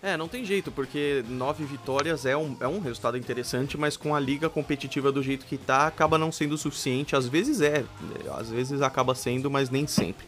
É, 0.04 0.18
não 0.18 0.28
tem 0.28 0.44
jeito, 0.44 0.72
porque 0.72 1.24
nove 1.30 1.64
vitórias 1.64 2.26
é 2.26 2.36
um, 2.36 2.58
é 2.60 2.68
um 2.68 2.80
resultado 2.80 3.20
interessante, 3.20 3.78
mas 3.78 3.96
com 3.96 4.16
a 4.16 4.20
liga 4.20 4.50
competitiva 4.50 5.12
do 5.12 5.22
jeito 5.22 5.46
que 5.46 5.58
tá, 5.58 5.86
acaba 5.86 6.18
não 6.18 6.32
sendo 6.32 6.58
suficiente. 6.58 7.16
Às 7.16 7.28
vezes 7.28 7.62
é, 7.62 7.84
às 8.36 8.50
vezes 8.50 8.82
acaba 8.82 9.14
sendo, 9.14 9.52
mas 9.52 9.70
nem 9.70 9.86
sempre. 9.86 10.26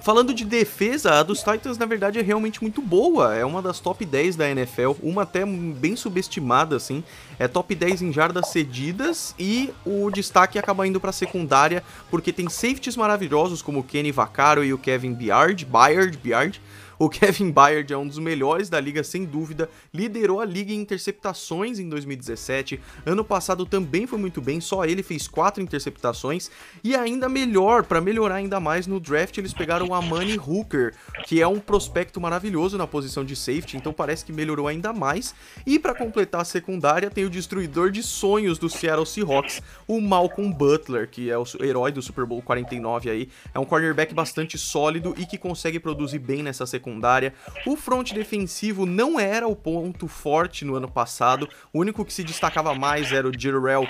Falando 0.00 0.32
de 0.32 0.42
defesa, 0.42 1.20
a 1.20 1.22
dos 1.22 1.42
Titans 1.42 1.76
na 1.76 1.84
verdade 1.84 2.18
é 2.18 2.22
realmente 2.22 2.62
muito 2.62 2.80
boa. 2.80 3.34
É 3.34 3.44
uma 3.44 3.60
das 3.60 3.78
top 3.78 4.06
10 4.06 4.36
da 4.36 4.48
NFL, 4.48 4.92
uma 5.02 5.22
até 5.22 5.44
bem 5.44 5.96
subestimada, 5.96 6.74
assim. 6.74 7.04
É 7.38 7.46
top 7.46 7.74
10 7.74 8.00
em 8.00 8.12
jardas 8.14 8.48
cedidas 8.48 9.34
e 9.38 9.68
o 9.84 10.10
destaque 10.10 10.58
acaba 10.58 10.86
indo 10.86 10.98
para 10.98 11.12
secundária, 11.12 11.84
porque 12.10 12.32
tem 12.32 12.48
safeties 12.48 12.96
maravilhosos 12.96 13.60
como 13.60 13.80
o 13.80 13.84
Kenny 13.84 14.12
Vaccaro 14.12 14.64
e 14.64 14.72
o 14.72 14.78
Kevin 14.78 15.12
Byard, 15.12 15.66
Byard, 15.66 16.16
Byard 16.16 16.60
o 17.00 17.08
Kevin 17.08 17.50
Byard 17.50 17.90
é 17.90 17.96
um 17.96 18.06
dos 18.06 18.18
melhores 18.18 18.68
da 18.68 18.78
liga, 18.78 19.02
sem 19.02 19.24
dúvida. 19.24 19.70
Liderou 19.92 20.38
a 20.38 20.44
liga 20.44 20.70
em 20.70 20.82
interceptações 20.82 21.78
em 21.78 21.88
2017. 21.88 22.78
Ano 23.06 23.24
passado 23.24 23.64
também 23.64 24.06
foi 24.06 24.18
muito 24.18 24.42
bem, 24.42 24.60
só 24.60 24.84
ele 24.84 25.02
fez 25.02 25.26
quatro 25.26 25.62
interceptações. 25.62 26.50
E 26.84 26.94
ainda 26.94 27.26
melhor, 27.26 27.84
para 27.84 28.02
melhorar 28.02 28.34
ainda 28.34 28.60
mais 28.60 28.86
no 28.86 29.00
draft, 29.00 29.38
eles 29.38 29.54
pegaram 29.54 29.86
o 29.86 29.94
Amani 29.94 30.38
Hooker, 30.38 30.92
que 31.24 31.40
é 31.40 31.48
um 31.48 31.58
prospecto 31.58 32.20
maravilhoso 32.20 32.76
na 32.76 32.86
posição 32.86 33.24
de 33.24 33.34
safety, 33.34 33.78
então 33.78 33.94
parece 33.94 34.22
que 34.22 34.30
melhorou 34.30 34.68
ainda 34.68 34.92
mais. 34.92 35.34
E 35.66 35.78
para 35.78 35.94
completar 35.94 36.42
a 36.42 36.44
secundária, 36.44 37.08
tem 37.08 37.24
o 37.24 37.30
destruidor 37.30 37.90
de 37.90 38.02
sonhos 38.02 38.58
do 38.58 38.68
Seattle 38.68 39.06
Seahawks, 39.06 39.62
o 39.88 40.02
Malcolm 40.02 40.52
Butler, 40.52 41.08
que 41.08 41.30
é 41.30 41.38
o 41.38 41.44
herói 41.62 41.92
do 41.92 42.02
Super 42.02 42.26
Bowl 42.26 42.42
49 42.42 43.08
aí. 43.08 43.30
É 43.54 43.58
um 43.58 43.64
cornerback 43.64 44.12
bastante 44.12 44.58
sólido 44.58 45.14
e 45.16 45.24
que 45.24 45.38
consegue 45.38 45.80
produzir 45.80 46.18
bem 46.18 46.42
nessa 46.42 46.66
secundária 46.66 46.89
secundária. 46.90 47.32
O 47.66 47.76
front 47.76 48.12
defensivo 48.12 48.84
não 48.84 49.18
era 49.18 49.46
o 49.46 49.54
ponto 49.54 50.08
forte 50.08 50.64
no 50.64 50.74
ano 50.74 50.90
passado. 50.90 51.48
O 51.72 51.80
único 51.80 52.04
que 52.04 52.12
se 52.12 52.24
destacava 52.24 52.74
mais 52.74 53.12
era 53.12 53.28
o 53.28 53.32
Jirrell 53.36 53.86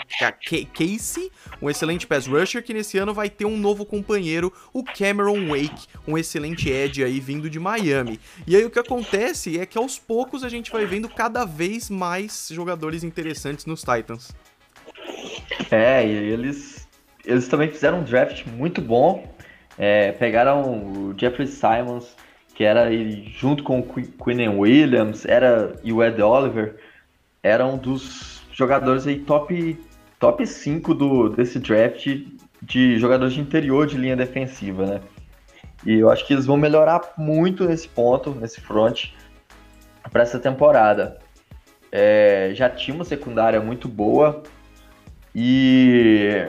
Casey, 0.74 1.30
um 1.60 1.70
excelente 1.70 2.06
pass 2.06 2.26
rusher 2.26 2.62
que 2.62 2.74
nesse 2.74 2.98
ano 2.98 3.14
vai 3.14 3.30
ter 3.30 3.46
um 3.46 3.56
novo 3.56 3.86
companheiro, 3.86 4.52
o 4.72 4.84
Cameron 4.84 5.48
Wake, 5.48 5.86
um 6.06 6.18
excelente 6.18 6.68
edge 6.68 7.02
aí 7.02 7.18
vindo 7.20 7.48
de 7.48 7.58
Miami. 7.58 8.20
E 8.46 8.54
aí 8.54 8.64
o 8.64 8.70
que 8.70 8.78
acontece 8.78 9.58
é 9.58 9.64
que 9.64 9.78
aos 9.78 9.98
poucos 9.98 10.44
a 10.44 10.48
gente 10.48 10.70
vai 10.70 10.84
vendo 10.84 11.08
cada 11.08 11.44
vez 11.44 11.88
mais 11.88 12.48
jogadores 12.52 13.02
interessantes 13.02 13.66
nos 13.66 13.80
Titans. 13.80 14.32
É, 15.70 16.06
e 16.06 16.10
eles 16.10 16.88
eles 17.24 17.48
também 17.48 17.68
fizeram 17.68 18.00
um 18.00 18.02
draft 18.02 18.46
muito 18.46 18.80
bom. 18.80 19.28
É, 19.78 20.12
pegaram 20.12 20.62
o 20.62 21.14
Jeffrey 21.16 21.46
Simons, 21.46 22.16
que 22.60 22.64
era 22.64 22.90
junto 23.38 23.62
com 23.62 23.78
o 23.78 23.82
Quinn 23.82 24.58
Williams, 24.58 25.24
era 25.24 25.74
e 25.82 25.94
o 25.94 26.04
Ed 26.04 26.20
Oliver, 26.20 26.76
era 27.42 27.64
um 27.64 27.78
dos 27.78 28.42
jogadores 28.52 29.06
aí 29.06 29.18
top 29.18 29.80
top 30.18 30.46
5 30.46 30.92
do 30.92 31.30
desse 31.30 31.58
draft 31.58 32.06
de 32.60 32.98
jogadores 32.98 33.32
de 33.32 33.40
interior 33.40 33.86
de 33.86 33.96
linha 33.96 34.14
defensiva, 34.14 34.84
né? 34.84 35.00
E 35.86 36.00
eu 36.00 36.10
acho 36.10 36.26
que 36.26 36.34
eles 36.34 36.44
vão 36.44 36.58
melhorar 36.58 37.14
muito 37.16 37.64
nesse 37.64 37.88
ponto, 37.88 38.34
nesse 38.34 38.60
front, 38.60 39.06
para 40.12 40.20
essa 40.20 40.38
temporada. 40.38 41.18
É, 41.90 42.50
já 42.52 42.68
tinha 42.68 42.94
uma 42.94 43.06
secundária 43.06 43.62
muito 43.62 43.88
boa 43.88 44.42
e, 45.34 46.46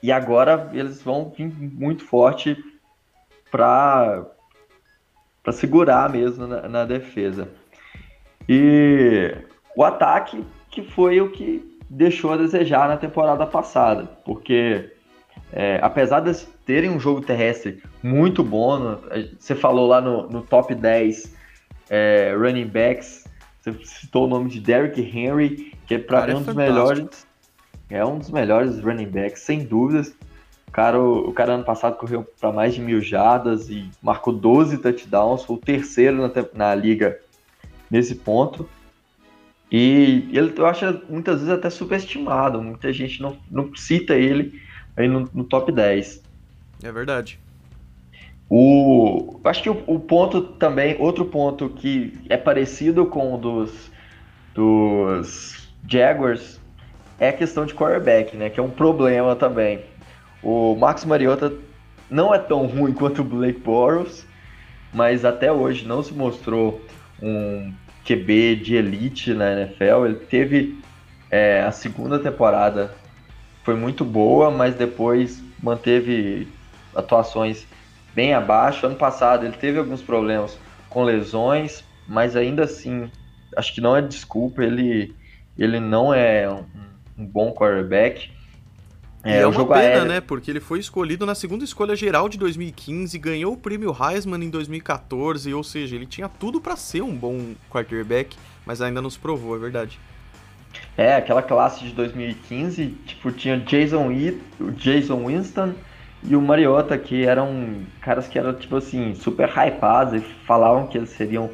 e 0.00 0.12
agora 0.12 0.70
eles 0.72 1.02
vão 1.02 1.32
vir 1.36 1.52
muito 1.52 2.04
forte 2.04 2.56
para 3.50 4.24
para 5.48 5.52
segurar 5.52 6.10
mesmo 6.10 6.46
na, 6.46 6.68
na, 6.68 6.84
defesa. 6.84 7.48
E 8.46 9.34
o 9.74 9.82
ataque 9.82 10.44
que 10.70 10.82
foi 10.82 11.22
o 11.22 11.30
que 11.30 11.78
deixou 11.88 12.34
a 12.34 12.36
desejar 12.36 12.86
na 12.86 12.98
temporada 12.98 13.46
passada, 13.46 14.04
porque 14.26 14.92
é, 15.50 15.78
apesar 15.80 16.20
de 16.20 16.34
terem 16.66 16.90
um 16.90 17.00
jogo 17.00 17.22
terrestre 17.22 17.82
muito 18.02 18.44
bom, 18.44 18.98
você 19.38 19.54
falou 19.54 19.86
lá 19.86 20.02
no, 20.02 20.28
no 20.28 20.42
top 20.42 20.74
10 20.74 21.34
é, 21.88 22.34
running 22.36 22.66
backs, 22.66 23.24
você 23.62 23.72
citou 23.84 24.26
o 24.26 24.28
nome 24.28 24.50
de 24.50 24.60
Derrick 24.60 25.00
Henry, 25.00 25.72
que 25.86 25.94
é 25.94 25.98
para 25.98 26.26
mim 26.26 26.32
é 26.32 26.36
um 26.36 26.42
dos 26.42 26.54
melhores, 26.54 27.26
é 27.88 28.04
um 28.04 28.18
dos 28.18 28.30
melhores 28.30 28.80
running 28.80 29.08
backs, 29.08 29.40
sem 29.40 29.64
dúvidas. 29.64 30.14
O 30.68 30.70
cara, 30.70 31.00
o 31.00 31.32
cara 31.32 31.54
ano 31.54 31.64
passado 31.64 31.96
correu 31.96 32.26
para 32.38 32.52
mais 32.52 32.74
de 32.74 32.80
mil 32.80 33.00
jardas 33.00 33.70
e 33.70 33.90
marcou 34.02 34.34
12 34.34 34.78
touchdowns, 34.78 35.42
foi 35.42 35.56
o 35.56 35.58
terceiro 35.58 36.16
na, 36.18 36.30
na 36.52 36.74
liga 36.74 37.18
nesse 37.90 38.14
ponto. 38.14 38.68
E 39.72 40.28
ele, 40.32 40.52
eu 40.56 40.66
acho 40.66 41.02
muitas 41.08 41.40
vezes 41.40 41.54
até 41.54 41.70
superestimado, 41.70 42.62
muita 42.62 42.92
gente 42.92 43.20
não, 43.20 43.36
não 43.50 43.74
cita 43.74 44.14
ele 44.14 44.60
aí 44.96 45.08
no, 45.08 45.28
no 45.32 45.42
top 45.42 45.72
10. 45.72 46.22
É 46.82 46.92
verdade. 46.92 47.40
O, 48.50 49.40
acho 49.44 49.62
que 49.62 49.70
o, 49.70 49.82
o, 49.86 49.98
ponto 50.00 50.40
também, 50.40 50.96
outro 50.98 51.24
ponto 51.24 51.68
que 51.68 52.12
é 52.28 52.36
parecido 52.36 53.04
com 53.06 53.34
o 53.34 53.38
dos, 53.38 53.90
dos 54.54 55.70
Jaguars 55.86 56.58
é 57.18 57.28
a 57.30 57.32
questão 57.32 57.66
de 57.66 57.74
quarterback, 57.74 58.36
né? 58.36 58.48
Que 58.48 58.60
é 58.60 58.62
um 58.62 58.70
problema 58.70 59.36
também. 59.36 59.80
O 60.42 60.74
Max 60.76 61.04
Mariota 61.04 61.52
não 62.10 62.34
é 62.34 62.38
tão 62.38 62.66
ruim 62.66 62.92
quanto 62.92 63.22
o 63.22 63.24
Blake 63.24 63.60
Bortles, 63.60 64.26
mas 64.92 65.24
até 65.24 65.52
hoje 65.52 65.86
não 65.86 66.02
se 66.02 66.12
mostrou 66.14 66.80
um 67.22 67.72
QB 68.04 68.56
de 68.56 68.76
elite 68.76 69.34
na 69.34 69.52
NFL. 69.52 70.06
Ele 70.06 70.14
teve 70.14 70.78
é, 71.30 71.62
a 71.62 71.70
segunda 71.70 72.18
temporada 72.18 72.94
foi 73.64 73.74
muito 73.74 74.04
boa, 74.04 74.50
mas 74.50 74.74
depois 74.74 75.42
manteve 75.62 76.48
atuações 76.94 77.66
bem 78.14 78.32
abaixo. 78.32 78.86
Ano 78.86 78.96
passado 78.96 79.44
ele 79.44 79.56
teve 79.56 79.78
alguns 79.78 80.00
problemas 80.00 80.58
com 80.88 81.04
lesões, 81.04 81.84
mas 82.06 82.34
ainda 82.34 82.64
assim, 82.64 83.10
acho 83.56 83.74
que 83.74 83.80
não 83.80 83.94
é 83.94 84.00
desculpa, 84.00 84.62
ele, 84.62 85.14
ele 85.58 85.78
não 85.78 86.14
é 86.14 86.48
um, 86.48 86.64
um 87.18 87.26
bom 87.26 87.52
quarterback. 87.52 88.30
É, 89.28 89.40
é 89.40 89.46
uma 89.46 89.66
pena, 89.66 89.78
aéreo... 89.78 90.04
né? 90.04 90.20
Porque 90.20 90.50
ele 90.50 90.60
foi 90.60 90.78
escolhido 90.78 91.26
na 91.26 91.34
segunda 91.34 91.64
escolha 91.64 91.94
geral 91.94 92.28
de 92.28 92.38
2015, 92.38 93.18
ganhou 93.18 93.52
o 93.52 93.56
prêmio 93.56 93.94
Heisman 93.98 94.42
em 94.42 94.50
2014, 94.50 95.52
ou 95.52 95.62
seja, 95.62 95.96
ele 95.96 96.06
tinha 96.06 96.28
tudo 96.28 96.60
para 96.60 96.76
ser 96.76 97.02
um 97.02 97.14
bom 97.14 97.54
quarterback, 97.70 98.36
mas 98.64 98.80
ainda 98.80 99.02
não 99.02 99.10
se 99.10 99.18
provou, 99.18 99.56
é 99.56 99.58
verdade. 99.58 99.98
É, 100.96 101.14
aquela 101.14 101.42
classe 101.42 101.84
de 101.84 101.92
2015, 101.92 102.86
tipo, 103.06 103.30
tinha 103.32 103.58
Jason, 103.58 104.10
It, 104.10 104.40
o 104.60 104.70
Jason 104.72 105.26
Winston 105.26 105.72
e 106.22 106.34
o 106.34 106.42
Mariota, 106.42 106.98
que 106.98 107.24
eram 107.24 107.76
caras 108.00 108.26
que 108.26 108.38
eram, 108.38 108.54
tipo 108.54 108.76
assim, 108.76 109.14
super 109.14 109.48
hypados 109.48 110.20
e 110.20 110.24
falavam 110.46 110.86
que 110.86 110.98
eles 110.98 111.10
seriam 111.10 111.50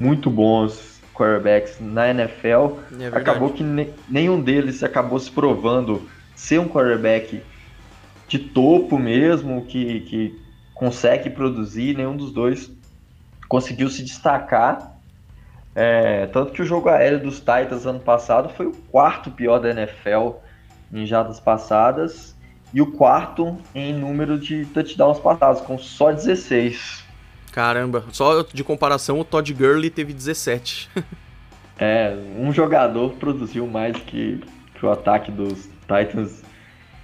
muito 0.00 0.30
bons 0.30 0.98
quarterbacks 1.14 1.78
na 1.80 2.10
NFL. 2.10 2.78
É 3.00 3.08
acabou 3.08 3.50
que 3.50 3.62
ne 3.62 3.92
nenhum 4.08 4.40
deles 4.40 4.82
acabou 4.82 5.18
se 5.18 5.30
provando 5.30 6.08
ser 6.38 6.60
um 6.60 6.68
quarterback 6.68 7.42
de 8.28 8.38
topo 8.38 8.96
mesmo, 8.96 9.66
que, 9.66 10.00
que 10.02 10.40
consegue 10.72 11.28
produzir, 11.28 11.96
nenhum 11.96 12.16
dos 12.16 12.30
dois 12.30 12.70
conseguiu 13.48 13.90
se 13.90 14.04
destacar. 14.04 14.96
É, 15.74 16.26
tanto 16.26 16.52
que 16.52 16.62
o 16.62 16.64
jogo 16.64 16.88
aéreo 16.88 17.20
dos 17.20 17.38
Titans 17.38 17.86
ano 17.86 17.98
passado 17.98 18.50
foi 18.50 18.66
o 18.66 18.72
quarto 18.72 19.32
pior 19.32 19.58
da 19.58 19.70
NFL 19.70 20.36
em 20.92 21.04
jadas 21.04 21.40
passadas 21.40 22.36
e 22.72 22.80
o 22.80 22.92
quarto 22.92 23.58
em 23.74 23.92
número 23.92 24.38
de 24.38 24.64
touchdowns 24.66 25.18
passados, 25.18 25.60
com 25.62 25.76
só 25.76 26.12
16. 26.12 27.04
Caramba, 27.50 28.04
só 28.12 28.42
de 28.42 28.62
comparação 28.62 29.18
o 29.18 29.24
Todd 29.24 29.52
Gurley 29.52 29.90
teve 29.90 30.12
17. 30.12 30.88
é, 31.78 32.16
um 32.38 32.52
jogador 32.52 33.14
produziu 33.14 33.66
mais 33.66 33.96
que, 33.96 34.40
que 34.74 34.86
o 34.86 34.90
ataque 34.90 35.32
dos 35.32 35.68
Titans, 35.88 36.42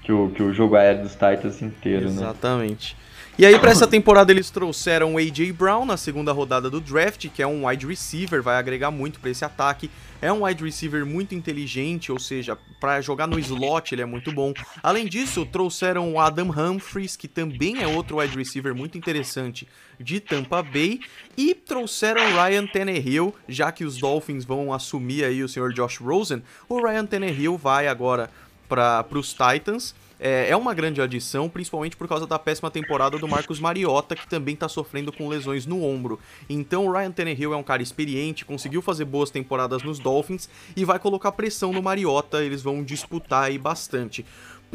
que 0.03 0.12
o, 0.12 0.31
que 0.31 0.42
o 0.42 0.53
jogo 0.53 0.77
aéreo 0.77 1.03
dos 1.03 1.12
Titans 1.12 1.62
inteiro, 1.62 2.11
né? 2.11 2.23
Exatamente. 2.23 2.97
E 3.37 3.44
aí, 3.44 3.59
para 3.59 3.73
essa 3.73 3.88
temporada, 3.88 4.31
eles 4.31 4.49
trouxeram 4.49 5.14
o 5.14 5.18
A.J. 5.18 5.53
Brown 5.53 5.85
na 5.85 5.97
segunda 5.97 6.31
rodada 6.31 6.70
do 6.70 6.81
draft, 6.81 7.29
que 7.31 7.42
é 7.42 7.47
um 7.47 7.66
wide 7.66 7.85
receiver, 7.85 8.40
vai 8.40 8.55
agregar 8.55 8.92
muito 8.92 9.18
para 9.18 9.29
esse 9.29 9.44
ataque. 9.44 9.90
É 10.23 10.33
um 10.33 10.44
wide 10.44 10.62
receiver 10.62 11.05
muito 11.05 11.35
inteligente, 11.35 12.12
ou 12.12 12.18
seja, 12.20 12.57
para 12.81 13.01
jogar 13.01 13.27
no 13.27 13.37
slot 13.40 13.92
ele 13.92 14.03
é 14.03 14.07
muito 14.07 14.31
bom. 14.31 14.55
Além 14.81 15.07
disso, 15.07 15.44
trouxeram 15.44 16.12
o 16.12 16.20
Adam 16.20 16.49
Humphries, 16.49 17.16
que 17.16 17.27
também 17.27 17.83
é 17.83 17.88
outro 17.88 18.18
wide 18.18 18.37
receiver 18.37 18.73
muito 18.73 18.97
interessante 18.97 19.66
de 19.99 20.20
Tampa 20.20 20.62
Bay, 20.62 21.01
e 21.37 21.57
trouxeram 21.57 22.23
Ryan 22.23 22.68
Tannehill, 22.68 23.35
já 23.49 23.73
que 23.73 23.85
os 23.85 23.99
Dolphins 23.99 24.44
vão 24.44 24.73
assumir 24.73 25.25
aí 25.25 25.42
o 25.42 25.49
Sr. 25.49 25.73
Josh 25.75 25.99
Rosen. 25.99 26.40
O 26.68 26.81
Ryan 26.81 27.05
Tannehill 27.05 27.59
vai 27.59 27.88
agora 27.88 28.31
para 28.68 29.07
os 29.12 29.33
Titans 29.33 29.94
é, 30.18 30.48
é 30.48 30.57
uma 30.57 30.72
grande 30.72 31.00
adição, 31.03 31.48
principalmente 31.48 31.96
por 31.96 32.09
causa 32.09 32.27
da 32.27 32.38
péssima 32.38 32.70
temporada 32.70 33.18
do 33.18 33.29
Marcos 33.29 33.61
Mariota, 33.61 34.14
que 34.16 34.27
também 34.27 34.55
está 34.55 34.68
sofrendo 34.68 35.12
com 35.12 35.29
lesões 35.29 35.66
no 35.66 35.85
ombro. 35.85 36.18
Então 36.48 36.87
o 36.87 36.92
Ryan 36.92 37.11
Tannehill 37.11 37.53
é 37.53 37.57
um 37.57 37.62
cara 37.62 37.83
experiente, 37.83 38.44
conseguiu 38.44 38.81
fazer 38.81 39.05
boas 39.05 39.31
temporadas 39.31 39.83
nos 39.83 39.98
Dolphins 39.98 40.48
e 40.77 40.85
vai 40.85 40.98
colocar 40.98 41.33
pressão 41.33 41.72
no 41.72 41.83
Mariota, 41.83 42.42
eles 42.42 42.62
vão 42.62 42.83
disputar 42.83 43.44
aí 43.44 43.59
bastante. 43.59 44.24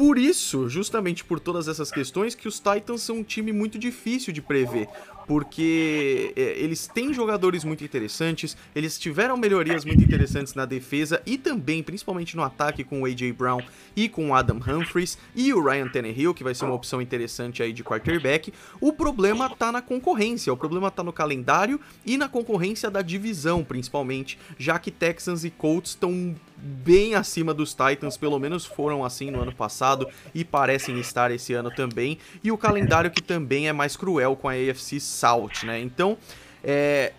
Por 0.00 0.16
isso, 0.16 0.66
justamente 0.66 1.22
por 1.22 1.38
todas 1.38 1.68
essas 1.68 1.90
questões, 1.90 2.34
que 2.34 2.48
os 2.48 2.58
Titans 2.58 3.02
são 3.02 3.18
um 3.18 3.22
time 3.22 3.52
muito 3.52 3.78
difícil 3.78 4.32
de 4.32 4.40
prever 4.40 4.88
porque 5.30 6.32
é, 6.34 6.58
eles 6.58 6.88
têm 6.88 7.14
jogadores 7.14 7.62
muito 7.62 7.84
interessantes, 7.84 8.56
eles 8.74 8.98
tiveram 8.98 9.36
melhorias 9.36 9.84
muito 9.84 10.02
interessantes 10.02 10.54
na 10.54 10.64
defesa 10.64 11.22
e 11.24 11.38
também, 11.38 11.84
principalmente 11.84 12.36
no 12.36 12.42
ataque 12.42 12.82
com 12.82 13.02
o 13.02 13.04
AJ 13.04 13.30
Brown 13.38 13.60
e 13.94 14.08
com 14.08 14.30
o 14.30 14.34
Adam 14.34 14.56
Humphries 14.56 15.16
e 15.36 15.54
o 15.54 15.62
Ryan 15.62 15.86
Tannehill, 15.86 16.34
que 16.34 16.42
vai 16.42 16.52
ser 16.52 16.64
uma 16.64 16.74
opção 16.74 17.00
interessante 17.00 17.62
aí 17.62 17.72
de 17.72 17.84
quarterback. 17.84 18.52
O 18.80 18.92
problema 18.92 19.48
tá 19.48 19.70
na 19.70 19.80
concorrência, 19.80 20.52
o 20.52 20.56
problema 20.56 20.90
tá 20.90 21.04
no 21.04 21.12
calendário 21.12 21.80
e 22.04 22.18
na 22.18 22.28
concorrência 22.28 22.90
da 22.90 23.00
divisão, 23.00 23.62
principalmente, 23.62 24.36
já 24.58 24.80
que 24.80 24.90
Texans 24.90 25.44
e 25.44 25.50
Colts 25.50 25.92
estão 25.92 26.34
bem 26.62 27.14
acima 27.14 27.54
dos 27.54 27.74
Titans, 27.74 28.16
pelo 28.16 28.38
menos 28.38 28.64
foram 28.64 29.04
assim 29.04 29.30
no 29.30 29.40
ano 29.40 29.54
passado 29.54 30.06
e 30.34 30.44
parecem 30.44 30.98
estar 30.98 31.30
esse 31.30 31.52
ano 31.54 31.70
também, 31.70 32.18
e 32.42 32.52
o 32.52 32.58
calendário 32.58 33.10
que 33.10 33.22
também 33.22 33.68
é 33.68 33.72
mais 33.72 33.96
cruel 33.96 34.36
com 34.36 34.48
a 34.48 34.52
AFC 34.52 35.00
South, 35.00 35.64
né? 35.64 35.80
Então, 35.80 36.18
é, 36.62 37.12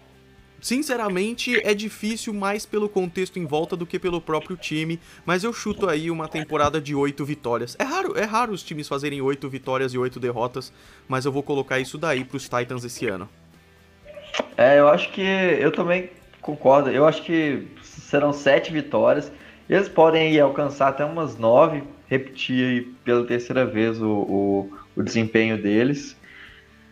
Sinceramente, 0.62 1.60
é 1.68 1.74
difícil 1.74 2.32
mais 2.36 2.68
pelo 2.68 2.88
contexto 2.88 3.40
em 3.40 3.48
volta 3.48 3.76
do 3.76 3.84
que 3.84 3.98
pelo 3.98 4.22
próprio 4.22 4.56
time, 4.56 5.00
mas 5.26 5.44
eu 5.44 5.52
chuto 5.52 5.90
aí 5.90 6.12
uma 6.12 6.28
temporada 6.28 6.80
de 6.80 6.94
oito 6.94 7.26
vitórias. 7.26 7.76
É 7.80 7.84
raro, 7.84 8.16
é 8.16 8.26
raro 8.26 8.54
os 8.54 8.62
times 8.62 8.88
fazerem 8.88 9.20
oito 9.22 9.50
vitórias 9.50 9.92
e 9.92 9.98
oito 9.98 10.20
derrotas, 10.20 10.72
mas 11.08 11.26
eu 11.26 11.32
vou 11.32 11.42
colocar 11.42 11.80
isso 11.80 11.98
daí 11.98 12.24
para 12.24 12.38
os 12.38 12.44
Titans 12.44 12.84
esse 12.84 13.08
ano. 13.08 13.28
É, 14.56 14.78
eu 14.78 14.88
acho 14.88 15.12
que 15.12 15.22
eu 15.22 15.72
também 15.72 16.12
concordo. 16.40 16.92
Eu 16.92 17.08
acho 17.08 17.24
que 17.24 17.68
serão 18.12 18.34
sete 18.34 18.74
vitórias. 18.74 19.32
Eles 19.69 19.88
podem 19.88 20.38
alcançar 20.38 20.89
até 20.89 21.06
umas 21.06 21.38
nove, 21.38 21.82
repetir 22.08 22.65
aí 22.65 22.82
pela 23.06 23.26
terceira 23.26 23.65
vez 23.65 24.02
o, 24.02 24.10
o, 24.10 24.69
o 24.97 25.02
desempenho 25.02 25.62
deles. 25.62 26.17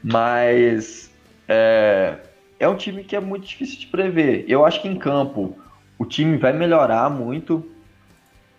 Mas 0.02 1.12
é, 1.46 2.16
é 2.58 2.70
um 2.70 2.76
time 2.76 3.04
que 3.04 3.18
é 3.18 3.20
muito 3.20 3.46
difícil 3.46 3.80
de 3.80 3.88
prever. 3.88 4.46
Eu 4.48 4.66
acho 4.66 4.82
que 4.82 4.88
em 4.88 4.96
campo 4.96 5.60
o 5.98 6.06
time 6.06 6.38
vai 6.38 6.54
melhorar 6.54 7.10
muito. 7.10 7.70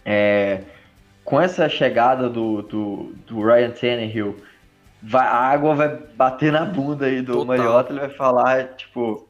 É, 0.04 0.60
com 1.24 1.40
essa 1.40 1.68
chegada 1.68 2.28
do, 2.28 2.62
do, 2.62 3.12
do 3.26 3.42
Ryan 3.42 3.70
Tannehill, 3.70 4.36
vai, 5.02 5.26
a 5.26 5.36
água 5.36 5.74
vai 5.74 5.88
bater 6.14 6.52
na 6.52 6.64
bunda 6.64 7.06
aí 7.06 7.22
do 7.22 7.32
Total. 7.32 7.46
Mariota, 7.46 7.92
ele 7.92 8.00
vai 8.00 8.10
falar, 8.10 8.64
tipo, 8.74 9.29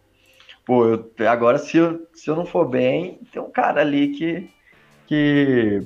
pô, 0.71 0.87
eu, 0.87 1.13
agora 1.29 1.59
se 1.59 1.79
eu, 1.79 2.07
se 2.15 2.31
eu 2.31 2.37
não 2.37 2.47
for 2.47 2.65
bem, 2.65 3.19
tem 3.33 3.43
um 3.43 3.51
cara 3.51 3.81
ali 3.81 4.07
que, 4.11 4.49
que, 5.05 5.83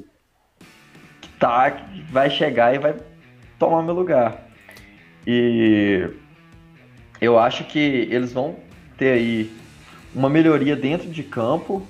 que 1.23 1.29
tá, 1.38 1.70
que 1.70 2.03
vai 2.12 2.29
chegar 2.29 2.75
e 2.75 2.79
vai 2.79 2.94
tomar 3.59 3.83
meu 3.83 3.94
lugar. 3.94 4.47
E 5.27 6.07
eu 7.18 7.38
acho 7.38 7.64
que 7.64 7.79
eles 7.79 8.35
vão 8.35 8.57
ter 8.99 9.12
aí 9.12 9.51
uma 10.14 10.29
melhoria 10.29 10.77
dentro 10.77 11.09
de 11.09 11.23
campo, 11.23 11.83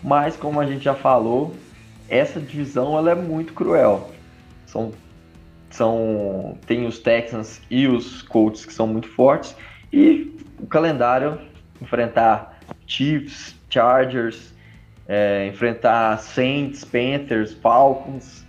mas 0.00 0.36
como 0.36 0.60
a 0.60 0.66
gente 0.66 0.84
já 0.84 0.94
falou, 0.94 1.52
essa 2.08 2.38
divisão 2.38 2.96
ela 2.96 3.10
é 3.10 3.16
muito 3.16 3.54
cruel. 3.54 4.12
São, 4.66 4.92
são 5.68 6.56
tem 6.64 6.86
os 6.86 7.00
Texans 7.00 7.60
e 7.68 7.88
os 7.88 8.22
Colts 8.22 8.64
que 8.64 8.72
são 8.72 8.86
muito 8.86 9.08
fortes 9.08 9.56
e 9.92 10.32
o 10.60 10.66
calendário 10.68 11.40
enfrentar 11.80 12.60
Chiefs, 12.86 13.54
Chargers, 13.68 14.54
é, 15.06 15.46
enfrentar 15.46 16.18
Saints, 16.18 16.84
Panthers, 16.84 17.52
Falcons 17.54 18.44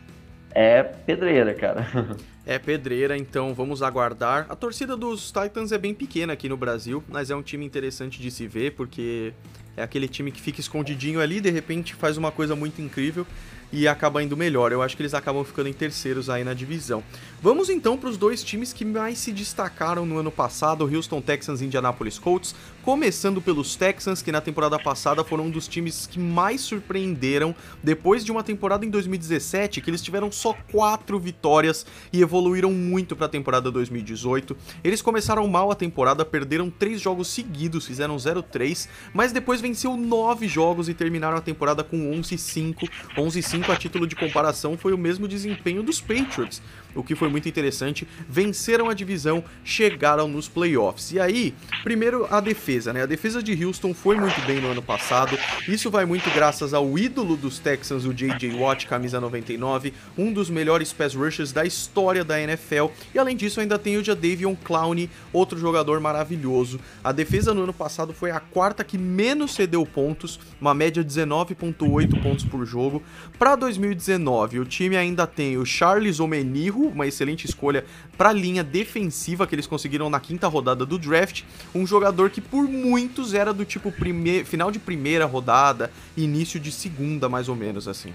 é 0.51 0.81
pedreira, 0.81 1.53
cara. 1.53 1.87
é 2.45 2.57
pedreira, 2.57 3.15
então 3.15 3.53
vamos 3.53 3.83
aguardar. 3.83 4.47
A 4.49 4.55
torcida 4.55 4.97
dos 4.97 5.31
Titans 5.31 5.71
é 5.71 5.77
bem 5.77 5.93
pequena 5.93 6.33
aqui 6.33 6.49
no 6.49 6.57
Brasil, 6.57 7.03
mas 7.07 7.29
é 7.29 7.35
um 7.35 7.43
time 7.43 7.65
interessante 7.65 8.19
de 8.19 8.31
se 8.31 8.47
ver, 8.47 8.71
porque 8.71 9.33
é 9.75 9.83
aquele 9.83 10.07
time 10.07 10.31
que 10.31 10.41
fica 10.41 10.59
escondidinho 10.59 11.21
ali, 11.21 11.39
de 11.39 11.51
repente 11.51 11.93
faz 11.93 12.17
uma 12.17 12.31
coisa 12.31 12.55
muito 12.55 12.81
incrível 12.81 13.27
e 13.71 13.87
acaba 13.87 14.23
indo 14.23 14.37
melhor. 14.37 14.71
Eu 14.71 14.81
acho 14.81 14.95
que 14.95 15.01
eles 15.01 15.13
acabam 15.13 15.43
ficando 15.43 15.69
em 15.69 15.73
terceiros 15.73 16.29
aí 16.29 16.43
na 16.43 16.53
divisão. 16.53 17.03
Vamos 17.41 17.69
então 17.69 17.97
para 17.97 18.09
os 18.09 18.17
dois 18.17 18.43
times 18.43 18.73
que 18.73 18.83
mais 18.83 19.19
se 19.19 19.31
destacaram 19.31 20.05
no 20.05 20.17
ano 20.17 20.31
passado, 20.31 20.83
o 20.83 20.95
Houston 20.95 21.21
Texans 21.21 21.61
e 21.61 21.65
Indianapolis 21.65 22.17
Colts, 22.17 22.55
começando 22.81 23.41
pelos 23.41 23.75
Texans, 23.75 24.21
que 24.21 24.31
na 24.31 24.41
temporada 24.41 24.79
passada 24.79 25.23
foram 25.23 25.45
um 25.45 25.49
dos 25.49 25.67
times 25.67 26.07
que 26.07 26.19
mais 26.19 26.61
surpreenderam 26.61 27.53
depois 27.83 28.23
de 28.25 28.31
uma 28.31 28.43
temporada 28.43 28.85
em 28.85 28.89
2017 28.89 29.81
que 29.81 29.89
eles 29.89 30.01
tiveram 30.01 30.31
só 30.31 30.53
quatro 30.71 31.19
vitórias 31.19 31.85
e 32.11 32.21
evoluíram 32.21 32.71
muito 32.71 33.15
para 33.15 33.25
a 33.25 33.29
temporada 33.29 33.71
2018. 33.71 34.55
Eles 34.83 35.01
começaram 35.01 35.47
mal 35.47 35.71
a 35.71 35.75
temporada, 35.75 36.25
perderam 36.25 36.69
três 36.69 37.01
jogos 37.01 37.27
seguidos, 37.27 37.85
fizeram 37.85 38.15
0-3, 38.15 38.87
mas 39.13 39.31
depois 39.31 39.61
venceu 39.61 39.95
nove 39.95 40.47
jogos 40.47 40.89
e 40.89 40.93
terminaram 40.93 41.37
a 41.37 41.41
temporada 41.41 41.83
com 41.83 41.97
11-5, 42.11 42.89
11-5 43.17 43.56
5, 43.57 43.71
a 43.71 43.75
título 43.75 44.05
de 44.05 44.15
comparação, 44.15 44.77
foi 44.77 44.93
o 44.93 44.97
mesmo 44.97 45.27
desempenho 45.27 45.81
dos 45.81 45.99
Patriots, 45.99 46.61
o 46.93 47.03
que 47.03 47.15
foi 47.15 47.29
muito 47.29 47.49
interessante. 47.49 48.07
Venceram 48.29 48.89
a 48.89 48.93
divisão, 48.93 49.43
chegaram 49.63 50.27
nos 50.27 50.47
playoffs. 50.47 51.11
E 51.11 51.19
aí, 51.19 51.53
primeiro 51.83 52.27
a 52.29 52.39
defesa, 52.39 52.93
né? 52.93 53.03
A 53.03 53.05
defesa 53.05 53.41
de 53.41 53.65
Houston 53.65 53.93
foi 53.93 54.15
muito 54.15 54.39
bem 54.45 54.59
no 54.59 54.69
ano 54.69 54.81
passado. 54.81 55.37
Isso 55.67 55.89
vai 55.89 56.05
muito 56.05 56.29
graças 56.31 56.73
ao 56.73 56.97
ídolo 56.97 57.35
dos 57.35 57.59
Texans, 57.59 58.05
o 58.05 58.13
J.J. 58.13 58.55
Watt, 58.55 58.85
camisa 58.85 59.19
99, 59.19 59.93
um 60.17 60.31
dos 60.31 60.49
melhores 60.49 60.93
pass 60.93 61.15
rushers 61.15 61.51
da 61.51 61.65
história 61.65 62.23
da 62.23 62.39
NFL. 62.39 62.87
E 63.13 63.19
além 63.19 63.35
disso, 63.35 63.59
ainda 63.59 63.79
tem 63.79 63.97
o 63.97 64.03
Jadavion 64.03 64.55
Clowney, 64.55 65.09
outro 65.33 65.57
jogador 65.57 65.99
maravilhoso. 65.99 66.79
A 67.03 67.11
defesa 67.11 67.53
no 67.53 67.63
ano 67.63 67.73
passado 67.73 68.13
foi 68.13 68.31
a 68.31 68.39
quarta 68.39 68.83
que 68.83 68.97
menos 68.97 69.53
cedeu 69.53 69.85
pontos, 69.85 70.39
uma 70.59 70.73
média 70.73 71.03
de 71.03 71.09
19.8 71.09 72.21
pontos 72.21 72.45
por 72.45 72.65
jogo. 72.65 73.01
Para 73.47 73.55
2019, 73.55 74.59
o 74.59 74.65
time 74.65 74.97
ainda 74.97 75.25
tem 75.25 75.55
o 75.55 75.65
Charles 75.65 76.19
Omenirro, 76.19 76.89
uma 76.89 77.07
excelente 77.07 77.45
escolha 77.45 77.85
para 78.17 78.27
a 78.27 78.33
linha 78.33 78.61
defensiva 78.61 79.47
que 79.47 79.55
eles 79.55 79.65
conseguiram 79.65 80.09
na 80.09 80.19
quinta 80.19 80.49
rodada 80.49 80.85
do 80.85 80.99
draft, 80.99 81.43
um 81.73 81.87
jogador 81.87 82.29
que 82.29 82.41
por 82.41 82.67
muitos 82.67 83.33
era 83.33 83.53
do 83.53 83.63
tipo 83.63 83.89
prime... 83.89 84.43
final 84.43 84.69
de 84.69 84.79
primeira 84.79 85.23
rodada, 85.23 85.89
início 86.17 86.59
de 86.59 86.73
segunda, 86.73 87.29
mais 87.29 87.47
ou 87.47 87.55
menos 87.55 87.87
assim. 87.87 88.13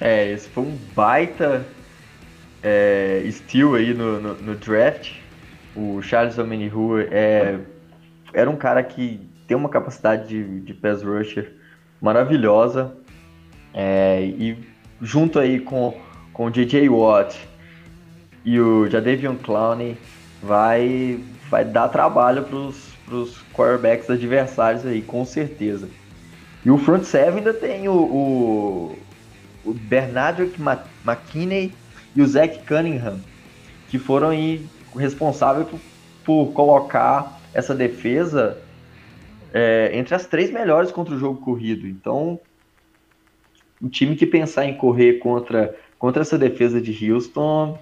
É, 0.00 0.32
esse 0.32 0.48
foi 0.48 0.64
um 0.64 0.78
baita 0.96 1.66
é, 2.62 3.28
steal 3.30 3.74
aí 3.74 3.92
no, 3.92 4.18
no, 4.18 4.34
no 4.34 4.54
draft. 4.54 5.12
O 5.76 6.00
Charles 6.00 6.38
Omenihu 6.38 7.00
é, 7.00 7.58
era 8.32 8.48
um 8.48 8.56
cara 8.56 8.82
que 8.82 9.20
tem 9.46 9.54
uma 9.54 9.68
capacidade 9.68 10.26
de, 10.26 10.60
de 10.60 10.72
pass 10.72 11.02
rusher 11.02 11.60
maravilhosa. 12.00 12.94
É, 13.74 14.22
e 14.22 14.56
junto 15.00 15.38
aí 15.38 15.60
com, 15.60 15.96
com 16.32 16.46
o 16.46 16.50
J.J. 16.50 16.88
Watt 16.88 17.36
e 18.44 18.58
o 18.58 18.88
Jadavion 18.88 19.36
Clowney 19.36 19.96
vai, 20.42 21.20
vai 21.48 21.64
dar 21.64 21.88
trabalho 21.88 22.44
para 22.44 23.16
os 23.16 23.38
quarterbacks 23.54 24.08
adversários 24.08 24.84
aí, 24.86 25.02
com 25.02 25.24
certeza. 25.24 25.88
E 26.64 26.70
o 26.70 26.78
front 26.78 27.04
seven 27.04 27.38
ainda 27.38 27.54
tem 27.54 27.88
o, 27.88 27.94
o, 27.94 28.98
o 29.64 29.72
Bernardrick 29.72 30.60
McKinney 31.04 31.72
e 32.14 32.22
o 32.22 32.26
Zach 32.26 32.60
Cunningham, 32.66 33.20
que 33.88 33.98
foram 33.98 34.28
aí 34.28 34.66
responsáveis 34.96 35.66
por, 35.68 35.80
por 36.24 36.52
colocar 36.52 37.40
essa 37.54 37.74
defesa 37.74 38.58
é, 39.52 39.90
entre 39.94 40.14
as 40.14 40.26
três 40.26 40.50
melhores 40.50 40.90
contra 40.90 41.14
o 41.14 41.18
jogo 41.18 41.40
corrido. 41.40 41.86
Então, 41.86 42.38
o 43.80 43.88
time 43.88 44.16
que 44.16 44.26
pensar 44.26 44.66
em 44.66 44.76
correr 44.76 45.14
contra, 45.14 45.74
contra 45.98 46.22
essa 46.22 46.38
defesa 46.38 46.80
de 46.80 47.10
Houston 47.10 47.78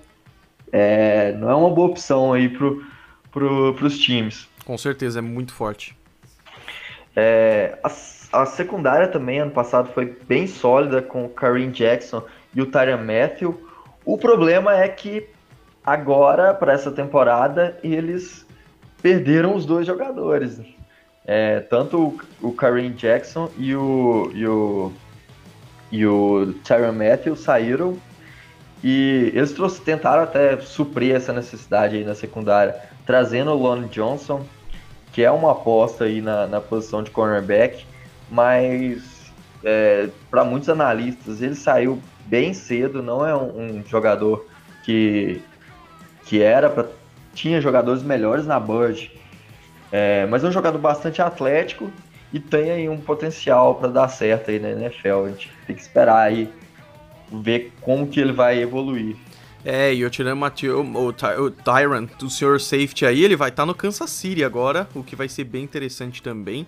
é, 0.72 1.32
não 1.32 1.50
é 1.50 1.54
uma 1.54 1.70
boa 1.70 1.88
opção 1.88 2.32
aí 2.32 2.48
pro, 2.48 2.84
pro, 3.30 3.74
pros 3.74 3.98
times. 3.98 4.48
Com 4.64 4.76
certeza, 4.76 5.18
é 5.18 5.22
muito 5.22 5.52
forte. 5.52 5.96
É, 7.16 7.78
a, 7.82 7.90
a, 8.40 8.46
secundária 8.46 9.08
também, 9.08 9.40
ano 9.40 9.50
passado, 9.50 9.92
foi 9.92 10.16
bem 10.26 10.46
sólida 10.46 11.02
com 11.02 11.24
o 11.24 11.28
Kareem 11.28 11.70
Jackson 11.70 12.22
e 12.54 12.60
o 12.60 12.66
Tyron 12.66 12.98
Matthew. 12.98 13.68
O 14.04 14.16
problema 14.16 14.76
é 14.76 14.88
que 14.88 15.26
agora, 15.84 16.54
para 16.54 16.72
essa 16.72 16.92
temporada, 16.92 17.78
eles 17.82 18.46
perderam 19.02 19.54
os 19.54 19.64
dois 19.64 19.86
jogadores. 19.86 20.60
É, 21.26 21.60
tanto 21.60 21.98
o, 22.40 22.48
o 22.48 22.52
Kareem 22.52 22.92
Jackson 22.92 23.50
e 23.58 23.74
o, 23.74 24.30
e 24.34 24.46
o, 24.46 24.92
e 25.90 26.06
o 26.06 26.54
Tyron 26.64 26.92
Matthew 26.92 27.36
saíram 27.36 27.98
e 28.82 29.32
eles 29.34 29.54
tentaram 29.84 30.22
até 30.22 30.60
suprir 30.60 31.14
essa 31.14 31.32
necessidade 31.32 31.96
aí 31.96 32.04
na 32.04 32.14
secundária, 32.14 32.76
trazendo 33.04 33.50
o 33.50 33.56
Lon 33.56 33.82
Johnson, 33.88 34.44
que 35.12 35.22
é 35.24 35.30
uma 35.30 35.52
aposta 35.52 36.04
aí 36.04 36.20
na, 36.20 36.46
na 36.46 36.60
posição 36.60 37.02
de 37.02 37.10
cornerback, 37.10 37.84
mas 38.30 39.02
é, 39.64 40.08
para 40.30 40.44
muitos 40.44 40.68
analistas 40.68 41.42
ele 41.42 41.54
saiu 41.54 42.00
bem 42.26 42.52
cedo, 42.54 43.02
não 43.02 43.26
é 43.26 43.34
um, 43.34 43.78
um 43.78 43.84
jogador 43.84 44.46
que, 44.84 45.42
que 46.24 46.42
era 46.42 46.70
para 46.70 46.86
tinha 47.34 47.60
jogadores 47.60 48.02
melhores 48.02 48.46
na 48.46 48.58
Bird, 48.58 49.12
é, 49.92 50.26
mas 50.26 50.42
é 50.42 50.48
um 50.48 50.52
jogador 50.52 50.78
bastante 50.78 51.22
atlético 51.22 51.90
e 52.32 52.38
tem 52.38 52.70
aí 52.70 52.88
um 52.88 52.98
potencial 52.98 53.74
para 53.74 53.88
dar 53.88 54.08
certo 54.08 54.50
aí 54.50 54.58
na 54.58 54.70
NFL. 54.70 55.24
A 55.24 55.28
gente 55.28 55.50
tem 55.66 55.76
que 55.76 55.82
esperar 55.82 56.18
aí 56.18 56.50
ver 57.32 57.72
como 57.80 58.06
que 58.06 58.20
ele 58.20 58.32
vai 58.32 58.60
evoluir. 58.60 59.16
É, 59.64 59.92
e 59.92 60.00
eu 60.00 60.10
tirando 60.10 60.40
o, 60.40 60.80
o, 60.80 61.08
o 61.08 61.50
Tyrant, 61.50 62.10
o 62.22 62.30
Sr. 62.30 62.60
Safety 62.60 63.04
aí, 63.04 63.24
ele 63.24 63.36
vai 63.36 63.48
estar 63.48 63.62
tá 63.62 63.66
no 63.66 63.74
Kansas 63.74 64.10
City 64.10 64.44
agora, 64.44 64.88
o 64.94 65.02
que 65.02 65.16
vai 65.16 65.28
ser 65.28 65.44
bem 65.44 65.64
interessante 65.64 66.22
também. 66.22 66.66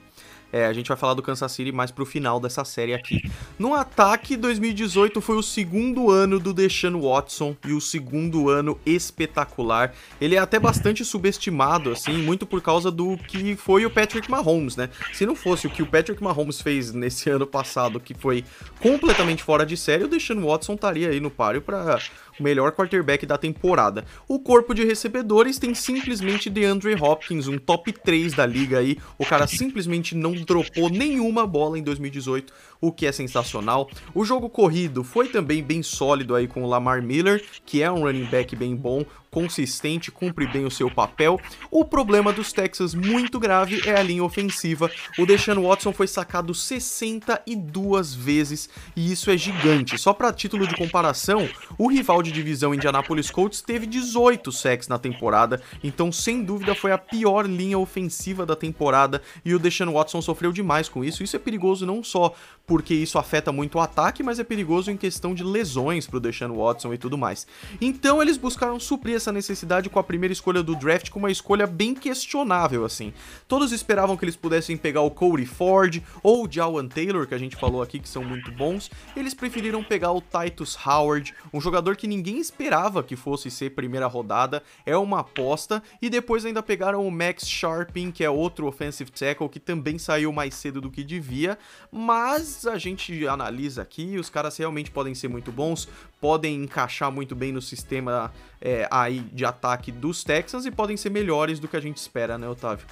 É, 0.53 0.67
a 0.67 0.73
gente 0.73 0.89
vai 0.89 0.97
falar 0.97 1.15
do 1.15 1.23
Kansas 1.23 1.51
City 1.53 1.73
mais 1.73 1.91
pro 1.91 2.05
final 2.05 2.41
dessa 2.41 2.65
série 2.65 2.95
aqui. 2.95 3.23
No 3.59 3.75
ataque, 3.75 4.37
2018 4.37 5.21
foi 5.21 5.37
o 5.37 5.43
segundo 5.43 6.11
ano 6.11 6.39
do 6.41 6.53
Deshaun 6.53 7.01
Watson 7.01 7.57
e 7.67 7.73
o 7.73 7.81
segundo 7.81 8.49
ano 8.49 8.79
espetacular. 8.85 9.95
Ele 10.21 10.35
é 10.35 10.39
até 10.39 10.59
bastante 10.59 11.05
subestimado, 11.05 11.91
assim, 11.91 12.13
muito 12.13 12.47
por 12.47 12.61
causa 12.61 12.91
do 12.91 13.17
que 13.17 13.55
foi 13.57 13.87
o 13.87 13.91
Patrick 13.91 14.31
Mahomes, 14.31 14.77
né? 14.77 14.91
Se 15.13 15.25
não 15.25 15.35
fosse 15.35 15.67
o 15.67 15.71
que 15.71 15.83
o 15.83 15.87
Patrick 15.87 16.23
Mahomes 16.23 16.61
fez 16.61 16.93
nesse 16.93 17.29
ano 17.31 17.47
passado, 17.47 18.01
que 18.01 18.15
foi 18.15 18.45
completamente 18.81 19.43
fora 19.43 19.65
de 19.65 19.77
série, 19.77 20.05
o 20.05 20.09
Deshaun 20.09 20.45
Watson 20.45 20.75
estaria 20.75 21.11
aí 21.11 21.21
no 21.21 21.31
páreo 21.31 21.63
para 21.63 22.01
melhor 22.39 22.73
quarterback 22.73 23.27
da 23.27 23.39
temporada. 23.39 24.05
O 24.29 24.39
corpo 24.39 24.75
de 24.75 24.85
recebedores 24.85 25.59
tem 25.59 25.75
simplesmente 25.75 26.51
DeAndre 26.51 26.95
Hopkins, 26.95 27.49
um 27.49 27.59
top 27.59 27.93
3 27.93 28.35
da 28.35 28.47
liga 28.47 28.79
aí. 28.79 28.99
O 29.19 29.25
cara 29.25 29.47
simplesmente 29.47 30.15
não 30.15 30.33
dropou 30.33 30.89
nenhuma 30.89 31.47
bola 31.47 31.79
em 31.79 31.83
2018, 31.83 32.53
o 32.81 32.93
que 32.93 33.07
é 33.07 33.13
sensacional. 33.13 33.89
O 34.15 34.25
jogo 34.25 34.49
corrido 34.49 35.05
foi 35.05 35.29
também 35.29 35.63
bem 35.63 35.83
sólido 35.83 36.35
aí 36.35 36.47
com 36.47 36.63
o 36.63 36.69
Lamar 36.69 37.03
Miller, 37.03 37.45
que 37.67 37.83
é 37.83 37.91
um 37.91 38.01
running 38.01 38.27
back 38.27 38.55
bem 38.57 38.75
bom 38.75 39.05
consistente, 39.31 40.11
cumpre 40.11 40.47
bem 40.47 40.67
o 40.67 40.71
seu 40.71 40.91
papel. 40.91 41.41
O 41.71 41.85
problema 41.85 42.33
dos 42.33 42.53
Texas, 42.53 42.95
muito 42.95 43.39
grave, 43.39 43.81
é 43.87 43.99
a 43.99 44.03
linha 44.03 44.25
ofensiva. 44.25 44.91
O 45.19 45.25
Deshaun 45.25 45.63
Watson 45.63 45.93
foi 45.93 46.07
sacado 46.07 46.53
62 46.53 48.15
vezes 48.15 48.69
e 48.97 49.13
isso 49.13 49.31
é 49.31 49.37
gigante. 49.37 49.97
Só 49.99 50.13
para 50.13 50.33
título 50.33 50.67
de 50.67 50.77
comparação, 50.77 51.49
o 51.79 51.87
rival 51.87 52.23
de 52.23 52.33
divisão 52.33 52.75
Indianapolis 52.75 53.31
Colts 53.31 53.63
teve 53.63 53.87
18 53.87 54.51
sacks 54.51 54.89
na 54.89 54.99
temporada, 54.99 55.63
então 55.83 56.11
sem 56.11 56.43
dúvida 56.43 56.75
foi 56.75 56.93
a 56.93 56.99
pior 56.99 57.47
linha 57.47 57.79
ofensiva 57.79 58.45
da 58.45 58.57
temporada 58.57 59.23
e 59.45 59.55
o 59.55 59.59
Deshaun 59.59 59.93
Watson 59.93 60.21
sofreu 60.21 60.53
demais 60.53 60.89
com 60.89 61.05
isso. 61.05 61.23
Isso 61.23 61.37
é 61.37 61.39
perigoso 61.39 61.87
não 61.87 62.03
só 62.03 62.35
porque 62.71 62.95
isso 62.95 63.19
afeta 63.19 63.51
muito 63.51 63.79
o 63.79 63.81
ataque, 63.81 64.23
mas 64.23 64.39
é 64.39 64.45
perigoso 64.45 64.93
em 64.93 64.97
questão 64.97 65.35
de 65.35 65.43
lesões 65.43 66.07
para 66.07 66.19
o 66.19 66.21
Deshaun 66.21 66.55
Watson 66.55 66.95
e 66.95 66.99
tudo 66.99 67.19
mais. 67.19 67.45
Então 67.81 68.23
eles 68.23 68.37
buscaram 68.37 68.79
suprir 68.79 69.17
essa 69.17 69.33
necessidade 69.33 69.91
com 69.91 69.99
a 69.99 70.05
primeira 70.05 70.33
escolha 70.33 70.63
do 70.63 70.77
draft, 70.77 71.11
com 71.11 71.19
uma 71.19 71.33
escolha 71.33 71.67
bem 71.67 71.97
questionável, 71.97 72.85
assim. 72.85 73.13
Todos 73.49 73.73
esperavam 73.73 74.17
que 74.17 74.25
eles 74.25 74.37
pudessem 74.37 74.77
pegar 74.77 75.01
o 75.01 75.11
Cody 75.11 75.47
Ford 75.47 76.01
ou 76.23 76.47
o 76.47 76.49
Jawan 76.49 76.87
Taylor, 76.87 77.27
que 77.27 77.35
a 77.35 77.39
gente 77.39 77.57
falou 77.57 77.83
aqui 77.83 77.99
que 77.99 78.09
são 78.09 78.23
muito 78.23 78.53
bons. 78.53 78.89
Eles 79.17 79.35
preferiram 79.35 79.83
pegar 79.83 80.13
o 80.13 80.23
Titus 80.23 80.79
Howard, 80.87 81.35
um 81.53 81.61
jogador 81.61 81.97
que 81.97 82.07
ninguém 82.07 82.39
esperava 82.39 83.03
que 83.03 83.17
fosse 83.17 83.51
ser 83.51 83.71
primeira 83.71 84.07
rodada, 84.07 84.63
é 84.87 84.97
uma 84.97 85.23
aposta, 85.23 85.83
e 86.01 86.09
depois 86.09 86.45
ainda 86.45 86.63
pegaram 86.63 87.05
o 87.05 87.11
Max 87.11 87.49
Sharping, 87.49 88.13
que 88.13 88.23
é 88.23 88.31
outro 88.31 88.69
offensive 88.69 89.11
tackle 89.11 89.49
que 89.49 89.59
também 89.59 89.99
saiu 89.99 90.33
mais 90.33 90.55
cedo 90.55 90.81
do 90.81 90.89
que 90.89 91.03
devia, 91.03 91.59
mas 91.91 92.60
a 92.67 92.79
gente 92.79 93.27
analisa 93.27 93.83
aqui, 93.83 94.17
os 94.19 94.31
caras 94.31 94.57
realmente 94.57 94.91
podem 94.91 95.15
ser 95.15 95.29
muito 95.29 95.51
bons, 95.53 95.89
podem 96.21 96.65
encaixar 96.65 97.11
muito 97.11 97.35
bem 97.35 97.53
no 97.53 97.63
sistema 97.63 98.33
é, 98.61 98.89
aí 98.91 99.21
de 99.33 99.45
ataque 99.45 99.91
dos 99.91 100.25
Texans 100.25 100.67
e 100.67 100.71
podem 100.71 100.97
ser 100.97 101.11
melhores 101.11 101.59
do 101.59 101.69
que 101.69 101.77
a 101.77 101.81
gente 101.81 101.97
espera, 101.97 102.39
né, 102.39 102.49
Otávio? 102.49 102.87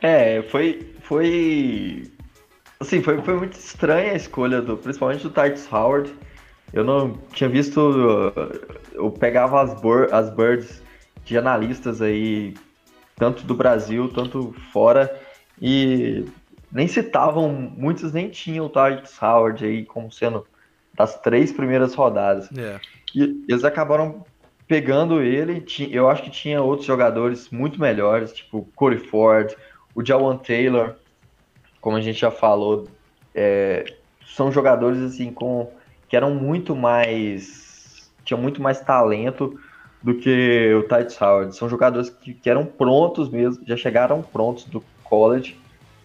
É, 0.00 0.42
foi. 0.42 0.94
Foi. 1.02 2.10
Assim, 2.78 3.02
foi, 3.02 3.20
foi 3.22 3.36
muito 3.36 3.54
estranha 3.54 4.12
a 4.12 4.16
escolha, 4.16 4.60
do, 4.60 4.76
principalmente 4.76 5.22
do 5.22 5.30
Titus 5.30 5.70
Howard. 5.72 6.12
Eu 6.72 6.84
não 6.84 7.18
tinha 7.32 7.48
visto. 7.48 7.80
Eu 8.92 9.10
pegava 9.10 9.62
as, 9.62 9.72
as 10.12 10.30
birds 10.30 10.82
de 11.24 11.36
analistas 11.36 12.00
aí, 12.02 12.54
tanto 13.16 13.44
do 13.44 13.54
Brasil, 13.54 14.08
tanto 14.08 14.54
fora, 14.72 15.20
e 15.60 16.24
nem 16.76 16.86
citavam, 16.86 17.50
muitos 17.50 18.12
nem 18.12 18.28
tinham 18.28 18.66
o 18.66 18.68
Titus 18.68 19.22
Howard 19.22 19.64
aí 19.64 19.86
como 19.86 20.12
sendo 20.12 20.46
das 20.92 21.18
três 21.22 21.50
primeiras 21.50 21.94
rodadas. 21.94 22.50
É. 22.54 22.78
E 23.14 23.42
eles 23.48 23.64
acabaram 23.64 24.26
pegando 24.68 25.22
ele, 25.22 25.64
eu 25.90 26.10
acho 26.10 26.24
que 26.24 26.30
tinha 26.30 26.60
outros 26.60 26.86
jogadores 26.86 27.48
muito 27.48 27.80
melhores, 27.80 28.30
tipo 28.30 28.68
Corey 28.76 28.98
Ford, 28.98 29.54
o 29.94 30.04
Jawan 30.04 30.36
Taylor, 30.36 30.96
como 31.80 31.96
a 31.96 32.00
gente 32.02 32.20
já 32.20 32.30
falou, 32.30 32.86
é, 33.34 33.86
são 34.26 34.52
jogadores 34.52 35.00
assim 35.00 35.32
com 35.32 35.72
que 36.06 36.14
eram 36.14 36.34
muito 36.34 36.76
mais 36.76 38.12
tinham 38.22 38.38
muito 38.38 38.60
mais 38.60 38.80
talento 38.80 39.58
do 40.02 40.14
que 40.14 40.74
o 40.74 40.82
Titus 40.82 41.18
Howard. 41.22 41.56
São 41.56 41.70
jogadores 41.70 42.10
que, 42.10 42.34
que 42.34 42.50
eram 42.50 42.66
prontos 42.66 43.30
mesmo, 43.30 43.64
já 43.66 43.78
chegaram 43.78 44.20
prontos 44.20 44.64
do 44.64 44.84
college 45.04 45.56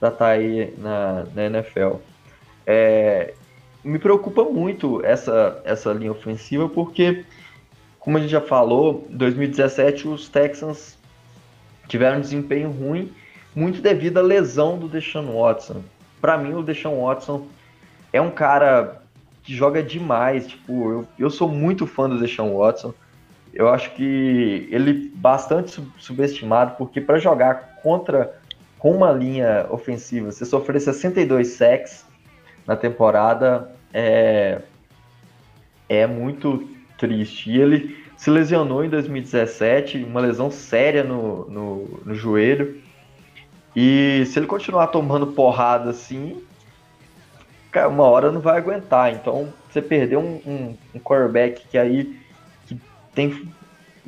para 0.02 0.10
estar 0.10 0.26
tá 0.26 0.32
aí 0.32 0.74
na, 0.80 1.26
na 1.36 1.46
NFL. 1.46 1.98
É, 2.66 3.36
me 3.84 4.00
preocupa 4.00 4.44
muito 4.44 5.06
essa, 5.06 5.62
essa 5.64 5.94
linha 5.94 6.12
ofensiva, 6.12 6.68
porque, 6.68 7.24
como 8.00 8.18
a 8.18 8.20
gente 8.20 8.32
já 8.32 8.42
falou, 8.42 9.08
em 9.12 9.16
2017 9.16 10.08
os 10.08 10.28
Texans 10.28 10.98
tiveram 11.88 12.18
um 12.18 12.22
desempenho 12.22 12.72
ruim, 12.72 13.14
muito 13.56 13.80
devido 13.80 14.18
à 14.18 14.22
lesão 14.24 14.80
do 14.80 14.88
Deshaun 14.88 15.40
Watson. 15.40 15.84
Para 16.20 16.36
mim, 16.36 16.54
o 16.56 16.64
Deshaun 16.64 17.06
Watson 17.06 17.46
é 18.12 18.20
um 18.20 18.32
cara 18.32 19.04
que 19.44 19.54
joga 19.54 19.84
demais. 19.84 20.48
Tipo, 20.48 20.92
eu, 20.92 21.08
eu 21.20 21.30
sou 21.30 21.48
muito 21.48 21.86
fã 21.86 22.10
do 22.10 22.20
Deshaun 22.20 22.58
Watson. 22.58 22.94
Eu 23.54 23.70
acho 23.70 23.92
que 23.92 24.68
ele 24.72 25.12
bastante 25.14 25.84
subestimado, 26.00 26.76
porque 26.78 27.02
para 27.02 27.20
jogar 27.20 27.76
contra 27.84 28.41
com 28.82 28.94
uma 28.94 29.12
linha 29.12 29.68
ofensiva, 29.70 30.32
você 30.32 30.44
sofrer 30.44 30.82
62 30.82 31.50
sacks 31.50 32.04
na 32.66 32.76
temporada 32.76 33.70
é, 33.94 34.60
é 35.88 36.08
muito 36.08 36.68
triste. 36.98 37.52
E 37.52 37.62
ele 37.62 37.96
se 38.18 38.32
lesionou 38.32 38.84
em 38.84 38.90
2017, 38.90 40.04
uma 40.04 40.20
lesão 40.20 40.50
séria 40.50 41.04
no, 41.04 41.48
no, 41.48 42.02
no 42.04 42.16
joelho. 42.16 42.82
E 43.76 44.24
se 44.26 44.40
ele 44.40 44.48
continuar 44.48 44.88
tomando 44.88 45.28
porrada 45.28 45.92
assim, 45.92 46.42
uma 47.88 48.06
hora 48.06 48.32
não 48.32 48.42
vai 48.42 48.58
aguentar. 48.58 49.14
Então, 49.14 49.54
você 49.70 49.80
perder 49.80 50.18
um, 50.18 50.42
um, 50.44 50.78
um 50.96 51.00
quarterback 51.00 51.68
que 51.68 51.78
aí 51.78 52.20
que 52.66 52.82
tem 53.14 53.48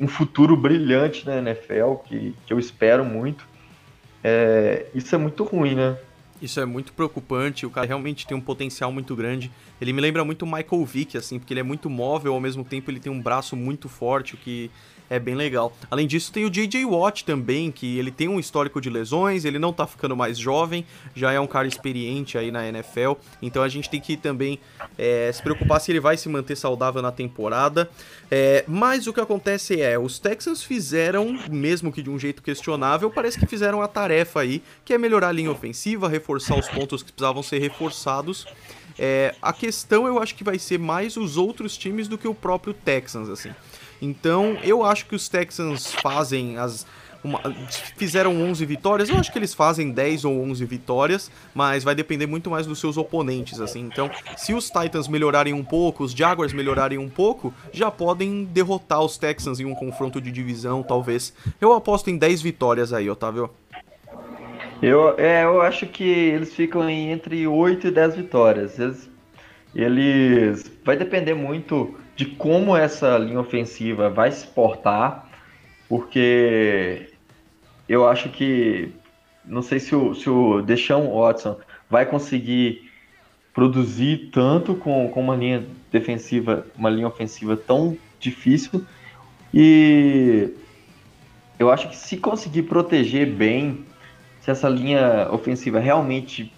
um 0.00 0.08
futuro 0.08 0.56
brilhante 0.56 1.24
na 1.24 1.36
NFL, 1.38 1.94
que, 2.06 2.34
que 2.44 2.52
eu 2.52 2.58
espero 2.58 3.04
muito, 3.04 3.53
é, 4.24 4.86
isso 4.94 5.14
é 5.14 5.18
muito 5.18 5.44
ruim, 5.44 5.74
né? 5.74 5.98
Isso 6.40 6.58
é 6.58 6.64
muito 6.64 6.92
preocupante, 6.92 7.64
o 7.64 7.70
cara 7.70 7.86
realmente 7.86 8.26
tem 8.26 8.36
um 8.36 8.40
potencial 8.40 8.90
muito 8.90 9.14
grande. 9.14 9.50
Ele 9.80 9.92
me 9.92 10.00
lembra 10.00 10.24
muito 10.24 10.42
o 10.42 10.46
Michael 10.46 10.84
Vick, 10.84 11.16
assim, 11.16 11.38
porque 11.38 11.52
ele 11.52 11.60
é 11.60 11.62
muito 11.62 11.88
móvel, 11.90 12.32
ao 12.32 12.40
mesmo 12.40 12.64
tempo 12.64 12.90
ele 12.90 12.98
tem 12.98 13.12
um 13.12 13.20
braço 13.20 13.54
muito 13.54 13.88
forte, 13.88 14.34
o 14.34 14.36
que 14.38 14.70
é 15.14 15.18
bem 15.18 15.34
legal. 15.34 15.72
Além 15.90 16.06
disso, 16.06 16.32
tem 16.32 16.44
o 16.44 16.50
J.J. 16.50 16.84
Watt 16.84 17.24
também, 17.24 17.70
que 17.70 17.98
ele 17.98 18.10
tem 18.10 18.28
um 18.28 18.38
histórico 18.40 18.80
de 18.80 18.90
lesões, 18.90 19.44
ele 19.44 19.58
não 19.58 19.72
tá 19.72 19.86
ficando 19.86 20.16
mais 20.16 20.38
jovem, 20.38 20.84
já 21.14 21.32
é 21.32 21.40
um 21.40 21.46
cara 21.46 21.66
experiente 21.66 22.36
aí 22.36 22.50
na 22.50 22.66
NFL, 22.66 23.12
então 23.40 23.62
a 23.62 23.68
gente 23.68 23.88
tem 23.88 24.00
que 24.00 24.16
também 24.16 24.58
é, 24.98 25.30
se 25.32 25.42
preocupar 25.42 25.80
se 25.80 25.92
ele 25.92 26.00
vai 26.00 26.16
se 26.16 26.28
manter 26.28 26.56
saudável 26.56 27.00
na 27.00 27.12
temporada. 27.12 27.88
É, 28.30 28.64
mas 28.66 29.06
o 29.06 29.12
que 29.12 29.20
acontece 29.20 29.80
é, 29.80 29.98
os 29.98 30.18
Texans 30.18 30.62
fizeram, 30.62 31.38
mesmo 31.50 31.92
que 31.92 32.02
de 32.02 32.10
um 32.10 32.18
jeito 32.18 32.42
questionável, 32.42 33.10
parece 33.10 33.38
que 33.38 33.46
fizeram 33.46 33.82
a 33.82 33.88
tarefa 33.88 34.40
aí, 34.40 34.62
que 34.84 34.92
é 34.92 34.98
melhorar 34.98 35.28
a 35.28 35.32
linha 35.32 35.50
ofensiva, 35.50 36.08
reforçar 36.08 36.58
os 36.58 36.68
pontos 36.68 37.02
que 37.02 37.12
precisavam 37.12 37.42
ser 37.42 37.58
reforçados. 37.58 38.46
É, 38.98 39.34
a 39.42 39.52
questão 39.52 40.06
eu 40.06 40.22
acho 40.22 40.34
que 40.34 40.44
vai 40.44 40.58
ser 40.58 40.78
mais 40.78 41.16
os 41.16 41.36
outros 41.36 41.76
times 41.76 42.06
do 42.06 42.16
que 42.16 42.28
o 42.28 42.34
próprio 42.34 42.72
Texans, 42.72 43.28
assim. 43.28 43.50
Então, 44.00 44.56
eu 44.62 44.84
acho 44.84 45.06
que 45.06 45.14
os 45.14 45.28
Texans 45.28 45.92
fazem 45.92 46.58
as. 46.58 46.86
Uma, 47.22 47.40
fizeram 47.96 48.38
11 48.42 48.66
vitórias, 48.66 49.08
eu 49.08 49.16
acho 49.16 49.32
que 49.32 49.38
eles 49.38 49.54
fazem 49.54 49.90
10 49.90 50.26
ou 50.26 50.42
11 50.42 50.62
vitórias, 50.66 51.30
mas 51.54 51.82
vai 51.82 51.94
depender 51.94 52.26
muito 52.26 52.50
mais 52.50 52.66
dos 52.66 52.78
seus 52.78 52.98
oponentes, 52.98 53.62
assim. 53.62 53.80
Então, 53.80 54.10
se 54.36 54.52
os 54.52 54.68
Titans 54.68 55.08
melhorarem 55.08 55.54
um 55.54 55.64
pouco, 55.64 56.04
os 56.04 56.12
Jaguars 56.12 56.52
melhorarem 56.52 56.98
um 56.98 57.08
pouco, 57.08 57.54
já 57.72 57.90
podem 57.90 58.44
derrotar 58.44 59.00
os 59.00 59.16
Texans 59.16 59.58
em 59.58 59.64
um 59.64 59.74
confronto 59.74 60.20
de 60.20 60.30
divisão, 60.30 60.82
talvez. 60.82 61.32
Eu 61.58 61.72
aposto 61.72 62.10
em 62.10 62.18
10 62.18 62.42
vitórias 62.42 62.92
aí, 62.92 63.08
Otávio. 63.08 63.48
Eu, 64.82 65.18
é, 65.18 65.44
eu 65.44 65.62
acho 65.62 65.86
que 65.86 66.04
eles 66.04 66.52
ficam 66.54 66.88
entre 66.90 67.46
8 67.46 67.86
e 67.86 67.90
10 67.90 68.16
vitórias. 68.16 68.78
Eles, 68.78 69.10
eles 69.74 70.70
vai 70.84 70.94
depender 70.94 71.32
muito 71.32 71.94
de 72.16 72.26
como 72.26 72.76
essa 72.76 73.18
linha 73.18 73.40
ofensiva 73.40 74.08
vai 74.08 74.30
se 74.30 74.46
portar, 74.46 75.28
porque 75.88 77.10
eu 77.88 78.08
acho 78.08 78.28
que 78.28 78.92
não 79.44 79.62
sei 79.62 79.78
se 79.78 79.94
o, 79.94 80.14
se 80.14 80.30
o 80.30 80.62
Deshaun 80.62 81.12
Watson 81.12 81.58
vai 81.90 82.06
conseguir 82.06 82.90
produzir 83.52 84.30
tanto 84.32 84.74
com, 84.74 85.08
com 85.08 85.20
uma 85.20 85.36
linha 85.36 85.64
defensiva, 85.92 86.66
uma 86.76 86.90
linha 86.90 87.06
ofensiva 87.06 87.56
tão 87.56 87.96
difícil. 88.18 88.84
E 89.52 90.50
eu 91.58 91.70
acho 91.70 91.88
que 91.88 91.96
se 91.96 92.16
conseguir 92.16 92.62
proteger 92.64 93.26
bem, 93.26 93.84
se 94.40 94.50
essa 94.50 94.68
linha 94.68 95.28
ofensiva 95.30 95.78
realmente 95.78 96.52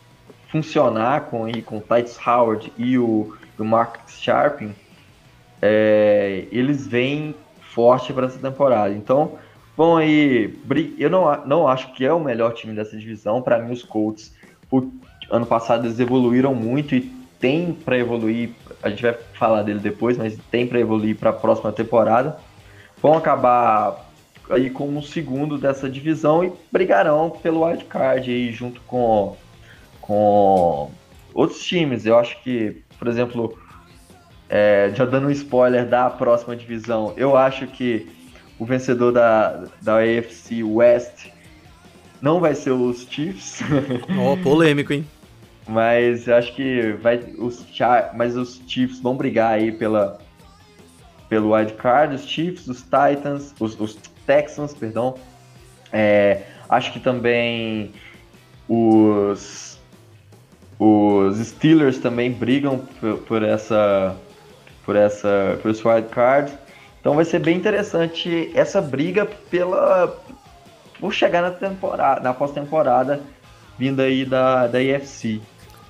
funcionar 0.48 1.22
com, 1.26 1.44
com 1.62 1.78
o 1.78 1.80
Titus 1.80 2.18
Howard 2.24 2.72
e 2.78 2.96
o, 2.96 3.36
o 3.59 3.64
Mark 3.64 4.09
Sharping, 4.09 4.74
é, 5.67 6.45
eles 6.53 6.87
vêm 6.87 7.35
forte 7.75 8.12
para 8.12 8.27
essa 8.27 8.39
temporada. 8.39 8.95
Então, 8.95 9.33
vão 9.77 9.97
aí. 9.97 10.57
Eu 10.97 11.11
não, 11.11 11.45
não 11.45 11.69
acho 11.69 11.93
que 11.93 12.05
é 12.05 12.12
o 12.12 12.21
melhor 12.21 12.55
time 12.55 12.73
dessa 12.73 12.97
divisão. 12.97 13.43
Para 13.43 13.59
mim, 13.59 13.73
os 13.73 13.83
Colts, 13.83 14.33
o, 14.71 14.91
ano 15.31 15.45
passado, 15.45 15.87
eles 15.87 15.99
evoluíram 15.99 16.55
muito 16.55 16.95
e 16.95 17.01
tem 17.41 17.73
para 17.73 17.99
evoluir. 17.99 18.51
A 18.83 18.89
gente 18.89 19.03
vai 19.03 19.14
falar 19.35 19.62
dele 19.62 19.81
depois, 19.81 20.17
mas 20.17 20.39
tem 20.51 20.67
para 20.67 20.79
evoluir 20.79 21.17
para 21.17 21.31
a 21.31 21.35
próxima 21.35 21.73
temporada. 21.73 22.39
Vão 23.03 23.14
acabar 23.14 24.09
aí 24.49 24.71
como 24.71 25.01
o 25.01 25.03
segundo 25.03 25.59
dessa 25.59 25.91
divisão 25.91 26.45
e 26.45 26.53
brigarão 26.71 27.31
pelo 27.31 27.67
wild 27.67 27.85
card 27.87 28.31
aí 28.31 28.53
junto 28.53 28.81
com, 28.83 29.37
com 30.01 30.91
outros 31.35 31.61
times. 31.64 32.07
Eu 32.07 32.17
acho 32.17 32.41
que, 32.43 32.83
por 32.99 33.09
exemplo, 33.09 33.59
é, 34.49 34.90
já 34.94 35.05
dando 35.05 35.26
um 35.26 35.30
spoiler 35.30 35.86
da 35.88 36.09
próxima 36.09 36.55
divisão, 36.55 37.12
eu 37.16 37.36
acho 37.36 37.66
que 37.66 38.09
o 38.59 38.64
vencedor 38.64 39.12
da, 39.12 39.64
da 39.82 39.99
AFC 39.99 40.62
West 40.62 41.28
não 42.20 42.40
vai 42.40 42.55
ser 42.55 42.70
os 42.70 43.07
Chiefs. 43.09 43.61
oh, 44.18 44.36
polêmico, 44.42 44.92
hein? 44.92 45.07
Mas 45.68 46.28
eu 46.28 46.36
acho 46.36 46.55
que 46.55 46.92
vai 47.03 47.18
os 47.38 47.64
mas 48.14 48.36
os 48.36 48.61
Chiefs 48.66 49.01
vão 49.01 49.16
brigar 49.16 49.53
aí 49.53 49.72
pela 49.72 50.18
pelo 51.28 51.55
wild 51.55 51.72
card, 51.72 52.14
os 52.14 52.24
Chiefs, 52.24 52.68
os 52.68 52.82
Titans, 52.82 53.53
os, 53.59 53.78
os 53.80 53.99
Texans, 54.24 54.74
perdão. 54.74 55.16
É, 55.92 56.42
acho 56.68 56.92
que 56.92 57.01
também 57.01 57.92
os 58.68 59.76
os 60.78 61.38
Steelers 61.38 61.99
também 61.99 62.30
brigam 62.30 62.78
por, 63.01 63.18
por 63.18 63.42
essa 63.42 64.16
por 64.87 64.97
essa 64.97 65.59
por 65.61 65.70
esse 65.70 65.87
wild 65.87 66.09
card. 66.09 66.51
Então 67.01 67.14
vai 67.14 67.24
ser 67.24 67.41
bem 67.41 67.57
interessante 67.57 68.51
essa 68.55 68.80
briga 68.80 69.26
pela 69.51 70.16
por 70.99 71.12
chegar 71.12 71.43
na 71.43 71.51
temporada, 71.51 72.20
na 72.20 72.32
pós-temporada 72.32 73.20
vinda 73.76 74.05
aí 74.05 74.24
da 74.24 74.66
da 74.68 74.80
IFC. 74.80 75.43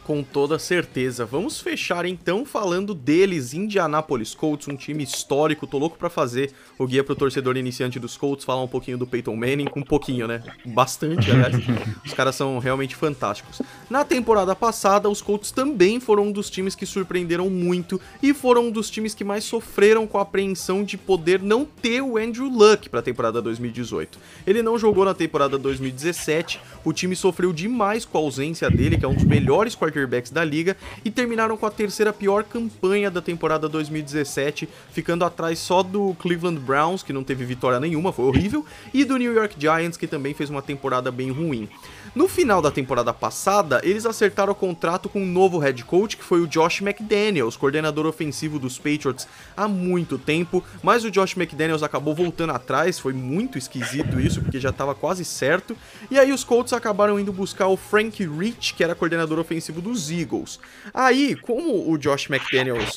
Com 0.07 0.23
toda 0.23 0.57
certeza. 0.57 1.27
Vamos 1.27 1.61
fechar 1.61 2.07
então 2.07 2.47
falando 2.47 2.95
deles, 2.95 3.53
Indianapolis 3.53 4.37
Colts, 4.37 4.69
um 4.69 4.77
time 4.77 5.03
histórico. 5.03 5.67
Tô 5.67 5.79
louco 5.79 5.99
pra 5.99 6.09
fazer 6.09 6.53
o 6.79 6.87
guia 6.87 7.03
pro 7.03 7.17
torcedor 7.17 7.57
iniciante 7.57 7.99
dos 7.99 8.17
Colts, 8.17 8.45
falar 8.45 8.63
um 8.63 8.69
pouquinho 8.69 8.97
do 8.97 9.05
Peyton 9.05 9.35
Manning, 9.35 9.67
um 9.75 9.83
pouquinho, 9.83 10.29
né? 10.29 10.45
Bastante, 10.65 11.29
aliás. 11.33 11.57
Os 12.05 12.15
caras 12.15 12.37
são 12.37 12.61
realmente 12.61 12.95
fantásticos. 12.95 13.61
Na 13.91 14.05
temporada 14.05 14.55
passada, 14.55 15.11
os 15.11 15.21
Colts 15.21 15.51
também 15.51 15.99
foram 15.99 16.29
um 16.29 16.33
dos 16.33 16.49
times 16.49 16.77
que 16.77 16.87
surpreenderam 16.87 17.51
muito 17.51 18.01
e 18.23 18.33
foram 18.33 18.67
um 18.67 18.71
dos 18.71 18.89
times 18.89 19.13
que 19.13 19.25
mais 19.25 19.43
sofreram 19.43 20.07
com 20.07 20.19
a 20.19 20.23
apreensão 20.23 20.85
de 20.85 20.97
poder 20.97 21.43
não 21.43 21.65
ter 21.65 22.01
o 22.01 22.17
Andrew 22.17 22.49
Luck 22.49 22.89
pra 22.89 23.03
temporada 23.03 23.43
2018. 23.43 24.21
Ele 24.47 24.63
não 24.63 24.79
jogou 24.79 25.05
na 25.05 25.15
temporada 25.15 25.59
2017, 25.59 26.61
o 26.85 26.93
time 26.93 27.17
sofreu 27.17 27.53
demais 27.53 28.05
com 28.05 28.19
a 28.19 28.21
ausência 28.21 28.71
dele, 28.71 28.97
que 28.97 29.05
é 29.05 29.09
um 29.09 29.15
dos 29.15 29.25
melhores 29.25 29.75
quarterbacks 29.75 29.96
quarterbacks 29.97 30.31
da 30.31 30.45
liga 30.45 30.77
e 31.05 31.11
terminaram 31.11 31.57
com 31.57 31.65
a 31.65 31.71
terceira 31.71 32.13
pior 32.13 32.45
campanha 32.45 33.11
da 33.11 33.23
temporada 33.23 33.69
2017, 33.69 34.69
ficando 34.91 35.25
atrás 35.25 35.59
só 35.59 35.83
do 35.83 36.15
Cleveland 36.19 36.61
Browns, 36.61 37.03
que 37.03 37.13
não 37.13 37.25
teve 37.25 37.45
vitória 37.45 37.81
nenhuma, 37.81 38.13
foi 38.13 38.27
horrível, 38.27 38.65
e 38.93 39.05
do 39.05 39.17
New 39.17 39.33
York 39.33 39.57
Giants, 39.59 39.97
que 39.97 40.07
também 40.07 40.35
fez 40.35 40.51
uma 40.51 40.63
temporada 40.63 41.11
bem 41.11 41.31
ruim. 41.31 41.69
No 42.17 42.27
final 42.27 42.63
da 42.63 42.71
temporada 42.71 43.13
passada, 43.13 43.79
eles 43.85 44.07
acertaram 44.07 44.51
o 44.51 44.57
contrato 44.57 45.07
com 45.07 45.21
um 45.21 45.27
novo 45.27 45.59
head 45.59 45.85
coach, 45.85 46.17
que 46.17 46.25
foi 46.25 46.41
o 46.41 46.47
Josh 46.47 46.81
McDaniels, 46.81 47.59
coordenador 47.59 48.07
ofensivo 48.07 48.59
dos 48.59 48.79
Patriots 48.79 49.29
há 49.55 49.69
muito 49.69 50.17
tempo, 50.17 50.65
mas 50.83 51.05
o 51.05 51.11
Josh 51.11 51.37
McDaniels 51.37 51.83
acabou 51.83 52.15
voltando 52.15 52.55
atrás, 52.55 52.99
foi 52.99 53.13
muito 53.13 53.59
esquisito 53.59 54.19
isso, 54.19 54.41
porque 54.41 54.59
já 54.59 54.71
estava 54.71 54.95
quase 54.95 55.27
certo. 55.27 55.77
E 56.11 56.19
aí 56.19 56.33
os 56.33 56.43
Colts 56.43 56.73
acabaram 56.73 57.21
indo 57.21 57.35
buscar 57.35 57.67
o 57.67 57.77
Frank 57.77 58.27
Rich, 58.27 58.73
que 58.73 58.83
era 58.83 58.95
coordenador 58.95 59.39
ofensivo 59.39 59.83
dos 59.83 60.11
Eagles. 60.11 60.59
Aí, 60.95 61.37
como 61.37 61.93
o 61.93 61.99
Josh 61.99 62.31
McDaniels 62.31 62.97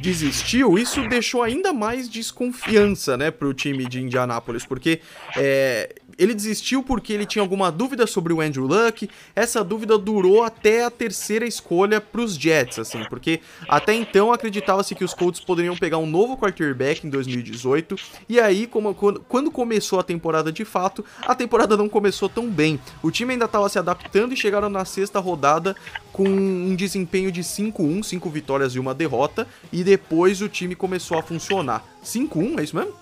desistiu, 0.00 0.78
isso 0.78 1.06
deixou 1.08 1.42
ainda 1.42 1.72
mais 1.72 2.08
desconfiança, 2.08 3.16
né, 3.16 3.30
pro 3.30 3.52
time 3.52 3.86
de 3.86 4.00
Indianápolis, 4.00 4.64
porque 4.64 5.00
é, 5.36 5.94
ele 6.20 6.34
desistiu 6.34 6.82
porque 6.82 7.14
ele 7.14 7.24
tinha 7.24 7.42
alguma 7.42 7.72
dúvida 7.72 8.06
sobre 8.06 8.32
o 8.32 8.42
Andrew 8.42 8.66
Luck. 8.66 9.08
Essa 9.34 9.64
dúvida 9.64 9.96
durou 9.96 10.42
até 10.42 10.84
a 10.84 10.90
terceira 10.90 11.46
escolha 11.46 11.98
para 11.98 12.20
os 12.20 12.34
Jets, 12.34 12.78
assim, 12.78 13.02
porque 13.08 13.40
até 13.66 13.94
então 13.94 14.30
acreditava-se 14.30 14.94
que 14.94 15.02
os 15.02 15.14
Colts 15.14 15.40
poderiam 15.40 15.74
pegar 15.76 15.96
um 15.96 16.06
novo 16.06 16.36
quarterback 16.36 17.06
em 17.06 17.10
2018. 17.10 17.96
E 18.28 18.38
aí, 18.38 18.66
como, 18.66 18.94
quando 18.94 19.50
começou 19.50 19.98
a 19.98 20.02
temporada 20.02 20.52
de 20.52 20.64
fato, 20.64 21.02
a 21.22 21.34
temporada 21.34 21.74
não 21.74 21.88
começou 21.88 22.28
tão 22.28 22.50
bem. 22.50 22.78
O 23.02 23.10
time 23.10 23.32
ainda 23.32 23.46
estava 23.46 23.68
se 23.70 23.78
adaptando 23.78 24.34
e 24.34 24.36
chegaram 24.36 24.68
na 24.68 24.84
sexta 24.84 25.18
rodada 25.20 25.74
com 26.12 26.28
um 26.28 26.74
desempenho 26.74 27.32
de 27.32 27.40
5-1, 27.40 28.02
5 28.02 28.28
vitórias 28.28 28.74
e 28.74 28.78
uma 28.78 28.94
derrota. 28.94 29.48
E 29.72 29.82
depois 29.90 30.40
o 30.40 30.48
time 30.48 30.76
começou 30.76 31.18
a 31.18 31.22
funcionar. 31.22 31.84
5-1, 32.04 32.60
é 32.60 32.62
isso 32.62 32.76
mesmo? 32.76 32.94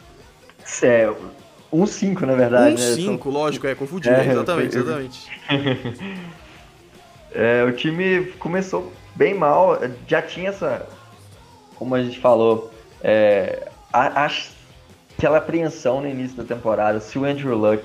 É, 0.82 1.12
um 1.70 1.86
5, 1.86 2.24
na 2.24 2.34
verdade. 2.34 2.74
Um 2.74 2.78
5, 2.78 3.10
né? 3.12 3.18
São... 3.22 3.32
lógico, 3.32 3.66
é, 3.66 3.74
confundi, 3.74 4.08
é, 4.08 4.26
exatamente, 4.26 4.72
foi... 4.72 4.80
exatamente. 4.80 5.30
é, 7.32 7.64
o 7.64 7.72
time 7.72 8.32
começou 8.38 8.90
bem 9.14 9.34
mal, 9.34 9.78
já 10.06 10.22
tinha 10.22 10.48
essa, 10.48 10.88
como 11.74 11.94
a 11.94 12.02
gente 12.02 12.18
falou, 12.20 12.70
é, 13.02 13.68
a, 13.92 14.24
a, 14.24 14.30
aquela 15.16 15.36
apreensão 15.36 16.00
no 16.00 16.08
início 16.08 16.38
da 16.38 16.44
temporada, 16.44 17.00
se 17.00 17.18
o 17.18 17.24
Andrew 17.26 17.54
Luck 17.54 17.84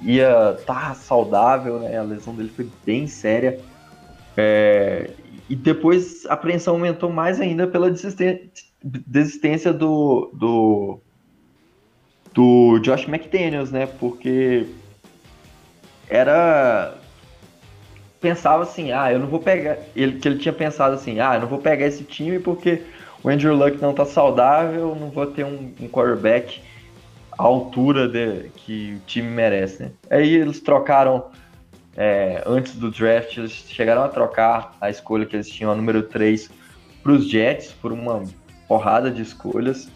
ia 0.00 0.56
estar 0.58 0.88
tá 0.88 0.94
saudável, 0.94 1.78
né, 1.78 1.96
a 1.96 2.02
lesão 2.02 2.34
dele 2.34 2.50
foi 2.54 2.68
bem 2.84 3.06
séria, 3.06 3.60
é, 4.36 5.10
e 5.52 5.54
depois 5.54 6.24
a 6.24 6.32
apreensão 6.32 6.72
aumentou 6.72 7.10
mais 7.10 7.38
ainda 7.38 7.66
pela 7.66 7.90
desistência, 7.90 9.70
do, 9.70 10.30
do 10.32 10.98
do 12.32 12.78
Josh 12.78 13.06
McDaniels, 13.06 13.70
né? 13.70 13.86
Porque 14.00 14.64
era 16.08 16.94
pensava 18.18 18.62
assim, 18.62 18.92
ah, 18.92 19.12
eu 19.12 19.18
não 19.18 19.26
vou 19.26 19.40
pegar, 19.40 19.76
ele 19.94 20.18
que 20.18 20.26
ele 20.26 20.38
tinha 20.38 20.54
pensado 20.54 20.94
assim, 20.94 21.20
ah, 21.20 21.34
eu 21.34 21.42
não 21.42 21.48
vou 21.48 21.58
pegar 21.58 21.86
esse 21.86 22.04
time 22.04 22.38
porque 22.38 22.82
o 23.22 23.28
Andrew 23.28 23.54
Luck 23.54 23.76
não 23.78 23.92
tá 23.92 24.06
saudável, 24.06 24.96
não 24.98 25.10
vou 25.10 25.26
ter 25.26 25.44
um, 25.44 25.70
um 25.78 25.86
quarterback 25.86 26.62
à 27.38 27.42
altura 27.42 28.08
de, 28.08 28.48
que 28.56 28.94
o 28.94 29.00
time 29.06 29.28
merece, 29.28 29.82
né? 29.82 29.90
Aí 30.08 30.34
eles 30.34 30.60
trocaram 30.60 31.26
é, 31.96 32.42
antes 32.46 32.74
do 32.74 32.90
draft, 32.90 33.36
eles 33.36 33.52
chegaram 33.52 34.02
a 34.02 34.08
trocar 34.08 34.76
a 34.80 34.88
escolha 34.88 35.26
que 35.26 35.36
eles 35.36 35.48
tinham, 35.48 35.70
a 35.70 35.74
número 35.74 36.02
3, 36.02 36.50
para 37.02 37.12
os 37.12 37.28
Jets, 37.28 37.72
por 37.72 37.92
uma 37.92 38.22
porrada 38.66 39.10
de 39.10 39.22
escolhas. 39.22 39.88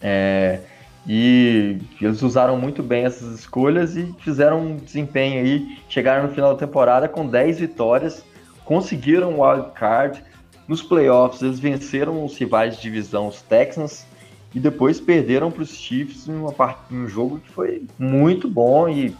É, 0.00 0.60
e 1.06 1.78
eles 2.00 2.20
usaram 2.22 2.58
muito 2.58 2.82
bem 2.82 3.04
essas 3.04 3.38
escolhas 3.38 3.96
e 3.96 4.12
fizeram 4.18 4.60
um 4.60 4.76
desempenho 4.76 5.40
aí. 5.40 5.78
Chegaram 5.88 6.26
no 6.26 6.34
final 6.34 6.52
da 6.52 6.58
temporada 6.58 7.08
com 7.08 7.26
10 7.26 7.60
vitórias, 7.60 8.24
conseguiram 8.64 9.38
o 9.38 9.42
wild 9.42 9.70
card. 9.72 10.22
Nos 10.66 10.82
playoffs, 10.82 11.42
eles 11.42 11.60
venceram 11.60 12.24
os 12.24 12.36
rivais 12.36 12.74
de 12.74 12.82
divisão, 12.82 13.28
os 13.28 13.40
Texans, 13.40 14.04
e 14.52 14.58
depois 14.58 15.00
perderam 15.00 15.48
para 15.48 15.62
os 15.62 15.70
Chiefs 15.70 16.28
em, 16.28 16.34
uma 16.34 16.52
em 16.90 16.96
um 16.96 17.08
jogo 17.08 17.38
que 17.38 17.52
foi 17.52 17.84
muito 17.96 18.48
bom. 18.48 18.88
E, 18.88 19.14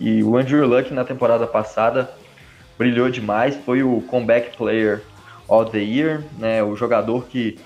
e 0.00 0.22
o 0.24 0.36
Andrew 0.36 0.66
Luck 0.66 0.92
na 0.92 1.04
temporada 1.04 1.46
passada 1.46 2.10
brilhou 2.78 3.10
demais. 3.10 3.56
Foi 3.64 3.82
o 3.82 4.00
comeback 4.00 4.56
player 4.56 5.02
of 5.46 5.70
the 5.70 5.78
year, 5.78 6.24
né? 6.38 6.62
O 6.62 6.74
jogador 6.74 7.26
que 7.26 7.58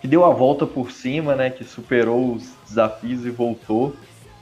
que 0.00 0.06
deu 0.06 0.24
a 0.24 0.30
volta 0.30 0.64
por 0.64 0.90
cima, 0.90 1.34
né? 1.34 1.50
Que 1.50 1.64
superou 1.64 2.34
os 2.34 2.54
desafios 2.66 3.26
e 3.26 3.30
voltou, 3.30 3.94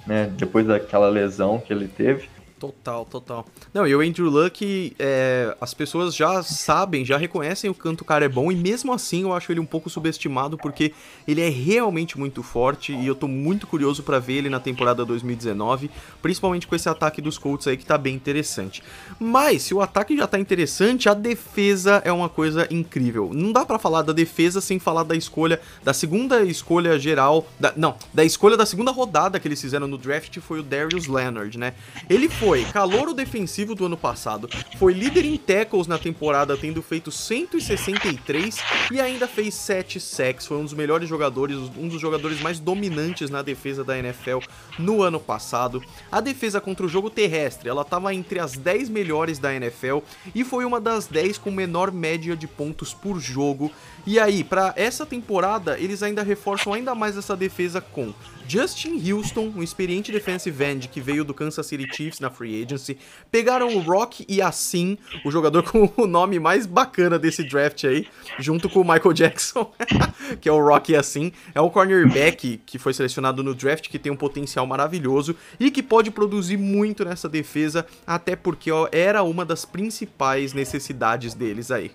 né? 0.07 0.31
Depois 0.37 0.67
daquela 0.67 1.09
lesão 1.09 1.59
que 1.59 1.73
ele 1.73 1.89
teve. 1.89 2.29
Total, 2.59 3.05
total. 3.05 3.47
Não, 3.75 3.87
e 3.87 3.95
o 3.95 4.01
Andrew 4.01 4.31
Luck, 4.31 4.97
é, 4.99 5.55
as 5.61 5.75
pessoas 5.75 6.17
já 6.17 6.43
sabem, 6.43 7.05
já 7.05 7.19
reconhecem 7.19 7.69
o 7.69 7.75
quanto 7.75 8.01
o 8.01 8.05
cara 8.05 8.25
é 8.25 8.29
bom, 8.31 8.51
e 8.51 8.57
mesmo 8.57 8.95
assim 8.95 9.23
eu 9.23 9.35
acho 9.35 9.53
ele 9.53 9.61
um 9.61 9.67
pouco 9.67 9.91
subestimado, 9.91 10.57
porque 10.57 10.95
ele 11.29 11.43
é 11.43 11.51
realmente 11.51 12.19
muito 12.19 12.43
forte, 12.43 12.95
e 12.95 13.07
eu 13.07 13.15
tô 13.15 13.29
muito 13.29 13.67
curioso 13.67 14.03
para 14.03 14.19
ver 14.19 14.39
ele 14.39 14.49
na 14.49 14.59
temporada 14.59 15.05
2019, 15.05 15.91
principalmente 16.23 16.67
com 16.67 16.75
esse 16.75 16.89
ataque 16.89 17.21
dos 17.21 17.37
Colts 17.37 17.67
aí 17.67 17.77
que 17.77 17.85
tá 17.85 17.99
bem 17.99 18.15
interessante. 18.15 18.83
Mas, 19.21 19.65
se 19.65 19.75
o 19.75 19.83
ataque 19.83 20.17
já 20.17 20.27
tá 20.27 20.39
interessante, 20.39 21.11
a 21.11 21.15
defesa 21.15 22.01
é 22.07 22.13
uma 22.13 22.31
coisa 22.31 22.67
incrível. 22.71 23.33
Não 23.35 23.53
dá 23.53 23.67
para 23.67 23.79
falar 23.79 24.01
da 24.01 24.15
defesa 24.15 24.63
sem 24.63 24.79
falar 24.79 25.03
da 25.03 25.15
escolha, 25.15 25.61
da 25.85 25.93
segunda 25.93 26.43
escolha 26.43 26.99
geral, 26.99 27.47
da, 27.61 27.75
não, 27.77 27.97
da 28.15 28.25
escolha 28.25 28.57
da 28.57 28.65
segunda 28.65 28.93
rodada 28.93 29.39
que 29.39 29.47
eles 29.47 29.61
fizeram 29.61 29.87
no 29.87 29.99
draft, 29.99 30.39
foi 30.41 30.61
o 30.61 30.63
Darius 30.63 31.07
Leonard, 31.07 31.59
né? 31.59 31.75
Ele 32.09 32.31
foi 32.31 32.46
foi 32.47 32.65
calouro 32.67 33.13
defensivo 33.13 33.75
do 33.75 33.87
ano 33.87 33.97
passado, 33.97 34.49
foi 34.79 34.93
líder 34.93 35.25
em 35.25 35.37
tackles 35.37 35.89
na 35.89 35.99
temporada, 35.99 36.57
tendo 36.57 36.81
feito 36.81 37.11
163 37.11 38.59
e 38.93 39.01
ainda 39.01 39.27
fez 39.27 39.53
7 39.55 39.99
sacks. 39.99 40.47
Foi 40.47 40.57
um 40.57 40.63
dos 40.63 40.73
melhores 40.73 41.09
jogadores, 41.09 41.57
um 41.77 41.89
dos 41.89 42.01
jogadores 42.01 42.41
mais 42.41 42.61
dominantes 42.61 43.31
na 43.31 43.43
defesa 43.43 43.83
da 43.83 43.99
NFL 43.99 44.39
no 44.79 45.03
ano 45.03 45.19
passado. 45.19 45.83
A 46.13 46.21
defesa 46.21 46.61
contra 46.61 46.87
o 46.87 46.89
jogo 46.89 47.11
terrestre, 47.11 47.69
ela 47.69 47.83
estava 47.83 48.15
entre 48.15 48.39
as 48.39 48.53
10 48.53 48.91
melhores 48.91 49.41
da 49.41 49.53
NFL 49.53 49.99
e 50.33 50.45
foi 50.45 50.65
uma 50.65 50.81
das 50.81 51.09
10 51.09 51.39
com 51.39 51.51
menor 51.51 51.91
média 51.91 52.37
de 52.37 52.47
pontos 52.47 52.95
por 52.95 53.19
jogo. 53.19 53.73
E 54.07 54.21
aí, 54.21 54.45
para 54.45 54.73
essa 54.77 55.05
temporada, 55.05 55.81
eles 55.81 56.01
ainda 56.01 56.23
reforçam 56.23 56.73
ainda 56.73 56.95
mais 56.95 57.17
essa 57.17 57.35
defesa 57.37 57.81
com 57.81 58.15
Justin 58.49 59.01
Houston, 59.11 59.53
um 59.55 59.63
experiente 59.63 60.13
defensive 60.13 60.65
end 60.65 60.89
que 60.89 61.01
veio 61.01 61.25
do 61.25 61.35
Kansas 61.35 61.67
City 61.67 61.87
Chiefs 61.93 62.21
na 62.21 62.31
free 62.31 62.63
agency. 62.63 62.99
Pegaram 63.31 63.77
o 63.77 63.81
Rock 63.81 64.25
e 64.29 64.41
Assim, 64.41 64.97
o 65.25 65.31
jogador 65.31 65.63
com 65.65 65.91
o 65.97 66.07
nome 66.07 66.39
mais 66.39 66.67
bacana 66.67 67.19
desse 67.19 67.43
draft 67.43 67.85
aí, 67.85 68.07
junto 68.39 68.69
com 68.69 68.81
o 68.81 68.85
Michael 68.85 69.13
Jackson, 69.13 69.73
que 70.41 70.49
é 70.49 70.53
o 70.53 70.65
Rock 70.65 70.93
e 70.93 70.97
Assim. 70.97 71.33
É 71.55 71.61
um 71.61 71.69
cornerback 71.69 72.61
que 72.65 72.79
foi 72.79 72.93
selecionado 72.93 73.43
no 73.43 73.55
draft, 73.55 73.89
que 73.89 73.99
tem 73.99 74.13
um 74.13 74.17
potencial 74.17 74.67
maravilhoso 74.67 75.37
e 75.59 75.71
que 75.71 75.83
pode 75.83 76.11
produzir 76.11 76.57
muito 76.57 77.05
nessa 77.05 77.29
defesa, 77.29 77.87
até 78.07 78.37
porque 78.37 78.71
ó, 78.71 78.89
era 78.93 79.23
uma 79.23 79.45
das 79.45 79.65
principais 79.65 80.53
necessidades 80.53 81.35
deles 81.35 81.71
aí. 81.71 81.91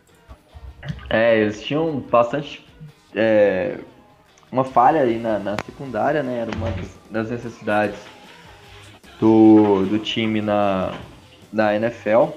É, 1.09 1.39
eles 1.39 1.61
tinham 1.61 1.99
bastante. 1.99 2.65
É, 3.15 3.77
uma 4.51 4.63
falha 4.63 5.01
aí 5.01 5.17
na, 5.17 5.39
na, 5.39 5.55
secundária, 5.65 6.21
né? 6.21 6.39
Era 6.39 6.51
uma 6.51 6.73
das 7.09 7.29
necessidades 7.29 7.99
do, 9.19 9.85
do 9.85 9.97
time 9.97 10.41
na, 10.41 10.93
na 11.51 11.75
NFL. 11.75 12.31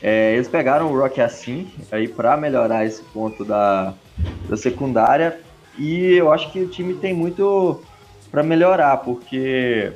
É, 0.00 0.34
eles 0.34 0.46
pegaram 0.46 0.92
o 0.92 0.98
Rock 0.98 1.20
assim 1.20 1.70
aí 1.90 2.06
para 2.06 2.36
melhorar 2.36 2.84
esse 2.84 3.02
ponto 3.02 3.44
da, 3.44 3.92
da 4.48 4.56
secundária 4.56 5.40
e 5.76 6.14
eu 6.14 6.32
acho 6.32 6.52
que 6.52 6.60
o 6.60 6.68
time 6.68 6.94
tem 6.94 7.12
muito 7.12 7.82
para 8.30 8.44
melhorar 8.44 8.98
porque 8.98 9.92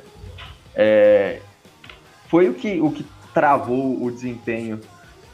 é, 0.75 1.39
foi 2.27 2.49
o 2.49 2.53
que, 2.53 2.81
o 2.81 2.91
que 2.91 3.05
travou 3.33 4.03
o 4.03 4.11
desempenho 4.11 4.81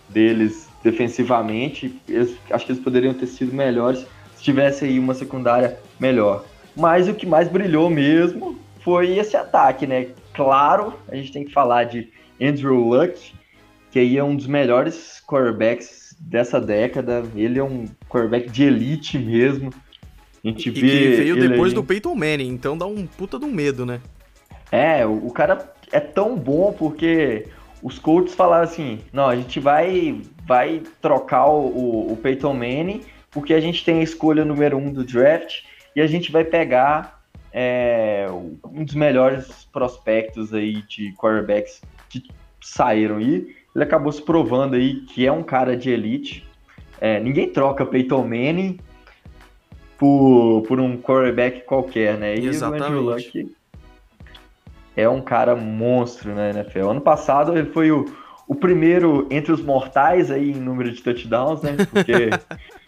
deles 0.08 0.70
defensivamente. 0.84 2.00
Eles, 2.08 2.38
acho 2.52 2.66
que 2.66 2.72
eles 2.72 2.84
poderiam 2.84 3.14
ter 3.14 3.28
sido 3.28 3.54
melhores 3.54 4.06
se 4.40 4.44
tivesse 4.46 4.86
aí 4.86 4.98
uma 4.98 5.14
secundária 5.14 5.78
melhor. 6.00 6.46
Mas 6.74 7.10
o 7.10 7.14
que 7.14 7.26
mais 7.26 7.50
brilhou 7.50 7.90
mesmo 7.90 8.58
foi 8.80 9.18
esse 9.18 9.36
ataque, 9.36 9.86
né? 9.86 10.08
Claro, 10.34 10.94
a 11.10 11.16
gente 11.16 11.34
tem 11.34 11.44
que 11.44 11.52
falar 11.52 11.84
de 11.84 12.10
Andrew 12.42 12.80
Luck, 12.88 13.34
que 13.92 14.00
aí 14.00 14.18
é 14.18 14.24
um 14.24 14.34
dos 14.34 14.48
melhores 14.48 15.22
quarterbacks 15.28 16.16
dessa 16.18 16.62
década. 16.62 17.24
Ele 17.36 17.60
é 17.60 17.64
um 17.64 17.84
quarterback 18.08 18.50
de 18.50 18.64
elite 18.64 19.20
mesmo. 19.20 19.72
A 20.42 20.48
gente 20.48 20.70
e 20.70 20.72
vê 20.72 20.80
que 20.80 21.16
veio 21.18 21.50
depois 21.50 21.74
aí... 21.74 21.76
do 21.76 21.84
Peyton 21.84 22.16
Manning, 22.16 22.48
então 22.48 22.78
dá 22.78 22.86
um 22.86 23.06
puta 23.06 23.38
de 23.38 23.44
um 23.44 23.52
medo, 23.52 23.86
né? 23.86 24.00
É, 24.72 25.06
o, 25.06 25.28
o 25.28 25.32
cara 25.32 25.70
é 25.92 26.00
tão 26.00 26.38
bom 26.38 26.72
porque 26.72 27.46
os 27.84 28.00
Colts 28.00 28.34
falaram 28.34 28.64
assim: 28.64 29.00
não, 29.12 29.28
a 29.28 29.36
gente 29.36 29.60
vai 29.60 30.22
vai 30.48 30.82
trocar 31.02 31.48
o, 31.48 32.14
o 32.14 32.16
Peyton 32.16 32.54
Manning, 32.54 33.02
porque 33.32 33.54
a 33.54 33.60
gente 33.60 33.84
tem 33.84 34.00
a 34.00 34.04
escolha 34.04 34.46
número 34.46 34.78
um 34.78 34.92
do 34.92 35.04
draft 35.04 35.64
e 35.96 36.02
a 36.02 36.08
gente 36.08 36.32
vai 36.32 36.44
pegar 36.44 37.22
é, 37.52 38.28
um 38.66 38.84
dos 38.84 38.96
melhores 38.96 39.66
prospectos 39.72 40.54
aí 40.54 40.82
de 40.84 41.14
quarterbacks 41.14 41.82
que 42.10 42.24
saíram 42.62 43.18
aí. 43.18 43.56
Ele 43.76 43.84
acabou 43.84 44.12
se 44.12 44.22
provando 44.22 44.76
aí 44.76 45.02
que 45.02 45.26
é 45.26 45.32
um 45.32 45.44
cara 45.44 45.76
de 45.76 45.90
elite. 45.90 46.48
É, 47.00 47.20
ninguém 47.20 47.50
troca 47.50 47.86
Peyton 47.86 48.24
Manning 48.24 48.80
por, 49.98 50.64
por 50.68 50.80
um 50.80 50.98
quarterback 50.98 51.62
qualquer, 51.62 52.18
né? 52.18 52.36
E 52.36 52.48
Exatamente. 52.48 52.82
o 52.82 52.86
Andrew 52.86 53.02
Luck 53.02 53.56
é 54.96 55.08
um 55.08 55.22
cara 55.22 55.56
monstro 55.56 56.36
na 56.36 56.50
NFL. 56.50 56.90
Ano 56.90 57.02
passado 57.02 57.58
ele 57.58 57.70
foi 57.72 57.92
o 57.92 58.06
o 58.50 58.56
primeiro 58.56 59.28
entre 59.30 59.52
os 59.52 59.62
mortais 59.62 60.32
aí 60.32 60.50
em 60.50 60.56
número 60.56 60.92
de 60.92 61.04
touchdowns, 61.04 61.62
né? 61.62 61.78
Porque 61.92 62.32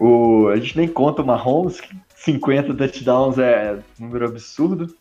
o, 0.00 0.48
a 0.48 0.56
gente 0.56 0.78
nem 0.78 0.88
conta 0.88 1.20
o 1.20 1.26
Mahomes, 1.26 1.82
50 2.16 2.74
touchdowns 2.74 3.38
é 3.38 3.78
um 4.00 4.06
número 4.06 4.24
absurdo. 4.24 4.96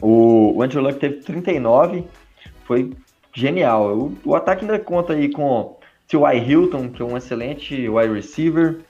O, 0.00 0.56
o 0.56 0.62
Andrew 0.62 0.82
Luck 0.82 0.98
teve 0.98 1.20
39, 1.22 2.04
foi 2.64 2.92
genial. 3.32 3.96
O, 3.96 4.18
o 4.24 4.34
ataque 4.34 4.64
ainda 4.64 4.80
conta 4.80 5.12
aí 5.12 5.30
com 5.30 5.78
T.Y. 6.08 6.50
Hilton, 6.50 6.88
que 6.88 7.00
é 7.00 7.04
um 7.04 7.16
excelente 7.16 7.88
wide 7.88 8.12
receiver, 8.12 8.80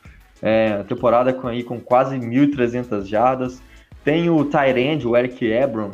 é, 0.40 0.82
temporada 0.84 1.30
com, 1.30 1.47
aí, 1.47 1.62
com 1.62 1.78
quase 1.78 2.16
1.300 2.16 3.05
jardas. 3.05 3.61
Tem 4.03 4.30
o 4.30 4.47
Tyrande, 4.47 5.07
o 5.07 5.14
Eric 5.14 5.44
Ebron, 5.44 5.90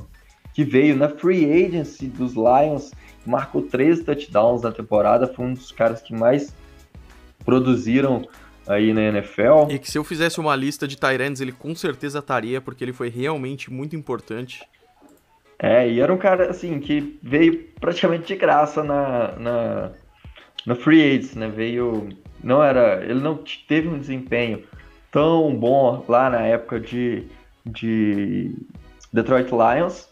que 0.55 0.63
veio 0.63 0.97
na 0.97 1.09
free 1.09 1.45
agency 1.51 2.07
dos 2.07 2.35
Lions, 2.35 2.93
marcou 3.27 3.63
13 3.63 4.05
touchdowns 4.05 4.63
na 4.63 4.71
temporada, 4.71 5.27
foi 5.27 5.47
um 5.47 5.55
dos 5.55 5.73
caras 5.73 6.01
que 6.01 6.15
mais 6.15 6.55
produziram 7.45 8.23
aí 8.67 8.93
na 8.93 9.03
NFL. 9.03 9.71
E 9.71 9.79
que 9.79 9.91
se 9.91 9.99
eu 9.99 10.05
fizesse 10.05 10.41
uma 10.41 10.55
lista 10.57 10.87
de 10.87 10.97
Tyrands, 10.97 11.41
ele 11.41 11.53
com 11.53 11.75
certeza 11.75 12.19
estaria, 12.19 12.61
porque 12.61 12.85
ele 12.85 12.93
foi 12.93 13.09
realmente 13.09 13.71
muito 13.71 13.97
importante. 13.97 14.63
É, 15.59 15.89
e 15.89 16.01
era 16.01 16.13
um 16.13 16.19
cara, 16.19 16.51
assim, 16.51 16.81
que 16.81 17.19
veio 17.23 17.65
praticamente 17.81 18.27
de 18.27 18.37
graça 18.37 18.83
na, 18.83 19.33
na, 19.39 19.91
na 20.67 20.75
Free 20.75 21.01
Agents, 21.01 21.35
né? 21.37 21.49
Veio. 21.49 22.09
Não 22.43 22.63
era. 22.63 23.05
Ele 23.05 23.21
não 23.21 23.39
teve 23.69 23.87
um 23.87 23.99
desempenho 23.99 24.65
tão 25.13 25.55
bom 25.55 26.05
lá 26.09 26.29
na 26.29 26.41
época 26.41 26.81
de, 26.81 27.29
de 27.65 28.57
Detroit 29.13 29.51
Lions 29.51 30.09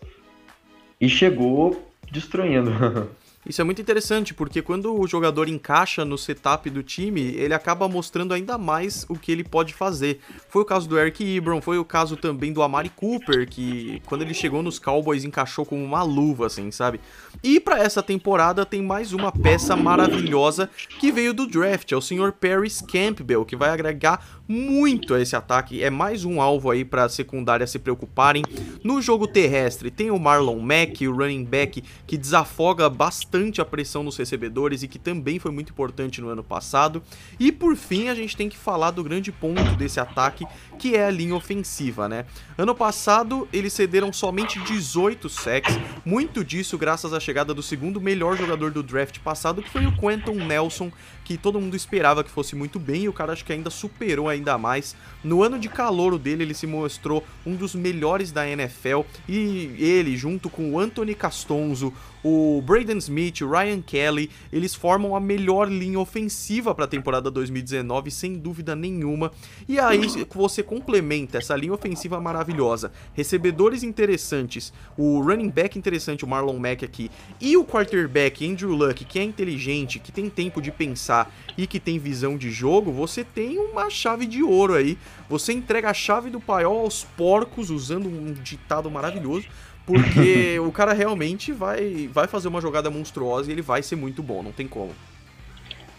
e 1.00 1.08
chegou 1.08 1.90
destruindo. 2.12 2.70
Isso 3.46 3.58
é 3.58 3.64
muito 3.64 3.80
interessante, 3.80 4.34
porque 4.34 4.60
quando 4.60 4.94
o 4.94 5.06
jogador 5.06 5.48
encaixa 5.48 6.04
no 6.04 6.18
setup 6.18 6.68
do 6.68 6.82
time, 6.82 7.22
ele 7.22 7.54
acaba 7.54 7.88
mostrando 7.88 8.34
ainda 8.34 8.58
mais 8.58 9.06
o 9.08 9.16
que 9.16 9.32
ele 9.32 9.42
pode 9.42 9.72
fazer. 9.72 10.20
Foi 10.50 10.60
o 10.60 10.64
caso 10.64 10.86
do 10.86 10.98
Eric 10.98 11.24
Ebron, 11.24 11.62
foi 11.62 11.78
o 11.78 11.84
caso 11.84 12.18
também 12.18 12.52
do 12.52 12.62
Amari 12.62 12.90
Cooper, 12.90 13.48
que 13.48 14.02
quando 14.04 14.22
ele 14.22 14.34
chegou 14.34 14.62
nos 14.62 14.78
Cowboys 14.78 15.24
encaixou 15.24 15.64
como 15.64 15.82
uma 15.82 16.02
luva, 16.02 16.48
assim, 16.48 16.70
sabe? 16.70 17.00
E 17.42 17.58
para 17.58 17.78
essa 17.78 18.02
temporada 18.02 18.66
tem 18.66 18.82
mais 18.82 19.14
uma 19.14 19.32
peça 19.32 19.74
maravilhosa 19.74 20.68
que 20.98 21.10
veio 21.10 21.32
do 21.32 21.46
draft, 21.46 21.90
é 21.92 21.96
o 21.96 22.02
Sr. 22.02 22.32
Paris 22.38 22.82
Campbell, 22.82 23.46
que 23.46 23.56
vai 23.56 23.70
agregar 23.70 24.42
muito 24.46 25.14
a 25.14 25.20
esse 25.20 25.34
ataque. 25.34 25.82
É 25.82 25.88
mais 25.88 26.26
um 26.26 26.42
alvo 26.42 26.70
aí 26.70 26.84
para 26.84 27.04
a 27.04 27.08
secundária 27.08 27.66
se 27.66 27.78
preocuparem. 27.78 28.42
No 28.84 29.00
jogo 29.00 29.26
terrestre 29.26 29.90
tem 29.90 30.10
o 30.10 30.18
Marlon 30.18 30.60
Mack, 30.60 31.08
o 31.08 31.16
running 31.16 31.44
back 31.44 31.82
que 32.06 32.18
desafoga 32.18 32.90
bastante 32.90 33.29
a 33.60 33.64
pressão 33.64 34.02
nos 34.02 34.16
recebedores 34.16 34.82
e 34.82 34.88
que 34.88 34.98
também 34.98 35.38
foi 35.38 35.50
muito 35.50 35.70
importante 35.70 36.20
no 36.20 36.28
ano 36.28 36.42
passado. 36.42 37.02
E 37.38 37.52
por 37.52 37.76
fim, 37.76 38.08
a 38.08 38.14
gente 38.14 38.36
tem 38.36 38.48
que 38.48 38.56
falar 38.56 38.90
do 38.90 39.04
grande 39.04 39.30
ponto 39.30 39.76
desse 39.76 40.00
ataque, 40.00 40.44
que 40.78 40.96
é 40.96 41.06
a 41.06 41.10
linha 41.10 41.34
ofensiva, 41.34 42.08
né? 42.08 42.26
Ano 42.58 42.74
passado, 42.74 43.48
eles 43.52 43.72
cederam 43.72 44.12
somente 44.12 44.58
18 44.60 45.28
sacks, 45.28 45.78
muito 46.04 46.44
disso 46.44 46.76
graças 46.76 47.12
à 47.12 47.20
chegada 47.20 47.54
do 47.54 47.62
segundo 47.62 48.00
melhor 48.00 48.36
jogador 48.36 48.70
do 48.70 48.82
draft 48.82 49.18
passado, 49.20 49.62
que 49.62 49.70
foi 49.70 49.86
o 49.86 49.96
Quentin 49.96 50.44
Nelson, 50.44 50.90
que 51.30 51.38
todo 51.38 51.60
mundo 51.60 51.76
esperava 51.76 52.24
que 52.24 52.30
fosse 52.30 52.56
muito 52.56 52.80
bem 52.80 53.04
e 53.04 53.08
o 53.08 53.12
cara 53.12 53.32
acho 53.32 53.44
que 53.44 53.52
ainda 53.52 53.70
superou 53.70 54.28
ainda 54.28 54.58
mais. 54.58 54.96
No 55.22 55.44
ano 55.44 55.60
de 55.60 55.68
calouro 55.68 56.18
dele, 56.18 56.42
ele 56.42 56.54
se 56.54 56.66
mostrou 56.66 57.24
um 57.46 57.54
dos 57.54 57.72
melhores 57.72 58.32
da 58.32 58.48
NFL 58.48 59.02
e 59.28 59.76
ele, 59.78 60.16
junto 60.16 60.50
com 60.50 60.72
o 60.72 60.80
Anthony 60.80 61.14
Castonzo, 61.14 61.92
o 62.22 62.60
Braden 62.62 62.98
Smith, 62.98 63.40
o 63.40 63.50
Ryan 63.50 63.80
Kelly, 63.80 64.30
eles 64.52 64.74
formam 64.74 65.14
a 65.14 65.20
melhor 65.20 65.70
linha 65.70 65.98
ofensiva 65.98 66.74
para 66.74 66.84
a 66.84 66.88
temporada 66.88 67.30
2019, 67.30 68.10
sem 68.10 68.34
dúvida 68.34 68.76
nenhuma. 68.76 69.30
E 69.68 69.78
aí 69.78 70.00
você 70.34 70.62
complementa 70.62 71.38
essa 71.38 71.56
linha 71.56 71.72
ofensiva 71.72 72.20
maravilhosa, 72.20 72.92
recebedores 73.14 73.82
interessantes, 73.82 74.72
o 74.98 75.20
running 75.20 75.48
back 75.48 75.78
interessante, 75.78 76.24
o 76.24 76.28
Marlon 76.28 76.58
Mack 76.58 76.84
aqui, 76.84 77.10
e 77.40 77.56
o 77.56 77.64
quarterback 77.64 78.46
Andrew 78.46 78.72
Luck, 78.72 79.04
que 79.04 79.18
é 79.18 79.22
inteligente, 79.22 79.98
que 79.98 80.12
tem 80.12 80.28
tempo 80.28 80.60
de 80.60 80.70
pensar 80.70 81.19
e 81.56 81.66
que 81.66 81.80
tem 81.80 81.98
visão 81.98 82.36
de 82.36 82.50
jogo, 82.50 82.92
você 82.92 83.24
tem 83.24 83.58
uma 83.58 83.90
chave 83.90 84.26
de 84.26 84.42
ouro 84.42 84.74
aí. 84.74 84.96
Você 85.28 85.52
entrega 85.52 85.90
a 85.90 85.94
chave 85.94 86.30
do 86.30 86.40
paiol 86.40 86.80
aos 86.80 87.04
porcos, 87.04 87.70
usando 87.70 88.08
um 88.08 88.32
ditado 88.32 88.90
maravilhoso, 88.90 89.46
porque 89.86 90.58
o 90.64 90.72
cara 90.72 90.92
realmente 90.92 91.52
vai, 91.52 92.08
vai 92.12 92.26
fazer 92.26 92.48
uma 92.48 92.60
jogada 92.60 92.90
monstruosa 92.90 93.50
e 93.50 93.52
ele 93.52 93.62
vai 93.62 93.82
ser 93.82 93.96
muito 93.96 94.22
bom, 94.22 94.42
não 94.42 94.52
tem 94.52 94.66
como. 94.66 94.92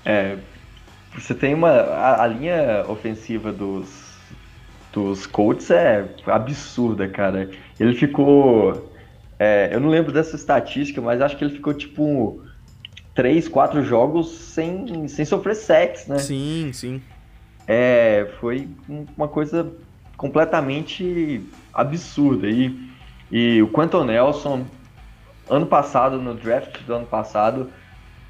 É, 0.05 0.37
você 1.13 1.33
tem 1.33 1.53
uma. 1.53 1.69
A, 1.69 2.23
a 2.23 2.27
linha 2.27 2.85
ofensiva 2.87 3.51
dos, 3.51 3.87
dos 4.91 5.25
Colts 5.25 5.69
é 5.69 6.07
absurda, 6.25 7.07
cara. 7.07 7.49
Ele 7.79 7.93
ficou. 7.93 8.91
É, 9.37 9.69
eu 9.73 9.79
não 9.79 9.89
lembro 9.89 10.11
dessa 10.11 10.35
estatística, 10.35 11.01
mas 11.01 11.21
acho 11.21 11.35
que 11.35 11.43
ele 11.43 11.53
ficou 11.53 11.73
tipo 11.73 12.43
três, 13.13 13.47
quatro 13.47 13.83
jogos 13.83 14.29
sem, 14.29 15.07
sem 15.07 15.25
sofrer 15.25 15.55
sex, 15.55 16.07
né? 16.07 16.19
Sim, 16.19 16.71
sim. 16.73 17.01
É, 17.67 18.29
foi 18.39 18.67
uma 19.15 19.27
coisa 19.27 19.71
completamente 20.17 21.41
absurda. 21.73 22.47
E, 22.47 22.77
e 23.31 23.61
o 23.61 23.67
Quentin 23.67 24.05
Nelson, 24.05 24.65
ano 25.49 25.65
passado, 25.65 26.17
no 26.21 26.33
draft 26.33 26.81
do 26.83 26.93
ano 26.93 27.05
passado, 27.05 27.69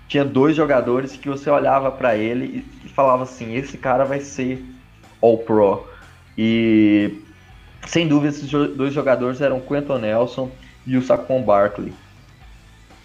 tinha 0.07 0.25
dois 0.25 0.55
jogadores 0.55 1.15
que 1.15 1.29
você 1.29 1.49
olhava 1.49 1.91
para 1.91 2.15
ele 2.17 2.65
e 2.83 2.89
falava 2.89 3.23
assim: 3.23 3.55
esse 3.55 3.77
cara 3.77 4.03
vai 4.03 4.19
ser 4.19 4.63
All-Pro. 5.21 5.87
E 6.37 7.21
sem 7.85 8.07
dúvida, 8.07 8.29
esses 8.29 8.49
dois 8.49 8.93
jogadores 8.93 9.41
eram 9.41 9.57
o 9.57 9.61
Quentin 9.61 9.99
Nelson 9.99 10.51
e 10.85 10.97
o 10.97 11.01
Saquon 11.01 11.41
Barkley. 11.41 11.93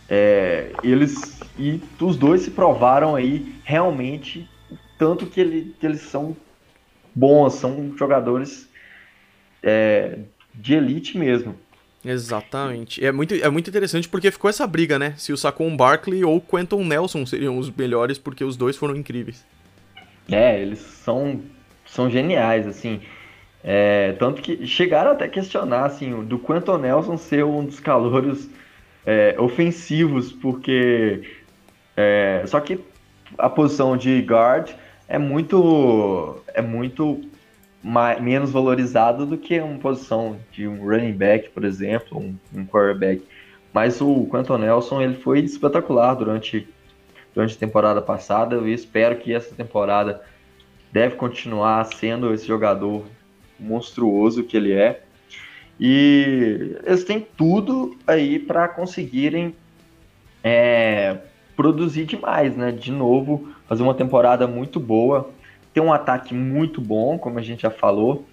É, 0.09 0.71
eles 0.83 1.36
e 1.59 1.81
os 2.01 2.17
dois 2.17 2.43
se 2.43 2.51
provaram 2.51 3.15
aí 3.15 3.55
realmente 3.65 4.49
tanto 4.99 5.27
que, 5.27 5.41
ele, 5.41 5.75
que 5.79 5.87
eles 5.87 6.01
são 6.03 6.37
bons, 7.15 7.55
são 7.55 7.95
jogadores 7.97 8.69
é, 9.63 10.19
de 10.55 10.75
elite 10.75 11.19
mesmo. 11.19 11.55
Exatamente. 12.05 13.05
É 13.05 13.11
muito, 13.11 13.35
é 13.35 13.51
muito 13.51 13.69
interessante 13.69 14.09
porque 14.09 14.31
ficou 14.31 14.49
essa 14.49 14.67
briga, 14.67 14.99
né? 14.99 15.15
Se 15.17 15.33
o 15.33 15.37
Saquon 15.37 15.77
Barkley 15.77 16.25
ou 16.25 16.37
o 16.37 16.41
Quentin 16.41 16.85
Nelson 16.85 17.27
seriam 17.27 17.59
os 17.59 17.71
melhores, 17.71 18.17
porque 18.17 18.45
os 18.45 18.57
dois 18.57 18.77
foram 18.77 18.95
incríveis. 18.95 19.45
É, 20.31 20.61
eles 20.61 20.79
são, 20.79 21.41
são 21.85 22.09
geniais, 22.09 22.67
assim. 22.67 23.01
É, 23.63 24.13
tanto 24.19 24.41
que 24.41 24.67
chegaram 24.67 25.11
até 25.11 25.25
a 25.25 25.29
questionar, 25.29 25.87
assim, 25.87 26.25
do 26.25 26.39
Quentin 26.39 26.79
Nelson 26.81 27.17
ser 27.17 27.45
um 27.45 27.65
dos 27.65 27.81
calouros 27.81 28.49
é, 29.05 29.35
ofensivos, 29.39 30.33
porque. 30.33 31.23
É, 31.97 32.43
só 32.47 32.61
que 32.61 32.79
a 33.39 33.49
posição 33.49 33.97
de 33.97 34.21
guard 34.21 34.71
é 35.09 35.19
muito. 35.19 36.43
é 36.55 36.61
muito 36.61 37.21
mais, 37.83 38.21
menos 38.21 38.51
valorizada 38.51 39.25
do 39.25 39.39
que 39.39 39.61
uma 39.61 39.79
posição 39.79 40.39
de 40.51 40.67
um 40.67 40.85
running 40.85 41.13
back, 41.13 41.51
por 41.51 41.65
exemplo, 41.65 42.19
um, 42.19 42.37
um 42.55 42.67
quarterback. 42.67 43.23
Mas 43.73 44.01
o 44.01 44.27
Quentin 44.31 44.59
Nelson 44.59 45.03
ele 45.03 45.15
foi 45.15 45.41
espetacular 45.41 46.15
durante, 46.15 46.69
durante 47.35 47.55
a 47.55 47.59
temporada 47.59 48.03
passada. 48.03 48.57
Eu 48.57 48.69
espero 48.69 49.17
que 49.17 49.33
essa 49.33 49.55
temporada 49.55 50.23
deve 50.91 51.17
continuar 51.17 51.85
sendo 51.85 52.33
esse 52.33 52.47
jogador 52.47 53.05
monstruoso 53.59 54.43
que 54.43 54.57
ele 54.57 54.73
é. 54.73 55.03
E 55.79 56.77
eles 56.85 57.05
têm 57.05 57.27
tudo 57.37 57.97
aí 58.07 58.39
para 58.39 58.67
conseguirem 58.67 59.55
é, 60.43 61.19
produzir 61.57 62.05
demais, 62.05 62.55
né? 62.57 62.71
De 62.71 62.93
novo, 62.93 63.49
fazer 63.67 63.83
uma 63.83 63.95
temporada 63.95 64.47
muito 64.47 64.79
boa, 64.79 65.31
ter 65.73 65.81
um 65.81 65.93
ataque 65.93 66.35
muito 66.35 66.81
bom, 66.81 67.19
como 67.19 67.39
a 67.39 67.43
gente 67.43 67.63
já 67.63 67.71
falou, 67.71 68.25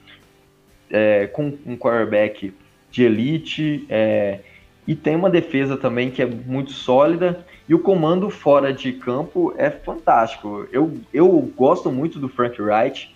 é, 0.90 1.28
com 1.28 1.54
um 1.66 1.76
quarterback 1.78 2.54
de 2.92 3.04
elite, 3.04 3.86
é, 3.90 4.40
e 4.86 4.94
tem 4.94 5.16
uma 5.16 5.30
defesa 5.30 5.78
também 5.78 6.12
que 6.12 6.22
é 6.22 6.26
muito 6.26 6.72
sólida, 6.72 7.46
e 7.68 7.74
o 7.74 7.80
comando 7.80 8.30
fora 8.30 8.74
de 8.74 8.92
campo 8.92 9.54
é 9.58 9.70
fantástico. 9.70 10.68
Eu, 10.72 11.00
eu 11.14 11.30
gosto 11.56 11.92
muito 11.92 12.20
do 12.20 12.28
Frank 12.28 12.62
Wright, 12.62 13.16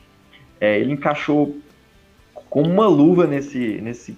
é, 0.60 0.80
ele 0.80 0.94
encaixou 0.94 1.58
como 2.50 2.70
uma 2.70 2.88
luva 2.88 3.28
nesse, 3.28 3.80
nesse 3.82 4.18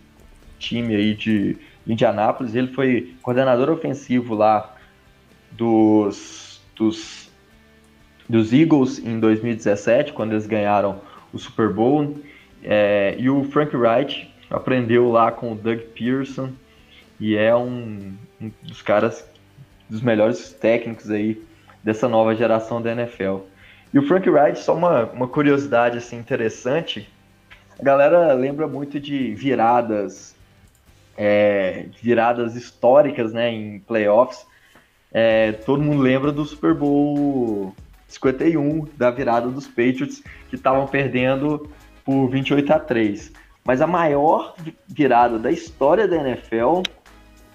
time 0.59 0.95
aí 0.95 1.13
de 1.15 1.57
Indianápolis. 1.85 2.55
Ele 2.55 2.67
foi 2.67 3.13
coordenador 3.21 3.69
ofensivo 3.69 4.35
lá 4.35 4.75
dos, 5.51 6.61
dos, 6.75 7.29
dos 8.27 8.53
Eagles 8.53 8.99
em 8.99 9.19
2017, 9.19 10.13
quando 10.13 10.31
eles 10.31 10.47
ganharam 10.47 11.01
o 11.33 11.39
Super 11.39 11.69
Bowl. 11.69 12.17
É, 12.63 13.15
e 13.17 13.29
o 13.29 13.43
Frank 13.45 13.75
Wright 13.75 14.29
aprendeu 14.49 15.09
lá 15.09 15.31
com 15.31 15.53
o 15.53 15.55
Doug 15.55 15.79
Pearson 15.95 16.51
e 17.19 17.35
é 17.35 17.55
um, 17.55 18.13
um 18.41 18.51
dos 18.63 18.81
caras 18.81 19.25
dos 19.89 20.01
melhores 20.01 20.51
técnicos 20.53 21.09
aí 21.09 21.41
dessa 21.83 22.07
nova 22.07 22.35
geração 22.35 22.81
da 22.81 22.91
NFL. 22.91 23.39
E 23.93 23.97
o 23.97 24.03
Frank 24.03 24.29
Wright, 24.29 24.59
só 24.59 24.75
uma, 24.75 25.05
uma 25.05 25.27
curiosidade 25.27 25.97
assim, 25.97 26.17
interessante, 26.17 27.09
a 27.79 27.83
galera 27.83 28.33
lembra 28.33 28.67
muito 28.67 28.99
de 28.99 29.33
viradas, 29.33 30.35
é, 31.17 31.85
viradas 32.01 32.55
históricas 32.55 33.33
né, 33.33 33.51
em 33.51 33.79
playoffs. 33.79 34.45
É, 35.12 35.53
todo 35.53 35.82
mundo 35.82 36.01
lembra 36.01 36.32
do 36.32 36.45
Super 36.45 36.74
Bowl 36.74 37.74
51, 38.07 38.88
da 38.97 39.10
virada 39.12 39.49
dos 39.49 39.68
Patriots, 39.68 40.24
que 40.49 40.55
estavam 40.55 40.88
perdendo 40.88 41.70
por 42.05 42.28
28 42.28 42.74
a 42.74 42.80
3. 42.80 43.32
Mas 43.64 43.82
a 43.82 43.88
maior 43.88 44.55
virada 44.88 45.38
da 45.38 45.51
história 45.51 46.07
da 46.07 46.18
NFL 46.18 46.82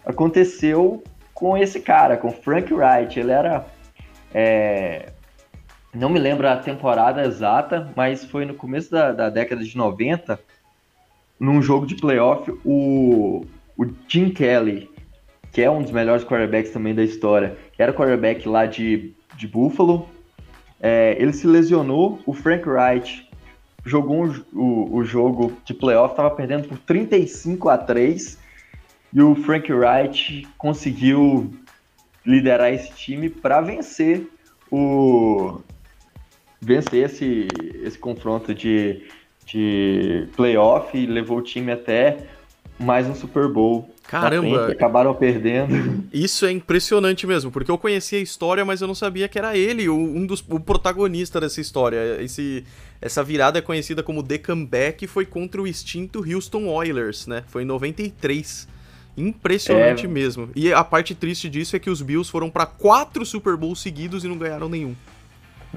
aconteceu 0.04 1.02
com 1.32 1.56
esse 1.56 1.80
cara, 1.80 2.16
com 2.16 2.30
Frank 2.30 2.72
Wright. 2.72 3.18
Ele 3.18 3.32
era 3.32 3.66
é, 4.32 5.12
não 5.94 6.08
me 6.08 6.18
lembro 6.18 6.48
a 6.48 6.56
temporada 6.56 7.24
exata, 7.24 7.92
mas 7.94 8.24
foi 8.24 8.44
no 8.44 8.54
começo 8.54 8.90
da, 8.90 9.12
da 9.12 9.30
década 9.30 9.62
de 9.62 9.76
90, 9.76 10.40
num 11.38 11.62
jogo 11.62 11.86
de 11.86 11.94
playoff, 11.94 12.50
o, 12.64 13.46
o 13.78 13.86
Jim 14.08 14.30
Kelly, 14.30 14.90
que 15.54 15.62
é 15.62 15.70
um 15.70 15.80
dos 15.80 15.92
melhores 15.92 16.24
quarterbacks 16.24 16.72
também 16.72 16.92
da 16.92 17.04
história, 17.04 17.56
era 17.78 17.92
quarterback 17.92 18.46
lá 18.48 18.66
de, 18.66 19.14
de 19.36 19.46
Buffalo, 19.46 20.08
é, 20.80 21.16
ele 21.16 21.32
se 21.32 21.46
lesionou, 21.46 22.18
o 22.26 22.32
Frank 22.32 22.68
Wright 22.68 23.30
jogou 23.86 24.24
um, 24.24 24.44
o, 24.52 24.96
o 24.96 25.04
jogo 25.04 25.52
de 25.64 25.72
playoff, 25.72 26.12
estava 26.12 26.32
perdendo 26.32 26.66
por 26.66 26.76
35 26.78 27.68
a 27.68 27.78
3, 27.78 28.36
e 29.12 29.22
o 29.22 29.36
Frank 29.36 29.72
Wright 29.72 30.44
conseguiu 30.58 31.54
liderar 32.26 32.72
esse 32.72 32.92
time 32.92 33.30
para 33.30 33.60
vencer 33.60 34.26
o, 34.72 35.60
vencer 36.60 37.04
esse, 37.04 37.46
esse 37.80 37.96
confronto 37.96 38.52
de, 38.52 39.06
de 39.46 40.26
playoff 40.34 40.98
e 40.98 41.06
levou 41.06 41.38
o 41.38 41.42
time 41.42 41.70
até 41.70 42.26
mais 42.76 43.06
um 43.06 43.14
Super 43.14 43.46
Bowl. 43.46 43.93
Caramba! 44.08 44.66
acabaram 44.68 45.14
perdendo. 45.14 46.04
Isso 46.12 46.44
é 46.46 46.50
impressionante 46.50 47.26
mesmo, 47.26 47.50
porque 47.50 47.70
eu 47.70 47.78
conhecia 47.78 48.18
a 48.18 48.22
história, 48.22 48.64
mas 48.64 48.80
eu 48.80 48.86
não 48.86 48.94
sabia 48.94 49.28
que 49.28 49.38
era 49.38 49.56
ele, 49.56 49.88
um 49.88 50.26
dos 50.26 50.44
o 50.48 50.60
protagonista 50.60 51.40
dessa 51.40 51.60
história. 51.60 52.20
Esse, 52.20 52.64
essa 53.00 53.22
virada 53.22 53.58
é 53.58 53.62
conhecida 53.62 54.02
como 54.02 54.22
The 54.22 54.38
Comeback 54.38 55.06
foi 55.06 55.24
contra 55.24 55.60
o 55.60 55.66
extinto 55.66 56.20
Houston 56.20 56.66
Oilers, 56.66 57.26
né? 57.26 57.44
Foi 57.46 57.62
em 57.62 57.66
93. 57.66 58.68
Impressionante 59.16 60.06
é... 60.06 60.08
mesmo. 60.08 60.50
E 60.54 60.72
a 60.72 60.82
parte 60.82 61.14
triste 61.14 61.48
disso 61.48 61.76
é 61.76 61.78
que 61.78 61.88
os 61.88 62.02
Bills 62.02 62.30
foram 62.30 62.50
para 62.50 62.66
quatro 62.66 63.24
Super 63.24 63.56
Bowls 63.56 63.80
seguidos 63.80 64.24
e 64.24 64.28
não 64.28 64.36
ganharam 64.36 64.68
nenhum. 64.68 64.94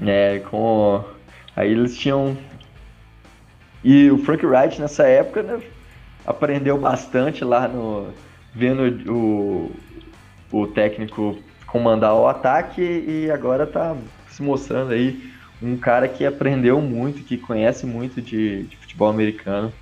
É, 0.02 0.40
com. 0.50 1.02
Aí 1.56 1.70
eles 1.70 1.96
tinham. 1.96 2.36
E 3.82 4.10
o 4.10 4.18
Frank 4.18 4.44
Wright 4.44 4.80
nessa 4.80 5.06
época 5.06 5.42
né, 5.42 5.60
aprendeu 6.26 6.78
bastante 6.78 7.44
lá 7.44 7.66
no. 7.68 8.08
vendo 8.54 9.12
o, 9.12 9.70
o 10.52 10.66
técnico 10.66 11.38
comandar 11.66 12.14
o 12.14 12.26
ataque 12.26 12.82
e 12.82 13.30
agora 13.30 13.66
tá 13.66 13.96
se 14.28 14.42
mostrando 14.42 14.92
aí 14.92 15.32
um 15.60 15.76
cara 15.76 16.08
que 16.08 16.24
aprendeu 16.24 16.80
muito, 16.80 17.22
que 17.22 17.36
conhece 17.36 17.84
muito 17.84 18.22
de, 18.22 18.64
de 18.64 18.76
futebol 18.76 19.08
americano 19.08 19.72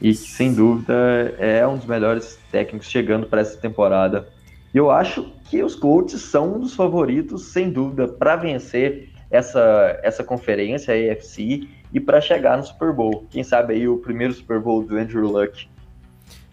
e 0.00 0.10
que 0.10 0.16
sem 0.16 0.52
dúvida 0.52 1.34
é 1.38 1.66
um 1.66 1.76
dos 1.76 1.86
melhores 1.86 2.38
técnicos 2.50 2.88
chegando 2.88 3.26
para 3.26 3.40
essa 3.40 3.56
temporada. 3.56 4.28
Eu 4.74 4.90
acho 4.90 5.32
que 5.44 5.62
os 5.62 5.74
Colts 5.74 6.20
são 6.20 6.56
um 6.56 6.60
dos 6.60 6.74
favoritos, 6.74 7.46
sem 7.46 7.70
dúvida, 7.70 8.06
para 8.06 8.36
vencer 8.36 9.10
essa, 9.30 9.98
essa 10.02 10.24
conferência, 10.24 10.94
a 10.94 11.12
AFC, 11.12 11.68
e 11.92 12.00
para 12.00 12.20
chegar 12.20 12.56
no 12.56 12.64
Super 12.64 12.92
Bowl. 12.92 13.26
Quem 13.30 13.42
sabe 13.42 13.74
aí 13.74 13.88
o 13.88 13.98
primeiro 13.98 14.32
Super 14.32 14.60
Bowl 14.60 14.82
do 14.82 14.96
Andrew 14.96 15.26
Luck. 15.26 15.68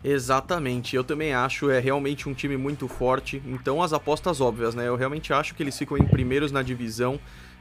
Exatamente, 0.03 0.95
eu 0.97 1.03
também 1.03 1.33
acho, 1.33 1.69
é 1.69 1.79
realmente 1.79 2.27
um 2.27 2.33
time 2.33 2.57
muito 2.57 2.89
forte. 2.89 3.41
Então, 3.45 3.81
as 3.81 3.93
apostas 3.93 4.41
óbvias, 4.41 4.75
né? 4.75 4.87
Eu 4.87 4.97
realmente 4.97 5.31
acho 5.31 5.55
que 5.55 5.63
eles 5.63 5.77
ficam 5.77 5.97
em 5.97 6.03
primeiros 6.03 6.51
na 6.51 6.61
divisão 6.61 7.17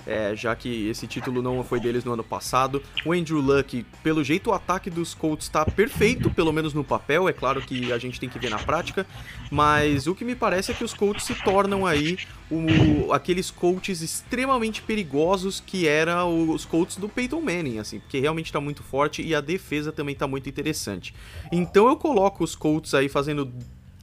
é, 0.06 0.34
já 0.34 0.54
que 0.54 0.88
esse 0.88 1.06
título 1.06 1.42
não 1.42 1.62
foi 1.62 1.80
deles 1.80 2.04
no 2.04 2.12
ano 2.12 2.24
passado. 2.24 2.82
O 3.04 3.12
Andrew 3.12 3.40
Luck, 3.40 3.84
pelo 4.02 4.22
jeito, 4.22 4.50
o 4.50 4.52
ataque 4.52 4.90
dos 4.90 5.14
Colts 5.14 5.46
está 5.46 5.64
perfeito, 5.64 6.30
pelo 6.30 6.52
menos 6.52 6.74
no 6.74 6.84
papel. 6.84 7.28
É 7.28 7.32
claro 7.32 7.60
que 7.62 7.92
a 7.92 7.98
gente 7.98 8.18
tem 8.18 8.28
que 8.28 8.38
ver 8.38 8.50
na 8.50 8.58
prática, 8.58 9.06
mas 9.50 10.06
o 10.06 10.14
que 10.14 10.24
me 10.24 10.34
parece 10.34 10.72
é 10.72 10.74
que 10.74 10.84
os 10.84 10.94
Colts 10.94 11.24
se 11.24 11.34
tornam 11.34 11.86
aí 11.86 12.18
o, 12.50 13.12
aqueles 13.12 13.50
Colts 13.50 14.02
extremamente 14.02 14.82
perigosos 14.82 15.62
que 15.64 15.88
eram 15.88 16.50
os 16.50 16.64
Colts 16.64 16.96
do 16.96 17.08
Peyton 17.08 17.40
Manning, 17.40 17.78
assim, 17.78 17.98
porque 17.98 18.20
realmente 18.20 18.46
está 18.46 18.60
muito 18.60 18.82
forte 18.82 19.22
e 19.22 19.34
a 19.34 19.40
defesa 19.40 19.92
também 19.92 20.12
está 20.12 20.26
muito 20.26 20.48
interessante. 20.48 21.14
Então 21.50 21.88
eu 21.88 21.96
coloco 21.96 22.44
os 22.44 22.54
Colts 22.54 22.94
aí 22.94 23.08
fazendo 23.08 23.52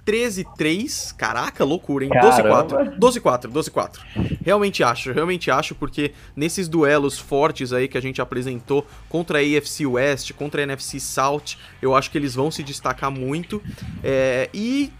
13-3. 0.09 1.15
Caraca, 1.15 1.63
loucura, 1.63 2.03
hein? 2.03 2.11
12-4. 2.11 2.97
12-4, 2.97 3.51
12-4. 3.51 3.99
Realmente 4.43 4.83
acho, 4.83 5.11
realmente 5.11 5.51
acho, 5.51 5.75
porque 5.75 6.13
nesses 6.35 6.67
duelos 6.67 7.19
fortes 7.19 7.71
aí 7.71 7.87
que 7.87 7.97
a 7.97 8.01
gente 8.01 8.19
apresentou 8.19 8.87
contra 9.07 9.37
a 9.37 9.41
AFC 9.41 9.85
West, 9.85 10.33
contra 10.33 10.61
a 10.61 10.63
NFC 10.63 10.99
South, 10.99 11.57
eu 11.81 11.95
acho 11.95 12.09
que 12.09 12.17
eles 12.17 12.33
vão 12.33 12.49
se 12.49 12.63
destacar 12.63 13.11
muito. 13.11 13.61
É, 14.03 14.49
e 14.51 14.91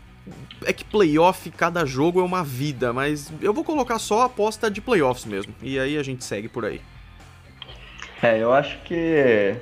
é 0.65 0.71
que 0.71 0.83
playoff, 0.83 1.49
cada 1.51 1.85
jogo 1.85 2.19
é 2.19 2.23
uma 2.23 2.43
vida, 2.43 2.93
mas 2.93 3.31
eu 3.41 3.53
vou 3.53 3.63
colocar 3.63 3.97
só 3.97 4.21
a 4.21 4.25
aposta 4.25 4.69
de 4.69 4.79
playoffs 4.79 5.25
mesmo. 5.25 5.55
E 5.61 5.79
aí 5.79 5.97
a 5.97 6.03
gente 6.03 6.23
segue 6.23 6.47
por 6.47 6.65
aí. 6.65 6.81
É, 8.21 8.37
eu 8.37 8.53
acho 8.53 8.77
que. 8.83 9.55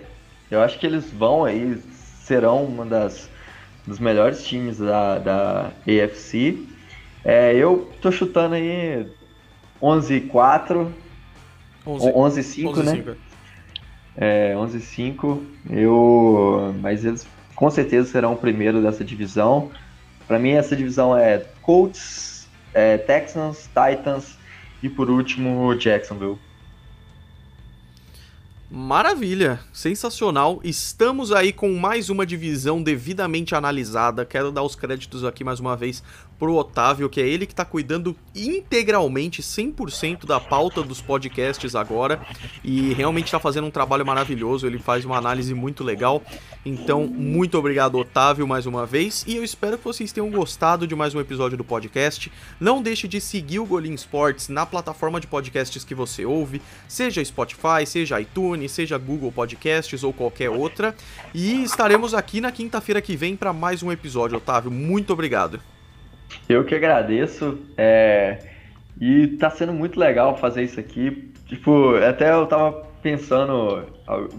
Eu 0.50 0.62
acho 0.62 0.80
que 0.80 0.86
eles 0.86 1.12
vão 1.12 1.46
aí, 1.46 1.78
serão 2.24 2.64
uma 2.64 2.86
das 2.86 3.30
dos 3.88 4.00
melhores 4.00 4.46
times 4.46 4.78
da, 4.78 5.18
da 5.18 5.72
AFC. 5.88 6.68
É, 7.24 7.56
eu 7.56 7.90
tô 8.02 8.12
chutando 8.12 8.56
aí 8.56 9.08
11-4, 9.82 10.88
11-5, 11.86 12.84
né? 12.84 13.16
É, 14.18 14.54
11-5. 14.56 15.42
Eu, 15.70 16.76
mas 16.82 17.06
eles 17.06 17.26
com 17.56 17.72
certeza 17.72 18.12
serão 18.12 18.34
o 18.34 18.38
primeiro 18.38 18.82
dessa 18.82 19.04
divisão. 19.04 19.72
Para 20.28 20.38
mim, 20.38 20.52
essa 20.52 20.76
divisão 20.76 21.18
é 21.18 21.44
Colts, 21.62 22.48
é, 22.74 22.98
Texans, 22.98 23.68
Titans 23.68 24.38
e 24.84 24.90
por 24.90 25.10
último 25.10 25.74
Jacksonville. 25.76 26.38
Maravilha, 28.70 29.62
sensacional. 29.72 30.60
Estamos 30.62 31.32
aí 31.32 31.54
com 31.54 31.72
mais 31.72 32.10
uma 32.10 32.26
divisão 32.26 32.84
devidamente 32.84 33.56
analisada. 33.56 34.26
Quero 34.26 34.52
dar 34.52 34.62
os 34.62 34.76
créditos 34.76 35.24
aqui 35.24 35.42
mais 35.42 35.62
uma 35.62 35.78
vez 35.78 36.04
pro 36.40 36.56
Otávio, 36.56 37.10
que 37.10 37.20
é 37.20 37.28
ele 37.28 37.46
que 37.46 37.54
está 37.54 37.66
cuidando 37.66 38.16
integralmente, 38.36 39.42
100% 39.42 40.26
da 40.26 40.40
pauta 40.40 40.84
dos 40.84 41.02
podcasts 41.02 41.76
agora, 41.76 42.22
e 42.64 42.94
realmente 42.94 43.26
está 43.26 43.40
fazendo 43.40 43.68
um 43.68 43.72
trabalho 43.72 44.06
maravilhoso, 44.06 44.68
ele 44.68 44.78
faz 44.78 45.04
uma 45.06 45.18
análise 45.18 45.54
muito 45.54 45.84
legal. 45.84 46.22
Então, 46.66 47.08
muito 47.08 47.58
obrigado, 47.58 47.98
Otávio, 47.98 48.48
mais 48.48 48.66
uma 48.66 48.86
vez, 48.86 49.24
e 49.28 49.36
eu 49.36 49.44
espero 49.44 49.78
que 49.78 49.84
vocês 49.84 50.12
tenham 50.12 50.30
gostado 50.30 50.86
de 50.86 50.96
mais 50.96 51.16
um 51.16 51.20
episódio 51.20 51.58
do 51.58 51.64
podcast. 51.64 52.32
Não 52.60 52.82
deixe 52.82 53.08
de 53.08 53.20
seguir 53.22 53.60
o 53.60 53.66
Golim 53.66 53.94
Sports 53.94 54.50
na 54.50 54.66
plataforma 54.66 55.20
de 55.20 55.28
podcasts 55.28 55.84
que 55.84 55.96
você 55.96 56.26
ouve, 56.26 56.62
seja 56.88 57.24
Spotify, 57.24 57.86
seja 57.86 58.20
iTunes, 58.20 58.72
seja 58.72 58.98
Google 58.98 59.32
Podcasts 59.32 60.04
ou 60.04 60.14
qualquer 60.14 60.50
outra, 60.50 60.96
e 61.34 61.64
estaremos 61.64 62.14
aqui 62.14 62.42
na 62.42 62.52
quinta-feira 62.52 63.02
que 63.02 63.16
vem 63.16 63.36
para 63.36 63.54
mais 63.54 63.82
um 63.82 63.92
episódio, 63.92 64.38
Otávio. 64.38 64.70
Muito 64.70 65.14
obrigado. 65.14 65.60
Eu 66.48 66.64
que 66.64 66.76
agradeço. 66.76 67.58
É... 67.78 68.40
E 69.00 69.28
tá 69.40 69.50
sendo 69.50 69.74
muito 69.74 70.00
legal 70.00 70.38
fazer 70.38 70.64
isso 70.64 70.80
aqui. 70.80 71.32
Tipo, 71.46 71.96
até 71.96 72.34
eu 72.34 72.46
tava 72.48 72.88
pensando, 73.02 73.86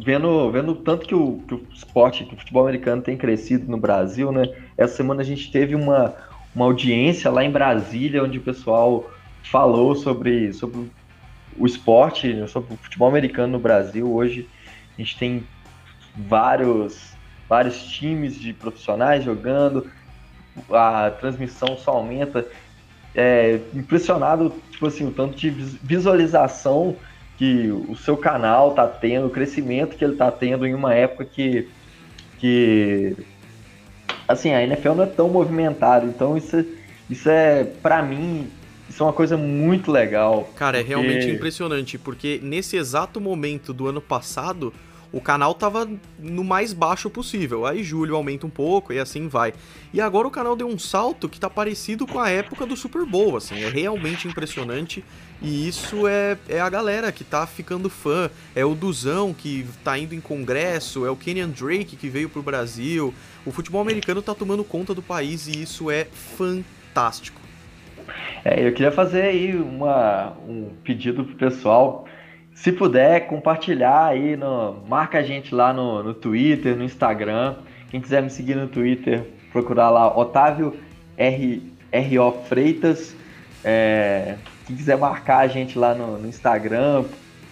vendo, 0.04 0.50
vendo 0.50 0.74
tanto 0.74 1.06
que 1.06 1.14
o, 1.14 1.40
que 1.46 1.54
o 1.54 1.66
esporte, 1.72 2.24
que 2.24 2.34
o 2.34 2.38
futebol 2.38 2.64
americano 2.64 3.00
tem 3.00 3.16
crescido 3.16 3.70
no 3.70 3.78
Brasil, 3.78 4.32
né? 4.32 4.52
Essa 4.76 4.96
semana 4.96 5.22
a 5.22 5.24
gente 5.24 5.50
teve 5.50 5.74
uma, 5.74 6.14
uma 6.54 6.64
audiência 6.66 7.30
lá 7.30 7.44
em 7.44 7.50
Brasília, 7.50 8.22
onde 8.22 8.38
o 8.38 8.42
pessoal 8.42 9.08
falou 9.44 9.94
sobre, 9.94 10.52
sobre 10.52 10.90
o 11.56 11.66
esporte, 11.66 12.46
sobre 12.48 12.74
o 12.74 12.76
futebol 12.76 13.08
americano 13.08 13.54
no 13.54 13.58
Brasil. 13.58 14.12
Hoje 14.12 14.48
a 14.96 15.00
gente 15.00 15.18
tem 15.18 15.44
vários, 16.16 17.14
vários 17.48 17.82
times 17.84 18.38
de 18.38 18.52
profissionais 18.52 19.24
jogando, 19.24 19.86
a 20.70 21.10
transmissão 21.10 21.76
só 21.76 21.92
aumenta. 21.92 22.46
É, 23.14 23.58
impressionado, 23.74 24.54
tipo 24.70 24.86
assim, 24.86 25.06
o 25.06 25.10
tanto 25.10 25.36
de 25.36 25.50
visualização 25.50 26.94
que 27.36 27.68
o 27.88 27.96
seu 27.96 28.16
canal 28.16 28.72
tá 28.72 28.86
tendo, 28.86 29.26
o 29.26 29.30
crescimento 29.30 29.96
que 29.96 30.04
ele 30.04 30.16
tá 30.16 30.30
tendo 30.30 30.66
em 30.66 30.74
uma 30.74 30.92
época 30.92 31.24
que, 31.24 31.68
que 32.38 33.16
assim, 34.26 34.52
a 34.52 34.62
NFL 34.62 34.94
não 34.94 35.04
é 35.04 35.06
tão 35.06 35.28
movimentada, 35.28 36.04
então 36.04 36.36
isso, 36.36 36.64
isso 37.08 37.30
é, 37.30 37.64
para 37.64 38.02
mim, 38.02 38.48
isso 38.88 39.02
é 39.02 39.06
uma 39.06 39.12
coisa 39.12 39.36
muito 39.36 39.90
legal. 39.90 40.50
Cara, 40.54 40.78
é 40.78 40.80
porque... 40.82 40.92
é 40.92 40.96
realmente 40.96 41.30
impressionante, 41.30 41.96
porque 41.96 42.40
nesse 42.42 42.76
exato 42.76 43.20
momento 43.20 43.72
do 43.72 43.86
ano 43.86 44.00
passado, 44.00 44.72
o 45.12 45.20
canal 45.20 45.54
tava 45.54 45.88
no 46.18 46.44
mais 46.44 46.72
baixo 46.72 47.08
possível. 47.08 47.66
Aí 47.66 47.82
julho 47.82 48.14
aumenta 48.14 48.46
um 48.46 48.50
pouco 48.50 48.92
e 48.92 48.98
assim 48.98 49.28
vai. 49.28 49.54
E 49.92 50.00
agora 50.00 50.28
o 50.28 50.30
canal 50.30 50.54
deu 50.54 50.68
um 50.68 50.78
salto 50.78 51.28
que 51.28 51.40
tá 51.40 51.48
parecido 51.48 52.06
com 52.06 52.18
a 52.18 52.28
época 52.28 52.66
do 52.66 52.76
Super 52.76 53.04
Bowl, 53.04 53.36
assim, 53.36 53.62
é 53.62 53.68
realmente 53.68 54.28
impressionante. 54.28 55.04
E 55.40 55.68
isso 55.68 56.06
é, 56.06 56.36
é 56.48 56.60
a 56.60 56.68
galera 56.68 57.12
que 57.12 57.24
tá 57.24 57.46
ficando 57.46 57.88
fã, 57.88 58.28
é 58.54 58.64
o 58.64 58.74
Duzão 58.74 59.32
que 59.32 59.64
tá 59.84 59.96
indo 59.96 60.14
em 60.14 60.20
congresso, 60.20 61.06
é 61.06 61.10
o 61.10 61.16
Kenyan 61.16 61.48
Drake 61.48 61.96
que 61.96 62.08
veio 62.08 62.28
pro 62.28 62.42
Brasil. 62.42 63.14
O 63.46 63.52
futebol 63.52 63.80
americano 63.80 64.20
tá 64.20 64.34
tomando 64.34 64.64
conta 64.64 64.94
do 64.94 65.02
país 65.02 65.46
e 65.46 65.62
isso 65.62 65.90
é 65.90 66.04
fantástico. 66.04 67.40
É, 68.44 68.66
eu 68.66 68.72
queria 68.72 68.90
fazer 68.92 69.22
aí 69.22 69.56
uma, 69.56 70.36
um 70.46 70.70
pedido 70.82 71.24
pro 71.24 71.36
pessoal 71.36 72.06
se 72.62 72.72
puder 72.72 73.28
compartilhar 73.28 74.06
aí, 74.06 74.36
no, 74.36 74.82
marca 74.88 75.18
a 75.18 75.22
gente 75.22 75.54
lá 75.54 75.72
no, 75.72 76.02
no 76.02 76.12
Twitter, 76.12 76.74
no 76.74 76.82
Instagram. 76.82 77.54
Quem 77.88 78.00
quiser 78.00 78.20
me 78.20 78.30
seguir 78.30 78.56
no 78.56 78.66
Twitter, 78.66 79.24
procurar 79.52 79.90
lá 79.90 80.18
Otávio 80.18 80.76
R, 81.16 81.62
R.O. 81.92 82.32
Freitas. 82.48 83.14
É, 83.62 84.34
quem 84.66 84.74
quiser 84.74 84.98
marcar 84.98 85.38
a 85.38 85.46
gente 85.46 85.78
lá 85.78 85.94
no, 85.94 86.18
no 86.18 86.28
Instagram, 86.28 87.04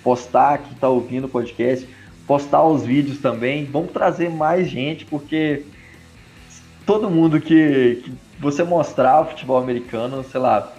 postar 0.02 0.58
que 0.58 0.74
está 0.74 0.88
ouvindo 0.88 1.26
o 1.26 1.28
podcast, 1.28 1.88
postar 2.26 2.64
os 2.64 2.84
vídeos 2.84 3.18
também. 3.18 3.64
Vamos 3.64 3.92
trazer 3.92 4.28
mais 4.28 4.68
gente, 4.68 5.04
porque 5.04 5.62
todo 6.84 7.08
mundo 7.08 7.40
que, 7.40 8.02
que 8.04 8.12
você 8.40 8.64
mostrar 8.64 9.20
o 9.20 9.26
futebol 9.26 9.56
americano, 9.56 10.24
sei 10.24 10.40
lá, 10.40 10.72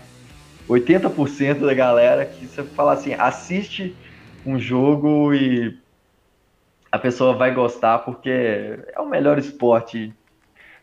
80% 0.67 1.65
da 1.65 1.73
galera 1.73 2.25
que 2.25 2.45
você 2.45 2.61
fala 2.61 2.91
assim, 2.91 3.13
assiste 3.13 3.95
um 4.48 4.60
jogo 4.60 5.34
e 5.34 5.78
a 6.91 6.98
pessoa 6.98 7.36
vai 7.36 7.54
gostar 7.54 8.00
porque 8.00 8.30
é 8.30 9.00
o 9.00 9.06
melhor 9.06 9.38
esporte, 9.38 10.14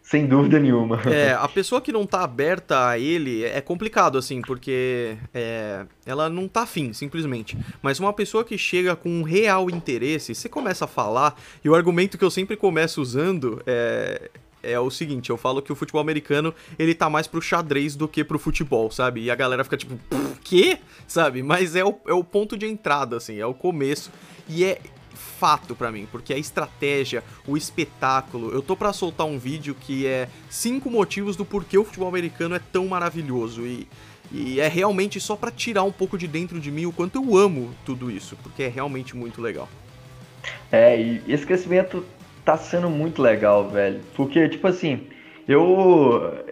sem 0.03 0.27
dúvida 0.27 0.59
nenhuma. 0.59 1.01
É, 1.11 1.33
a 1.33 1.49
pessoa 1.49 1.81
que 1.81 1.91
não 1.91 2.05
tá 2.07 2.23
aberta 2.23 2.89
a 2.89 2.99
ele 2.99 3.43
é 3.43 3.61
complicado, 3.61 4.19
assim, 4.19 4.43
porque 4.43 5.17
é, 5.33 5.87
ela 6.05 6.29
não 6.29 6.47
tá 6.47 6.62
afim, 6.62 6.93
simplesmente. 6.93 7.57
Mas 7.83 7.99
uma 7.99 8.12
pessoa 8.12 8.45
que 8.45 8.59
chega 8.59 8.95
com 8.95 9.09
um 9.09 9.23
real 9.23 9.71
interesse, 9.71 10.35
você 10.35 10.49
começa 10.49 10.85
a 10.85 10.89
falar, 10.89 11.35
e 11.65 11.69
o 11.71 11.75
argumento 11.75 12.19
que 12.19 12.25
eu 12.25 12.31
sempre 12.31 12.57
começo 12.57 13.01
usando 13.01 13.62
é, 13.67 14.31
é 14.65 14.79
o 14.81 14.91
seguinte, 14.91 15.31
eu 15.31 15.37
falo 15.37 15.62
que 15.62 15.73
o 15.73 15.77
futebol 15.77 16.01
americano, 16.01 16.55
ele 16.79 16.95
tá 16.95 17.11
mais 17.11 17.27
pro 17.27 17.41
xadrez 17.41 17.95
do 17.95 18.09
que 18.09 18.25
pro 18.25 18.39
futebol, 18.39 18.91
sabe? 18.91 19.23
E 19.23 19.31
a 19.31 19.35
galera 19.35 19.65
fica 19.65 19.77
tipo, 19.77 19.99
quê? 20.43 20.79
Sabe? 21.07 21.43
Mas 21.43 21.77
é 21.77 21.85
o, 21.85 21.95
é 22.07 22.12
o 22.12 22.25
ponto 22.25 22.57
de 22.57 22.67
entrada, 22.67 23.17
assim, 23.17 23.39
é 23.39 23.47
o 23.47 23.55
começo. 23.55 24.11
E 24.49 24.65
é 24.65 24.79
fato 25.15 25.75
para 25.75 25.91
mim, 25.91 26.07
porque 26.11 26.33
a 26.33 26.39
estratégia, 26.39 27.23
o 27.47 27.57
espetáculo, 27.57 28.51
eu 28.51 28.62
tô 28.62 28.77
para 28.77 28.93
soltar 28.93 29.27
um 29.27 29.39
vídeo 29.39 29.77
que 29.79 30.07
é 30.07 30.29
cinco 30.49 30.91
motivos 30.91 31.37
do 31.37 31.45
porquê 31.45 31.77
o 31.77 31.85
futebol 31.85 32.09
americano 32.09 32.55
é 32.55 32.59
tão 32.59 32.87
maravilhoso 32.87 33.62
e, 33.67 33.87
e 34.33 34.61
é 34.61 34.69
realmente 34.69 35.21
só 35.21 35.37
para 35.37 35.51
tirar 35.51 35.83
um 35.83 35.93
pouco 35.93 36.17
de 36.17 36.27
dentro 36.27 36.61
de 36.61 36.71
mim 36.71 36.87
o 36.87 36.93
quanto 36.93 37.17
eu 37.17 37.37
amo 37.37 37.75
tudo 37.85 38.11
isso, 38.11 38.37
porque 38.43 38.62
é 38.62 38.69
realmente 38.69 39.17
muito 39.17 39.43
legal. 39.43 39.69
É, 40.71 41.01
e 41.01 41.23
esse 41.29 41.47
crescimento 41.47 42.05
tá 42.45 42.57
sendo 42.57 42.90
muito 42.90 43.22
legal, 43.22 43.68
velho. 43.68 44.01
Porque, 44.14 44.49
tipo 44.49 44.66
assim, 44.66 45.07
eu. 45.49 46.45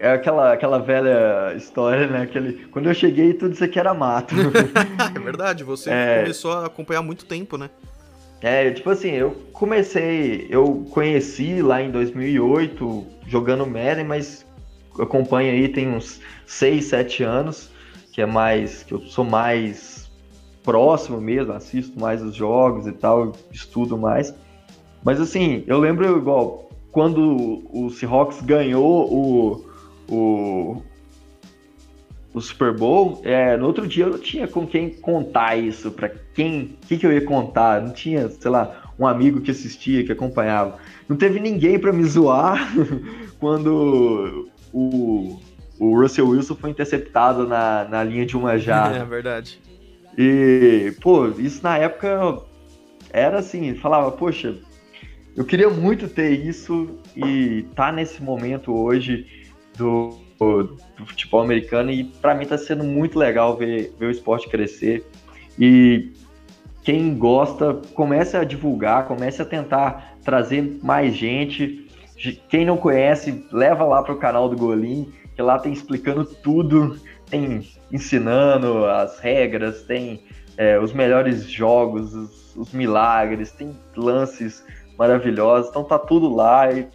É 0.00 0.12
aquela, 0.12 0.52
aquela 0.52 0.78
velha 0.78 1.54
história, 1.56 2.06
né? 2.06 2.22
Aquele, 2.22 2.66
quando 2.66 2.86
eu 2.88 2.94
cheguei, 2.94 3.34
tudo 3.34 3.54
isso 3.54 3.64
aqui 3.64 3.80
era 3.80 3.92
mato. 3.92 4.34
é 5.14 5.18
verdade, 5.18 5.64
você 5.64 5.90
é... 5.90 6.20
começou 6.20 6.52
a 6.52 6.66
acompanhar 6.66 7.00
há 7.00 7.02
muito 7.02 7.26
tempo, 7.26 7.58
né? 7.58 7.68
É, 8.40 8.70
tipo 8.70 8.88
assim, 8.90 9.10
eu 9.10 9.32
comecei, 9.52 10.46
eu 10.48 10.86
conheci 10.92 11.60
lá 11.60 11.82
em 11.82 11.90
2008 11.90 13.06
jogando 13.26 13.66
Madden, 13.66 14.04
mas 14.04 14.46
acompanho 14.96 15.50
aí 15.50 15.68
tem 15.68 15.88
uns 15.88 16.20
6, 16.46 16.84
7 16.84 17.24
anos, 17.24 17.68
que 18.12 18.22
é 18.22 18.26
mais, 18.26 18.84
que 18.84 18.94
eu 18.94 19.00
sou 19.00 19.24
mais 19.24 20.08
próximo 20.62 21.20
mesmo, 21.20 21.52
assisto 21.52 21.98
mais 21.98 22.22
os 22.22 22.34
jogos 22.36 22.86
e 22.86 22.92
tal, 22.92 23.32
estudo 23.50 23.98
mais. 23.98 24.32
Mas 25.04 25.20
assim, 25.20 25.64
eu 25.66 25.78
lembro 25.78 26.16
igual 26.16 26.68
quando 26.90 27.62
o 27.72 27.90
Seahawks 27.90 28.40
ganhou 28.40 29.12
o, 29.12 29.66
o, 30.10 30.82
o 32.32 32.40
Super 32.40 32.72
Bowl, 32.76 33.20
é, 33.24 33.56
no 33.56 33.66
outro 33.66 33.86
dia 33.86 34.04
eu 34.04 34.10
não 34.10 34.18
tinha 34.18 34.48
com 34.48 34.66
quem 34.66 34.90
contar 34.90 35.56
isso, 35.56 35.90
para 35.90 36.10
quem, 36.34 36.76
que, 36.86 36.96
que 36.96 37.06
eu 37.06 37.12
ia 37.12 37.24
contar, 37.24 37.82
não 37.82 37.92
tinha, 37.92 38.28
sei 38.28 38.50
lá, 38.50 38.92
um 38.98 39.06
amigo 39.06 39.40
que 39.40 39.50
assistia, 39.50 40.04
que 40.04 40.12
acompanhava. 40.12 40.78
Não 41.08 41.16
teve 41.16 41.38
ninguém 41.38 41.78
para 41.78 41.92
me 41.92 42.04
zoar 42.04 42.68
quando 43.38 44.48
o, 44.72 45.38
o 45.78 46.00
Russell 46.00 46.28
Wilson 46.28 46.56
foi 46.56 46.70
interceptado 46.70 47.46
na, 47.46 47.86
na 47.88 48.02
linha 48.02 48.26
de 48.26 48.36
uma 48.36 48.58
jarda. 48.58 48.98
É 48.98 49.04
verdade. 49.04 49.60
E, 50.16 50.92
pô, 51.00 51.28
isso 51.38 51.62
na 51.62 51.78
época 51.78 52.42
era 53.12 53.38
assim, 53.38 53.74
falava, 53.76 54.10
poxa, 54.10 54.56
eu 55.38 55.44
queria 55.44 55.70
muito 55.70 56.08
ter 56.08 56.30
isso 56.30 56.98
e 57.14 57.64
tá 57.76 57.92
nesse 57.92 58.20
momento 58.20 58.76
hoje 58.76 59.24
do, 59.76 60.18
do 60.36 61.06
futebol 61.06 61.40
americano 61.40 61.92
e 61.92 62.02
para 62.02 62.34
mim 62.34 62.44
tá 62.44 62.58
sendo 62.58 62.82
muito 62.82 63.16
legal 63.16 63.56
ver, 63.56 63.94
ver 63.96 64.06
o 64.06 64.10
esporte 64.10 64.48
crescer 64.48 65.06
e 65.56 66.10
quem 66.82 67.16
gosta 67.16 67.80
comece 67.94 68.36
a 68.36 68.42
divulgar, 68.42 69.06
comece 69.06 69.40
a 69.40 69.44
tentar 69.44 70.16
trazer 70.24 70.80
mais 70.82 71.14
gente. 71.14 71.86
Quem 72.48 72.64
não 72.64 72.76
conhece, 72.76 73.46
leva 73.52 73.84
lá 73.84 74.02
para 74.02 74.14
o 74.14 74.18
canal 74.18 74.48
do 74.48 74.56
Golim, 74.56 75.12
que 75.36 75.40
lá 75.40 75.56
tem 75.60 75.72
explicando 75.72 76.24
tudo, 76.24 76.98
tem 77.30 77.64
ensinando 77.92 78.86
as 78.86 79.20
regras, 79.20 79.82
tem 79.82 80.24
é, 80.56 80.80
os 80.80 80.92
melhores 80.92 81.48
jogos, 81.48 82.12
os, 82.12 82.56
os 82.56 82.72
milagres, 82.72 83.52
tem 83.52 83.70
lances 83.96 84.64
maravilhosa. 84.98 85.68
Então 85.70 85.84
tá 85.84 85.98
tudo 85.98 86.34
lá 86.34 86.70
e 86.72 86.88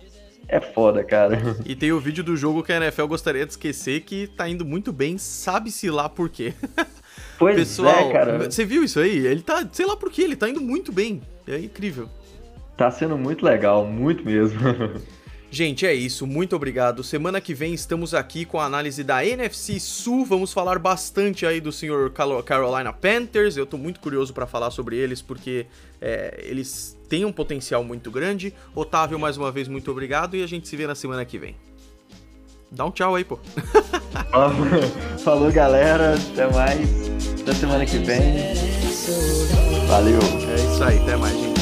é 0.47 0.59
foda, 0.59 1.03
cara. 1.03 1.39
E 1.65 1.75
tem 1.75 1.91
o 1.91 1.99
vídeo 1.99 2.23
do 2.23 2.35
jogo 2.35 2.61
que 2.61 2.73
a 2.73 2.77
NFL 2.77 3.05
gostaria 3.05 3.45
de 3.45 3.51
esquecer 3.53 4.01
que 4.01 4.27
tá 4.27 4.47
indo 4.47 4.65
muito 4.65 4.91
bem, 4.91 5.17
sabe-se 5.17 5.89
lá 5.89 6.09
por 6.09 6.29
quê. 6.29 6.53
Pois 7.37 7.55
Pessoal, 7.55 8.09
é, 8.09 8.11
cara. 8.11 8.49
Você 8.49 8.63
viu 8.63 8.83
isso 8.83 8.99
aí? 8.99 9.25
Ele 9.25 9.41
tá, 9.41 9.67
sei 9.71 9.85
lá 9.85 9.97
por 9.97 10.11
quê, 10.11 10.21
ele 10.21 10.35
tá 10.35 10.47
indo 10.47 10.61
muito 10.61 10.91
bem. 10.91 11.21
É 11.47 11.57
incrível. 11.57 12.07
Tá 12.77 12.89
sendo 12.89 13.17
muito 13.17 13.43
legal, 13.43 13.85
muito 13.85 14.23
mesmo. 14.23 14.59
Gente, 15.53 15.85
é 15.85 15.93
isso. 15.93 16.25
Muito 16.25 16.55
obrigado. 16.55 17.03
Semana 17.03 17.39
que 17.39 17.53
vem 17.53 17.75
estamos 17.75 18.15
aqui 18.15 18.43
com 18.43 18.59
a 18.59 18.65
análise 18.65 19.03
da 19.03 19.23
NFC 19.23 19.79
Sul. 19.79 20.25
Vamos 20.25 20.51
falar 20.51 20.79
bastante 20.79 21.45
aí 21.45 21.61
do 21.61 21.71
senhor 21.71 22.11
Carolina 22.11 22.91
Panthers. 22.91 23.55
Eu 23.55 23.67
tô 23.67 23.77
muito 23.77 23.99
curioso 23.99 24.33
para 24.33 24.47
falar 24.47 24.71
sobre 24.71 24.97
eles 24.97 25.21
porque 25.21 25.67
é, 26.01 26.43
eles 26.43 26.97
têm 27.07 27.23
um 27.23 27.31
potencial 27.31 27.83
muito 27.83 28.09
grande. 28.09 28.51
Otávio, 28.73 29.19
mais 29.19 29.37
uma 29.37 29.51
vez, 29.51 29.67
muito 29.67 29.91
obrigado 29.91 30.35
e 30.35 30.41
a 30.41 30.47
gente 30.47 30.67
se 30.67 30.75
vê 30.75 30.87
na 30.87 30.95
semana 30.95 31.23
que 31.23 31.37
vem. 31.37 31.55
Dá 32.71 32.85
um 32.85 32.91
tchau 32.91 33.13
aí, 33.13 33.23
pô. 33.23 33.37
Falou, 35.23 35.51
galera. 35.51 36.15
Até 36.15 36.47
mais. 36.51 36.89
Até 37.41 37.53
semana 37.53 37.85
que 37.85 37.99
vem. 37.99 38.55
Valeu. 39.85 40.19
É 40.49 40.55
isso 40.55 40.83
aí. 40.83 40.97
Até 40.97 41.15
mais, 41.15 41.35
gente. 41.35 41.52